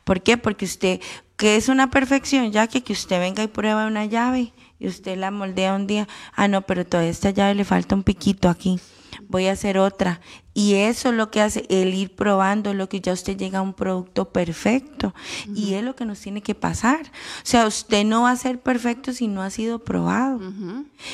¿Por 0.04 0.22
qué? 0.22 0.38
Porque 0.38 0.64
usted, 0.64 0.98
¿qué 1.36 1.56
es 1.56 1.68
una 1.68 1.90
perfección? 1.90 2.52
Ya 2.52 2.68
que, 2.68 2.82
que 2.82 2.94
usted 2.94 3.20
venga 3.20 3.42
y 3.42 3.48
prueba 3.48 3.86
una 3.86 4.06
llave 4.06 4.54
y 4.80 4.88
usted 4.88 5.18
la 5.18 5.30
moldea 5.30 5.74
un 5.74 5.86
día, 5.86 6.08
ah, 6.34 6.48
no, 6.48 6.62
pero 6.62 6.86
todavía 6.86 7.10
esta 7.10 7.30
llave 7.32 7.54
le 7.54 7.66
falta 7.66 7.94
un 7.94 8.02
piquito 8.02 8.48
aquí, 8.48 8.80
voy 9.26 9.46
a 9.46 9.52
hacer 9.52 9.78
otra. 9.78 10.20
Y 10.54 10.74
eso 10.74 11.10
es 11.10 11.14
lo 11.14 11.30
que 11.30 11.40
hace 11.40 11.66
el 11.68 11.94
ir 11.94 12.14
probando, 12.14 12.74
lo 12.74 12.88
que 12.88 13.00
ya 13.00 13.12
usted 13.12 13.36
llega 13.36 13.60
a 13.60 13.62
un 13.62 13.74
producto 13.74 14.32
perfecto. 14.32 15.14
Y 15.54 15.74
es 15.74 15.84
lo 15.84 15.94
que 15.94 16.04
nos 16.04 16.20
tiene 16.20 16.42
que 16.42 16.54
pasar. 16.54 17.00
O 17.02 17.44
sea, 17.46 17.66
usted 17.66 18.04
no 18.04 18.22
va 18.22 18.32
a 18.32 18.36
ser 18.36 18.60
perfecto 18.60 19.12
si 19.12 19.28
no 19.28 19.42
ha 19.42 19.50
sido 19.50 19.78
probado. 19.78 20.40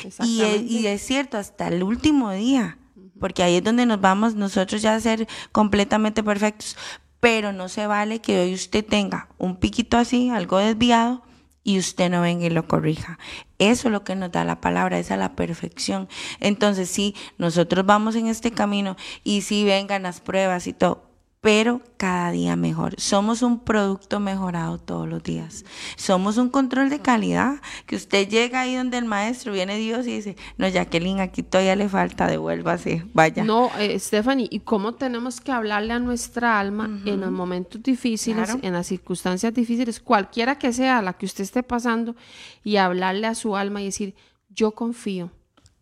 Es, 0.03 0.19
y 0.19 0.87
es 0.87 1.01
cierto, 1.01 1.37
hasta 1.37 1.67
el 1.67 1.83
último 1.83 2.31
día, 2.31 2.77
porque 3.19 3.43
ahí 3.43 3.57
es 3.57 3.63
donde 3.63 3.85
nos 3.85 4.01
vamos 4.01 4.35
nosotros 4.35 4.81
ya 4.81 4.95
a 4.95 4.99
ser 4.99 5.27
completamente 5.51 6.23
perfectos. 6.23 6.75
Pero 7.19 7.51
no 7.51 7.69
se 7.69 7.87
vale 7.87 8.21
que 8.21 8.39
hoy 8.39 8.53
usted 8.53 8.85
tenga 8.85 9.29
un 9.37 9.55
piquito 9.57 9.97
así, 9.97 10.29
algo 10.29 10.57
desviado, 10.59 11.24
y 11.65 11.79
usted 11.79 12.09
no 12.09 12.21
venga 12.21 12.45
y 12.45 12.51
lo 12.51 12.67
corrija. 12.67 13.19
Eso 13.57 13.87
es 13.87 13.91
lo 13.91 14.03
que 14.03 14.15
nos 14.15 14.31
da 14.31 14.45
la 14.45 14.61
palabra, 14.61 14.99
esa 14.99 15.15
es 15.15 15.19
la 15.19 15.35
perfección. 15.35 16.07
Entonces, 16.39 16.89
sí, 16.89 17.15
nosotros 17.37 17.85
vamos 17.85 18.15
en 18.15 18.27
este 18.27 18.51
camino 18.51 18.95
y 19.23 19.41
sí 19.41 19.65
vengan 19.65 20.03
las 20.03 20.21
pruebas 20.21 20.67
y 20.67 20.73
todo, 20.73 21.04
pero 21.45 21.79
cada 21.97 22.31
día 22.31 22.55
mejor. 22.55 22.99
Somos 22.99 23.43
un 23.43 23.59
producto 23.59 24.19
mejorado 24.19 24.79
todos 24.79 25.07
los 25.07 25.21
días. 25.21 25.63
Somos 25.95 26.37
un 26.37 26.49
control 26.49 26.89
de 26.89 27.01
calidad, 27.01 27.61
que 27.85 27.95
usted 27.95 28.27
llega 28.27 28.61
ahí 28.61 28.73
donde 28.73 28.97
el 28.97 29.05
maestro, 29.05 29.53
viene 29.53 29.77
Dios 29.77 30.07
y 30.07 30.15
dice, 30.15 30.37
no, 30.57 30.67
Jacqueline, 30.67 31.19
aquí 31.19 31.43
todavía 31.43 31.75
le 31.75 31.87
falta, 31.87 32.25
devuélvase, 32.25 33.05
vaya. 33.13 33.43
No, 33.43 33.69
eh, 33.77 33.99
Stephanie, 33.99 34.47
¿y 34.49 34.61
cómo 34.61 34.95
tenemos 34.95 35.39
que 35.39 35.51
hablarle 35.51 35.93
a 35.93 35.99
nuestra 35.99 36.59
alma 36.59 36.89
en 37.05 37.21
los 37.21 37.29
momentos 37.29 37.83
difíciles, 37.83 38.45
Claro. 38.45 38.59
en 38.63 38.73
las 38.73 38.87
circunstancias 38.87 39.53
difíciles, 39.53 39.99
cualquiera 39.99 40.57
que 40.57 40.73
sea 40.73 40.99
la 41.03 41.13
que 41.13 41.27
usted 41.27 41.43
esté 41.43 41.61
pasando, 41.61 42.15
y 42.63 42.77
hablarle 42.77 43.27
a 43.27 43.35
su 43.35 43.55
alma 43.55 43.83
y 43.83 43.85
decir, 43.85 44.15
yo 44.49 44.71
confío 44.71 45.29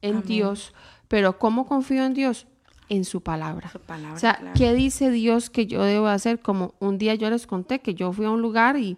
en 0.02 0.24
Dios, 0.24 0.74
pero 1.08 1.40
¿cómo 1.40 1.66
confío 1.66 2.04
en 2.04 2.14
Dios? 2.14 2.48
En 2.94 3.06
su 3.06 3.22
palabra. 3.22 3.70
Su 3.72 3.80
palabra, 3.80 4.16
o 4.16 4.20
sea, 4.20 4.36
claro. 4.36 4.54
¿qué 4.56 4.74
dice 4.74 5.10
Dios 5.10 5.50
que 5.50 5.66
yo 5.66 5.84
debo 5.84 6.08
hacer? 6.08 6.40
Como 6.40 6.76
un 6.80 6.98
día 6.98 7.16
yo 7.16 7.30
les 7.30 7.48
conté 7.48 7.80
que 7.80 7.96
yo 7.96 8.14
fui 8.14 8.26
a 8.26 8.30
un 8.30 8.42
lugar 8.42 8.78
y 8.78 8.98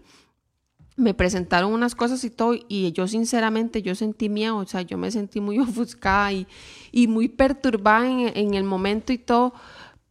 me 0.97 1.13
presentaron 1.13 1.71
unas 1.71 1.95
cosas 1.95 2.23
y 2.23 2.29
todo, 2.29 2.55
y 2.67 2.91
yo 2.91 3.07
sinceramente, 3.07 3.81
yo 3.81 3.95
sentí 3.95 4.29
miedo, 4.29 4.57
o 4.57 4.65
sea, 4.65 4.81
yo 4.81 4.97
me 4.97 5.11
sentí 5.11 5.41
muy 5.41 5.59
ofuscada 5.59 6.31
y, 6.33 6.47
y 6.91 7.07
muy 7.07 7.27
perturbada 7.27 8.09
en, 8.09 8.31
en 8.35 8.53
el 8.53 8.63
momento 8.63 9.13
y 9.13 9.17
todo, 9.17 9.53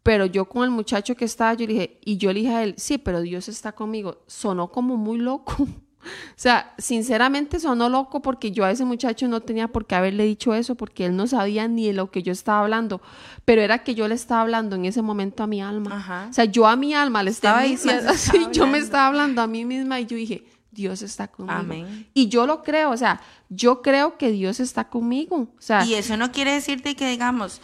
pero 0.03 0.27
yo 0.27 0.47
con 0.47 0.65
el 0.65 0.71
muchacho 0.71 1.15
que 1.15 1.25
estaba, 1.25 1.55
yo 1.55 1.67
le 1.67 1.73
dije, 1.73 2.01
y 2.05 2.19
yo 2.19 2.33
le 2.33 2.41
dije 2.41 2.55
a 2.55 2.63
él, 2.63 2.75
sí, 2.77 2.99
pero 2.99 3.21
Dios 3.21 3.49
está 3.49 3.73
conmigo, 3.73 4.19
sonó 4.27 4.71
como 4.71 4.97
muy 4.97 5.19
loco. 5.19 5.67
O 6.05 6.37
sea, 6.37 6.75
sinceramente 6.79 7.61
sonó 7.61 7.89
loco 7.89 8.23
porque 8.23 8.53
yo 8.53 8.65
a 8.65 8.71
ese 8.71 8.85
muchacho 8.85 9.29
no 9.29 9.41
tenía 9.41 9.69
por 9.69 9.87
qué 9.87 9.95
haberle 9.95 10.25
dicho 10.25 10.55
eso 10.55 10.75
porque 10.75 11.07
él 11.07 11.17
no 11.17 11.27
sabía 11.27 11.69
ni 11.69 11.87
de 11.87 11.93
lo 11.93 12.11
que 12.11 12.23
yo 12.23 12.33
estaba 12.33 12.61
hablando, 12.61 13.01
pero 13.45 13.63
era 13.63 13.83
que 13.85 13.95
yo 13.95 14.09
le 14.09 14.15
estaba 14.15 14.43
hablando 14.43 14.77
en 14.77 14.85
ese 14.85 15.03
momento 15.03 15.43
a 15.43 15.47
mi 15.47 15.63
alma. 15.63 15.97
Ajá. 15.97 16.27
O 16.31 16.33
sea, 16.33 16.45
yo 16.45 16.67
a 16.67 16.77
mi 16.77 16.95
alma 16.95 17.23
le 17.23 17.31
estaba 17.31 17.63
diciendo, 17.63 18.13
se 18.13 18.19
sí, 18.19 18.37
estaba 18.37 18.53
yo 18.53 18.67
me 18.67 18.79
estaba 18.79 19.07
hablando 19.07 19.43
a 19.43 19.47
mí 19.47 19.65
misma 19.65 20.01
y 20.01 20.07
yo 20.07 20.17
dije, 20.17 20.45
Dios 20.75 21.03
está 21.03 21.29
conmigo. 21.29 21.57
Amén. 21.59 22.09
Y 22.13 22.29
yo 22.29 22.47
lo 22.47 22.63
creo, 22.63 22.91
o 22.91 22.97
sea, 22.97 23.21
yo 23.49 23.81
creo 23.83 24.19
que 24.19 24.31
Dios 24.31 24.59
está 24.61 24.89
conmigo. 24.89 25.37
O 25.57 25.61
sea, 25.63 25.85
Y 25.85 25.95
eso 25.95 26.17
no 26.17 26.33
quiere 26.33 26.53
decirte 26.53 26.97
que 26.97 27.09
digamos, 27.09 27.61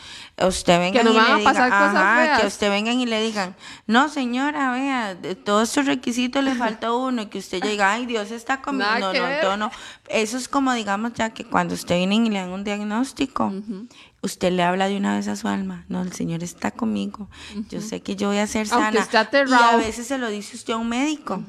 usted 0.47 0.79
venga 0.79 0.99
Que 1.01 1.05
nos 1.05 1.15
y 1.15 1.17
van 1.17 1.37
le 1.37 1.41
a 1.43 1.45
pasar 1.45 1.71
cosas 1.71 1.95
ajá, 1.97 2.25
feas. 2.25 2.41
que 2.41 2.47
usted 2.47 2.71
vengan 2.71 3.01
y 3.01 3.07
le 3.07 3.21
digan, 3.23 3.57
no 3.87 4.09
señora, 4.09 4.71
vea, 4.73 5.15
de 5.15 5.35
todos 5.35 5.69
estos 5.69 5.87
requisitos 5.87 6.43
le 6.45 6.55
falta 6.55 6.93
uno, 6.93 7.23
y 7.23 7.27
que 7.27 7.39
usted 7.39 7.61
diga, 7.63 7.93
ay, 7.93 8.07
Dios 8.07 8.31
está 8.31 8.63
conmigo. 8.63 8.89
Nada 8.89 9.13
No, 9.43 9.57
no, 9.57 9.57
no. 9.57 9.71
Eso 10.09 10.37
es 10.37 10.49
como 10.49 10.73
digamos 10.73 11.13
ya 11.15 11.31
que 11.31 11.45
cuando 11.45 11.75
usted 11.75 11.97
viene 11.97 12.15
y 12.17 12.31
le 12.31 12.39
dan 12.39 12.51
un 12.51 12.65
diagnóstico, 12.65 13.53
usted 14.23 14.53
le 14.53 14.63
habla 14.63 14.87
de 14.89 14.97
una 14.97 15.17
vez 15.17 15.29
a 15.29 15.37
su 15.37 15.49
alma, 15.49 15.85
no, 15.89 16.03
el 16.03 16.13
Señor 16.13 16.43
está 16.45 16.71
conmigo. 16.71 17.29
Yo 17.69 17.81
sé 17.81 18.01
que 18.03 18.15
yo 18.17 18.29
voy 18.29 18.39
a 18.39 18.47
ser 18.47 18.67
Aunque 18.71 18.99
sana. 18.99 19.01
esté 19.01 19.17
y 19.17 19.19
a 19.19 19.23
aterrado. 19.23 19.79
veces 19.79 20.07
se 20.07 20.19
lo 20.19 20.29
dice 20.29 20.57
usted 20.57 20.75
a 20.75 20.77
un 20.77 20.89
médico. 20.89 21.43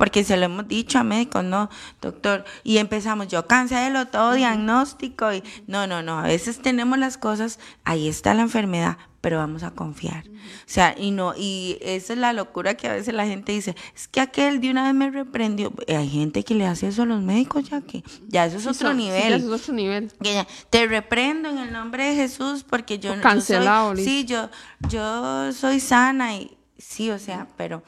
Porque 0.00 0.24
se 0.24 0.38
lo 0.38 0.46
hemos 0.46 0.66
dicho 0.66 0.98
a 0.98 1.04
médicos, 1.04 1.44
no, 1.44 1.68
doctor. 2.00 2.46
Y 2.64 2.78
empezamos, 2.78 3.28
yo 3.28 3.46
cancelo 3.46 4.06
todo 4.06 4.32
diagnóstico. 4.32 5.30
Y 5.30 5.42
no, 5.66 5.86
no, 5.86 6.02
no. 6.02 6.18
A 6.20 6.22
veces 6.22 6.58
tenemos 6.62 6.98
las 6.98 7.18
cosas, 7.18 7.58
ahí 7.84 8.08
está 8.08 8.32
la 8.32 8.40
enfermedad, 8.40 8.96
pero 9.20 9.36
vamos 9.36 9.62
a 9.62 9.72
confiar. 9.72 10.24
O 10.26 10.32
sea, 10.64 10.94
y 10.96 11.10
no, 11.10 11.34
y 11.36 11.76
esa 11.82 12.14
es 12.14 12.18
la 12.18 12.32
locura 12.32 12.78
que 12.78 12.88
a 12.88 12.94
veces 12.94 13.12
la 13.12 13.26
gente 13.26 13.52
dice, 13.52 13.76
es 13.94 14.08
que 14.08 14.20
aquel 14.22 14.62
de 14.62 14.70
una 14.70 14.84
vez 14.84 14.94
me 14.94 15.10
reprendió. 15.10 15.70
Eh, 15.86 15.96
Hay 15.96 16.08
gente 16.08 16.44
que 16.44 16.54
le 16.54 16.66
hace 16.66 16.88
eso 16.88 17.02
a 17.02 17.04
los 17.06 17.20
médicos, 17.20 17.68
ya 17.68 17.82
que 17.82 18.02
ya 18.26 18.46
eso 18.46 18.56
es 18.56 18.66
otro 18.66 18.88
son- 18.88 18.96
sí, 18.96 19.02
nivel. 19.04 19.34
eso 19.34 19.54
es 19.54 19.60
otro 19.60 19.74
nivel. 19.74 20.10
Que 20.22 20.32
ya, 20.32 20.46
te 20.70 20.86
reprendo 20.86 21.50
en 21.50 21.58
el 21.58 21.72
nombre 21.74 22.06
de 22.06 22.14
Jesús 22.14 22.64
porque 22.64 22.98
yo 22.98 23.14
no 23.16 23.20
cancelado, 23.22 23.90
yo 23.90 23.96
soy, 23.96 24.04
sí 24.06 24.24
yo 24.24 24.48
yo 24.88 25.52
soy 25.52 25.78
sana 25.78 26.34
y 26.36 26.56
sí 26.78 27.10
o 27.10 27.18
sea 27.18 27.46
pero 27.58 27.82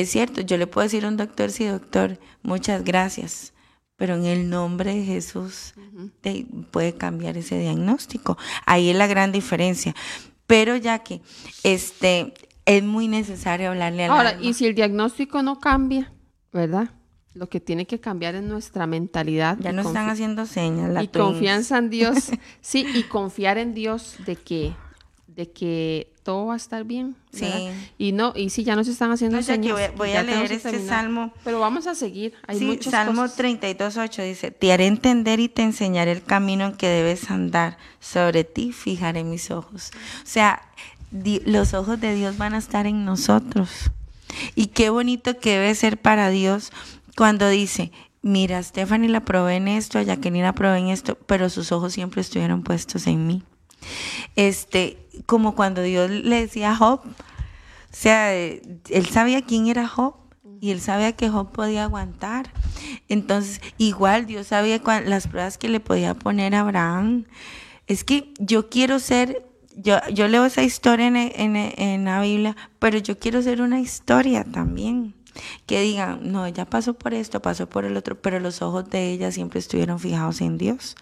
es 0.00 0.10
cierto 0.10 0.40
yo 0.40 0.56
le 0.56 0.66
puedo 0.66 0.84
decir 0.84 1.04
a 1.04 1.08
un 1.08 1.16
doctor 1.16 1.50
sí 1.50 1.64
doctor 1.66 2.18
muchas 2.42 2.84
gracias 2.84 3.52
pero 3.96 4.14
en 4.14 4.26
el 4.26 4.48
nombre 4.48 4.94
de 4.94 5.04
Jesús 5.04 5.74
te 6.20 6.46
puede 6.70 6.94
cambiar 6.94 7.36
ese 7.36 7.58
diagnóstico 7.58 8.36
ahí 8.66 8.90
es 8.90 8.96
la 8.96 9.06
gran 9.06 9.32
diferencia 9.32 9.94
pero 10.46 10.76
ya 10.76 11.00
que 11.00 11.20
este 11.62 12.32
es 12.64 12.82
muy 12.82 13.08
necesario 13.08 13.70
hablarle 13.70 14.04
al 14.04 14.10
Ahora, 14.10 14.28
alma. 14.30 14.44
y 14.44 14.54
si 14.54 14.66
el 14.66 14.74
diagnóstico 14.74 15.42
no 15.42 15.58
cambia, 15.58 16.12
¿verdad? 16.52 16.90
Lo 17.34 17.48
que 17.48 17.60
tiene 17.60 17.86
que 17.86 17.98
cambiar 17.98 18.34
es 18.34 18.42
nuestra 18.42 18.86
mentalidad. 18.86 19.56
ya 19.58 19.70
y 19.70 19.74
nos 19.74 19.86
están 19.86 20.10
haciendo 20.10 20.44
señas 20.44 20.90
la 20.90 21.02
y 21.02 21.08
twins. 21.08 21.26
confianza 21.28 21.78
en 21.78 21.88
Dios. 21.90 22.30
sí, 22.60 22.86
y 22.94 23.04
confiar 23.04 23.56
en 23.58 23.72
Dios 23.74 24.16
de 24.26 24.36
que, 24.36 24.74
de 25.26 25.50
que 25.50 26.12
todo 26.28 26.44
va 26.44 26.52
a 26.52 26.56
estar 26.58 26.84
bien. 26.84 27.16
¿verdad? 27.32 27.56
Sí. 27.58 27.68
Y 27.96 28.12
no, 28.12 28.34
y 28.36 28.50
sí, 28.50 28.62
ya 28.62 28.76
nos 28.76 28.86
están 28.86 29.10
haciendo 29.10 29.38
No, 29.38 29.42
señas. 29.42 29.72
voy- 29.72 29.96
voy 29.96 30.12
a 30.12 30.22
leer 30.22 30.52
este 30.52 30.72
terminar. 30.72 30.96
salmo. 31.02 31.32
Pero 31.42 31.58
vamos 31.58 31.86
a 31.86 31.94
seguir. 31.94 32.34
Hay 32.46 32.58
sí, 32.58 32.66
muchas 32.66 32.90
Salmo 32.90 33.22
cosas. 33.22 33.38
32.8 33.38 34.22
dice, 34.24 34.50
te 34.50 34.70
haré 34.70 34.86
entender 34.88 35.40
y 35.40 35.48
te 35.48 35.62
enseñaré 35.62 36.12
el 36.12 36.22
camino 36.22 36.66
en 36.66 36.72
que 36.76 36.86
debes 36.88 37.30
andar. 37.30 37.78
Sobre 37.98 38.44
ti 38.44 38.72
fijaré 38.72 39.24
mis 39.24 39.50
ojos. 39.50 39.90
O 40.22 40.26
sea, 40.26 40.60
di- 41.10 41.40
los 41.46 41.72
ojos 41.72 41.98
de 41.98 42.14
Dios 42.14 42.36
van 42.36 42.52
a 42.52 42.58
estar 42.58 42.86
en 42.86 43.06
nosotros. 43.06 43.90
Y 44.54 44.66
qué 44.66 44.90
bonito 44.90 45.38
que 45.38 45.52
debe 45.52 45.74
ser 45.74 45.96
para 45.98 46.28
Dios 46.28 46.72
cuando 47.16 47.48
dice, 47.48 47.90
mira, 48.20 48.62
Stephanie 48.62 49.08
la 49.08 49.20
probé 49.24 49.56
en 49.56 49.68
esto, 49.68 49.98
a 49.98 50.02
Jacqueline 50.02 50.42
la 50.42 50.52
probé 50.52 50.76
en 50.80 50.88
esto, 50.88 51.16
pero 51.26 51.48
sus 51.48 51.72
ojos 51.72 51.94
siempre 51.94 52.20
estuvieron 52.20 52.62
puestos 52.62 53.06
en 53.06 53.26
mí. 53.26 53.42
Este, 54.36 54.98
como 55.26 55.54
cuando 55.54 55.82
Dios 55.82 56.10
le 56.10 56.40
decía 56.40 56.72
a 56.72 56.76
Job, 56.76 57.00
o 57.04 57.10
sea, 57.90 58.34
él 58.34 59.06
sabía 59.10 59.42
quién 59.42 59.66
era 59.66 59.86
Job 59.88 60.14
y 60.60 60.70
él 60.72 60.80
sabía 60.80 61.12
que 61.12 61.28
Job 61.30 61.52
podía 61.52 61.84
aguantar. 61.84 62.50
Entonces, 63.08 63.60
igual 63.78 64.26
Dios 64.26 64.48
sabía 64.48 64.80
las 65.06 65.26
pruebas 65.28 65.56
que 65.58 65.68
le 65.68 65.80
podía 65.80 66.14
poner 66.14 66.54
a 66.54 66.60
Abraham. 66.60 67.24
Es 67.86 68.04
que 68.04 68.34
yo 68.38 68.68
quiero 68.68 68.98
ser, 68.98 69.46
yo, 69.76 69.96
yo 70.12 70.28
leo 70.28 70.44
esa 70.44 70.62
historia 70.62 71.06
en, 71.06 71.16
en- 71.16 71.56
en 71.56 72.04
la 72.04 72.20
Biblia, 72.20 72.56
pero 72.78 72.98
yo 72.98 73.18
quiero 73.18 73.40
ser 73.42 73.62
una 73.62 73.80
historia 73.80 74.44
también. 74.44 75.14
Que 75.66 75.80
digan, 75.80 76.20
no, 76.32 76.46
ella 76.46 76.64
pasó 76.64 76.94
por 76.94 77.14
esto, 77.14 77.40
pasó 77.40 77.68
por 77.68 77.84
el 77.84 77.96
otro, 77.96 78.20
pero 78.20 78.40
los 78.40 78.62
ojos 78.62 78.88
de 78.90 79.10
ella 79.10 79.30
siempre 79.32 79.60
estuvieron 79.60 79.98
fijados 79.98 80.40
en 80.40 80.58
Dios. 80.58 80.96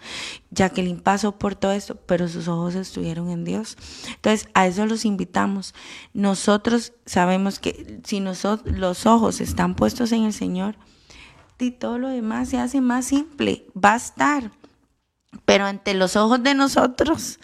Jacqueline 0.51 1.01
pasó 1.01 1.39
por 1.39 1.55
todo 1.55 1.73
esto, 1.73 1.97
pero 1.97 2.29
sus 2.29 2.49
ojos 2.49 2.75
estuvieron 2.75 3.31
en 3.31 3.45
Dios. 3.45 3.77
Entonces, 4.09 4.49
a 4.55 4.67
eso 4.67 4.87
los 4.87 5.05
invitamos. 5.05 5.75
Nosotros 6.13 6.93
sabemos 7.07 7.59
que 7.59 8.01
si 8.05 8.21
los 8.21 9.07
ojos 9.07 9.41
están 9.41 9.75
puestos 9.75 10.13
en 10.13 10.25
el 10.25 10.33
Señor, 10.33 10.77
y 11.59 11.71
todo 11.73 11.99
lo 11.99 12.09
demás 12.09 12.51
se 12.51 12.59
hace 12.59 12.81
más 12.81 13.07
simple, 13.07 13.67
va 13.73 13.95
a 13.95 13.97
estar. 13.97 14.51
Pero 15.45 15.67
ante 15.67 15.95
los 15.95 16.17
ojos 16.17 16.43
de 16.43 16.55
nosotros 16.55 17.39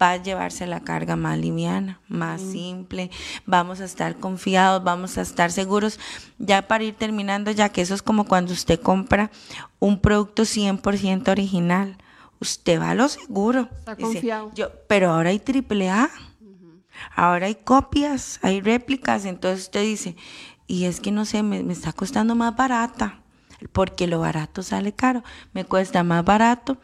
va 0.00 0.12
a 0.12 0.16
llevarse 0.16 0.66
la 0.66 0.80
carga 0.80 1.16
más 1.16 1.38
liviana, 1.38 2.00
más 2.08 2.40
simple, 2.40 3.10
vamos 3.46 3.80
a 3.80 3.84
estar 3.84 4.16
confiados, 4.16 4.82
vamos 4.82 5.18
a 5.18 5.22
estar 5.22 5.52
seguros. 5.52 5.98
Ya 6.38 6.66
para 6.68 6.84
ir 6.84 6.94
terminando, 6.94 7.50
ya 7.50 7.68
que 7.68 7.82
eso 7.82 7.94
es 7.94 8.02
como 8.02 8.24
cuando 8.24 8.52
usted 8.52 8.80
compra 8.80 9.30
un 9.78 10.00
producto 10.00 10.44
100% 10.44 11.28
original, 11.28 11.96
usted 12.40 12.80
va 12.80 12.90
a 12.90 12.94
lo 12.94 13.08
seguro. 13.08 13.68
Está 13.78 13.96
confiado. 13.96 14.50
yo, 14.54 14.70
pero 14.88 15.10
ahora 15.10 15.30
hay 15.30 15.38
triple 15.38 15.90
A, 15.90 16.10
ahora 17.14 17.46
hay 17.46 17.56
copias, 17.56 18.38
hay 18.42 18.60
réplicas, 18.60 19.24
entonces 19.24 19.66
usted 19.66 19.82
dice, 19.82 20.16
y 20.66 20.84
es 20.84 21.00
que 21.00 21.10
no 21.10 21.24
sé, 21.24 21.42
me, 21.42 21.62
me 21.62 21.72
está 21.72 21.92
costando 21.92 22.34
más 22.34 22.56
barata, 22.56 23.20
porque 23.72 24.06
lo 24.06 24.20
barato 24.20 24.62
sale 24.62 24.92
caro, 24.92 25.22
me 25.52 25.64
cuesta 25.64 26.02
más 26.02 26.24
barato, 26.24 26.78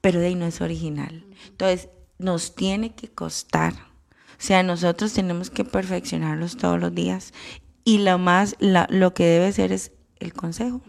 pero 0.00 0.20
de 0.20 0.28
ahí 0.28 0.34
no 0.34 0.46
es 0.46 0.60
original. 0.60 1.24
Entonces, 1.48 1.88
nos 2.18 2.54
tiene 2.54 2.94
que 2.94 3.08
costar. 3.08 3.72
O 3.74 4.44
sea, 4.44 4.62
nosotros 4.62 5.12
tenemos 5.12 5.50
que 5.50 5.64
perfeccionarlos 5.64 6.56
todos 6.56 6.80
los 6.80 6.94
días. 6.94 7.32
Y 7.84 7.98
lo 7.98 8.18
más, 8.18 8.56
la- 8.58 8.86
lo 8.90 9.14
que 9.14 9.24
debe 9.24 9.52
ser 9.52 9.72
es 9.72 9.92
el 10.18 10.32
consejo, 10.32 10.82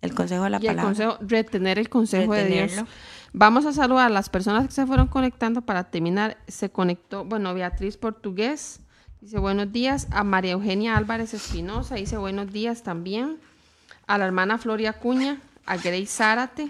el 0.00 0.14
consejo 0.14 0.44
de 0.44 0.50
la 0.50 0.56
y 0.58 0.60
el 0.60 0.66
palabra. 0.68 0.84
consejo, 0.84 1.18
retener 1.20 1.78
el 1.78 1.88
consejo 1.88 2.32
de 2.34 2.46
Dios. 2.46 2.72
Vamos 3.32 3.64
a 3.66 3.72
saludar 3.72 4.06
a 4.06 4.10
las 4.10 4.28
personas 4.28 4.66
que 4.66 4.72
se 4.72 4.86
fueron 4.86 5.06
conectando 5.06 5.62
para 5.62 5.84
terminar. 5.90 6.38
Se 6.48 6.70
conectó, 6.70 7.24
bueno, 7.24 7.54
Beatriz 7.54 7.96
Portugués, 7.96 8.80
dice 9.20 9.38
buenos 9.38 9.70
días. 9.72 10.08
A 10.10 10.24
María 10.24 10.52
Eugenia 10.52 10.96
Álvarez 10.96 11.34
Espinosa, 11.34 11.94
dice 11.96 12.16
buenos 12.16 12.52
días 12.52 12.82
también. 12.82 13.38
A 14.08 14.18
la 14.18 14.26
hermana 14.26 14.58
Floria 14.58 14.94
Cuña, 14.94 15.40
a 15.66 15.76
Grace 15.76 16.06
Zárate. 16.06 16.68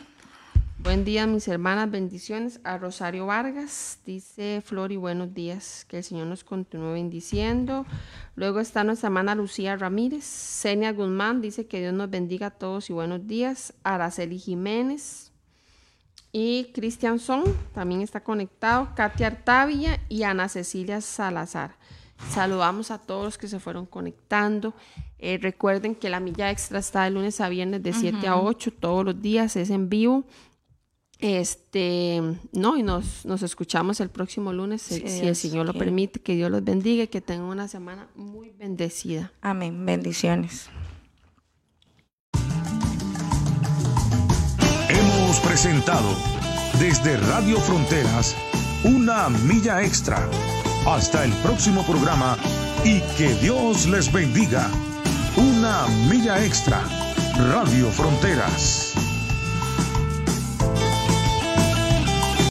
Buen 0.83 1.05
día, 1.05 1.27
mis 1.27 1.47
hermanas, 1.47 1.91
bendiciones. 1.91 2.59
A 2.65 2.79
Rosario 2.79 3.27
Vargas, 3.27 3.99
dice 4.07 4.63
Flori, 4.65 4.97
buenos 4.97 5.35
días. 5.35 5.85
Que 5.87 5.99
el 5.99 6.05
Señor 6.05 6.27
nos 6.27 6.43
continúe 6.43 6.95
bendiciendo. 6.95 7.85
Luego 8.35 8.61
está 8.61 8.83
nuestra 8.83 9.09
hermana 9.09 9.35
Lucía 9.35 9.77
Ramírez. 9.77 10.25
Senia 10.25 10.93
Guzmán 10.93 11.43
dice 11.43 11.67
que 11.67 11.81
Dios 11.81 11.93
nos 11.93 12.09
bendiga 12.09 12.47
a 12.47 12.51
todos 12.51 12.89
y 12.89 12.95
buenos 12.95 13.27
días. 13.27 13.75
Araceli 13.83 14.39
Jiménez. 14.39 15.33
Y 16.33 16.73
Cristian 16.73 17.19
Son 17.19 17.45
también 17.75 18.01
está 18.01 18.25
conectado. 18.25 18.89
Katia 18.97 19.27
Artavia 19.27 20.01
y 20.09 20.23
Ana 20.23 20.49
Cecilia 20.49 21.03
Salazar. 21.03 21.77
Saludamos 22.31 22.91
a 22.91 22.99
todos 22.99 23.25
los 23.25 23.39
que 23.39 23.49
se 23.49 23.61
fueron 23.61 23.85
conectando. 23.85 24.73
Eh, 25.19 25.39
recuerden 25.41 25.95
que 25.95 26.09
la 26.09 26.21
milla 26.21 26.51
extra 26.51 26.79
está 26.79 27.05
de 27.05 27.11
lunes 27.11 27.41
a 27.41 27.51
viernes 27.51 27.83
de 27.83 27.93
7 27.93 28.27
a 28.29 28.39
8 28.39 28.73
todos 28.79 29.05
los 29.05 29.21
días, 29.21 29.57
es 29.57 29.69
en 29.69 29.89
vivo. 29.89 30.25
Este, 31.21 32.23
no, 32.53 32.79
y 32.79 32.83
nos, 32.83 33.27
nos 33.27 33.43
escuchamos 33.43 34.01
el 34.01 34.09
próximo 34.09 34.53
lunes, 34.53 34.81
si, 34.81 35.03
el 35.05 35.37
Señor 35.37 35.67
lo 35.67 35.75
permite. 35.75 36.21
Que 36.21 36.35
Dios 36.35 36.51
los 36.51 36.65
bendiga 36.65 37.05
y 37.05 37.09
que 37.09 37.21
tengan 37.21 37.47
una 37.47 37.69
semana 37.69 38.09
muy 38.15 38.51
bendecida. 38.51 39.33
Amén. 39.43 39.85
Bendiciones. 39.85 40.71
Hemos 44.89 45.41
presentado 45.41 46.17
desde 46.79 47.19
Radio 47.19 47.59
Fronteras 47.59 48.35
una 48.85 49.29
milla 49.29 49.83
extra. 49.83 50.27
Hasta 50.87 51.25
el 51.25 51.33
próximo 51.43 51.85
programa 51.85 52.39
y 52.85 53.01
que 53.19 53.35
Dios 53.35 53.87
les 53.87 54.11
bendiga. 54.11 54.71
Una 55.37 55.87
milla 56.09 56.43
extra. 56.43 56.83
Radio 57.37 57.91
Fronteras. 57.91 59.10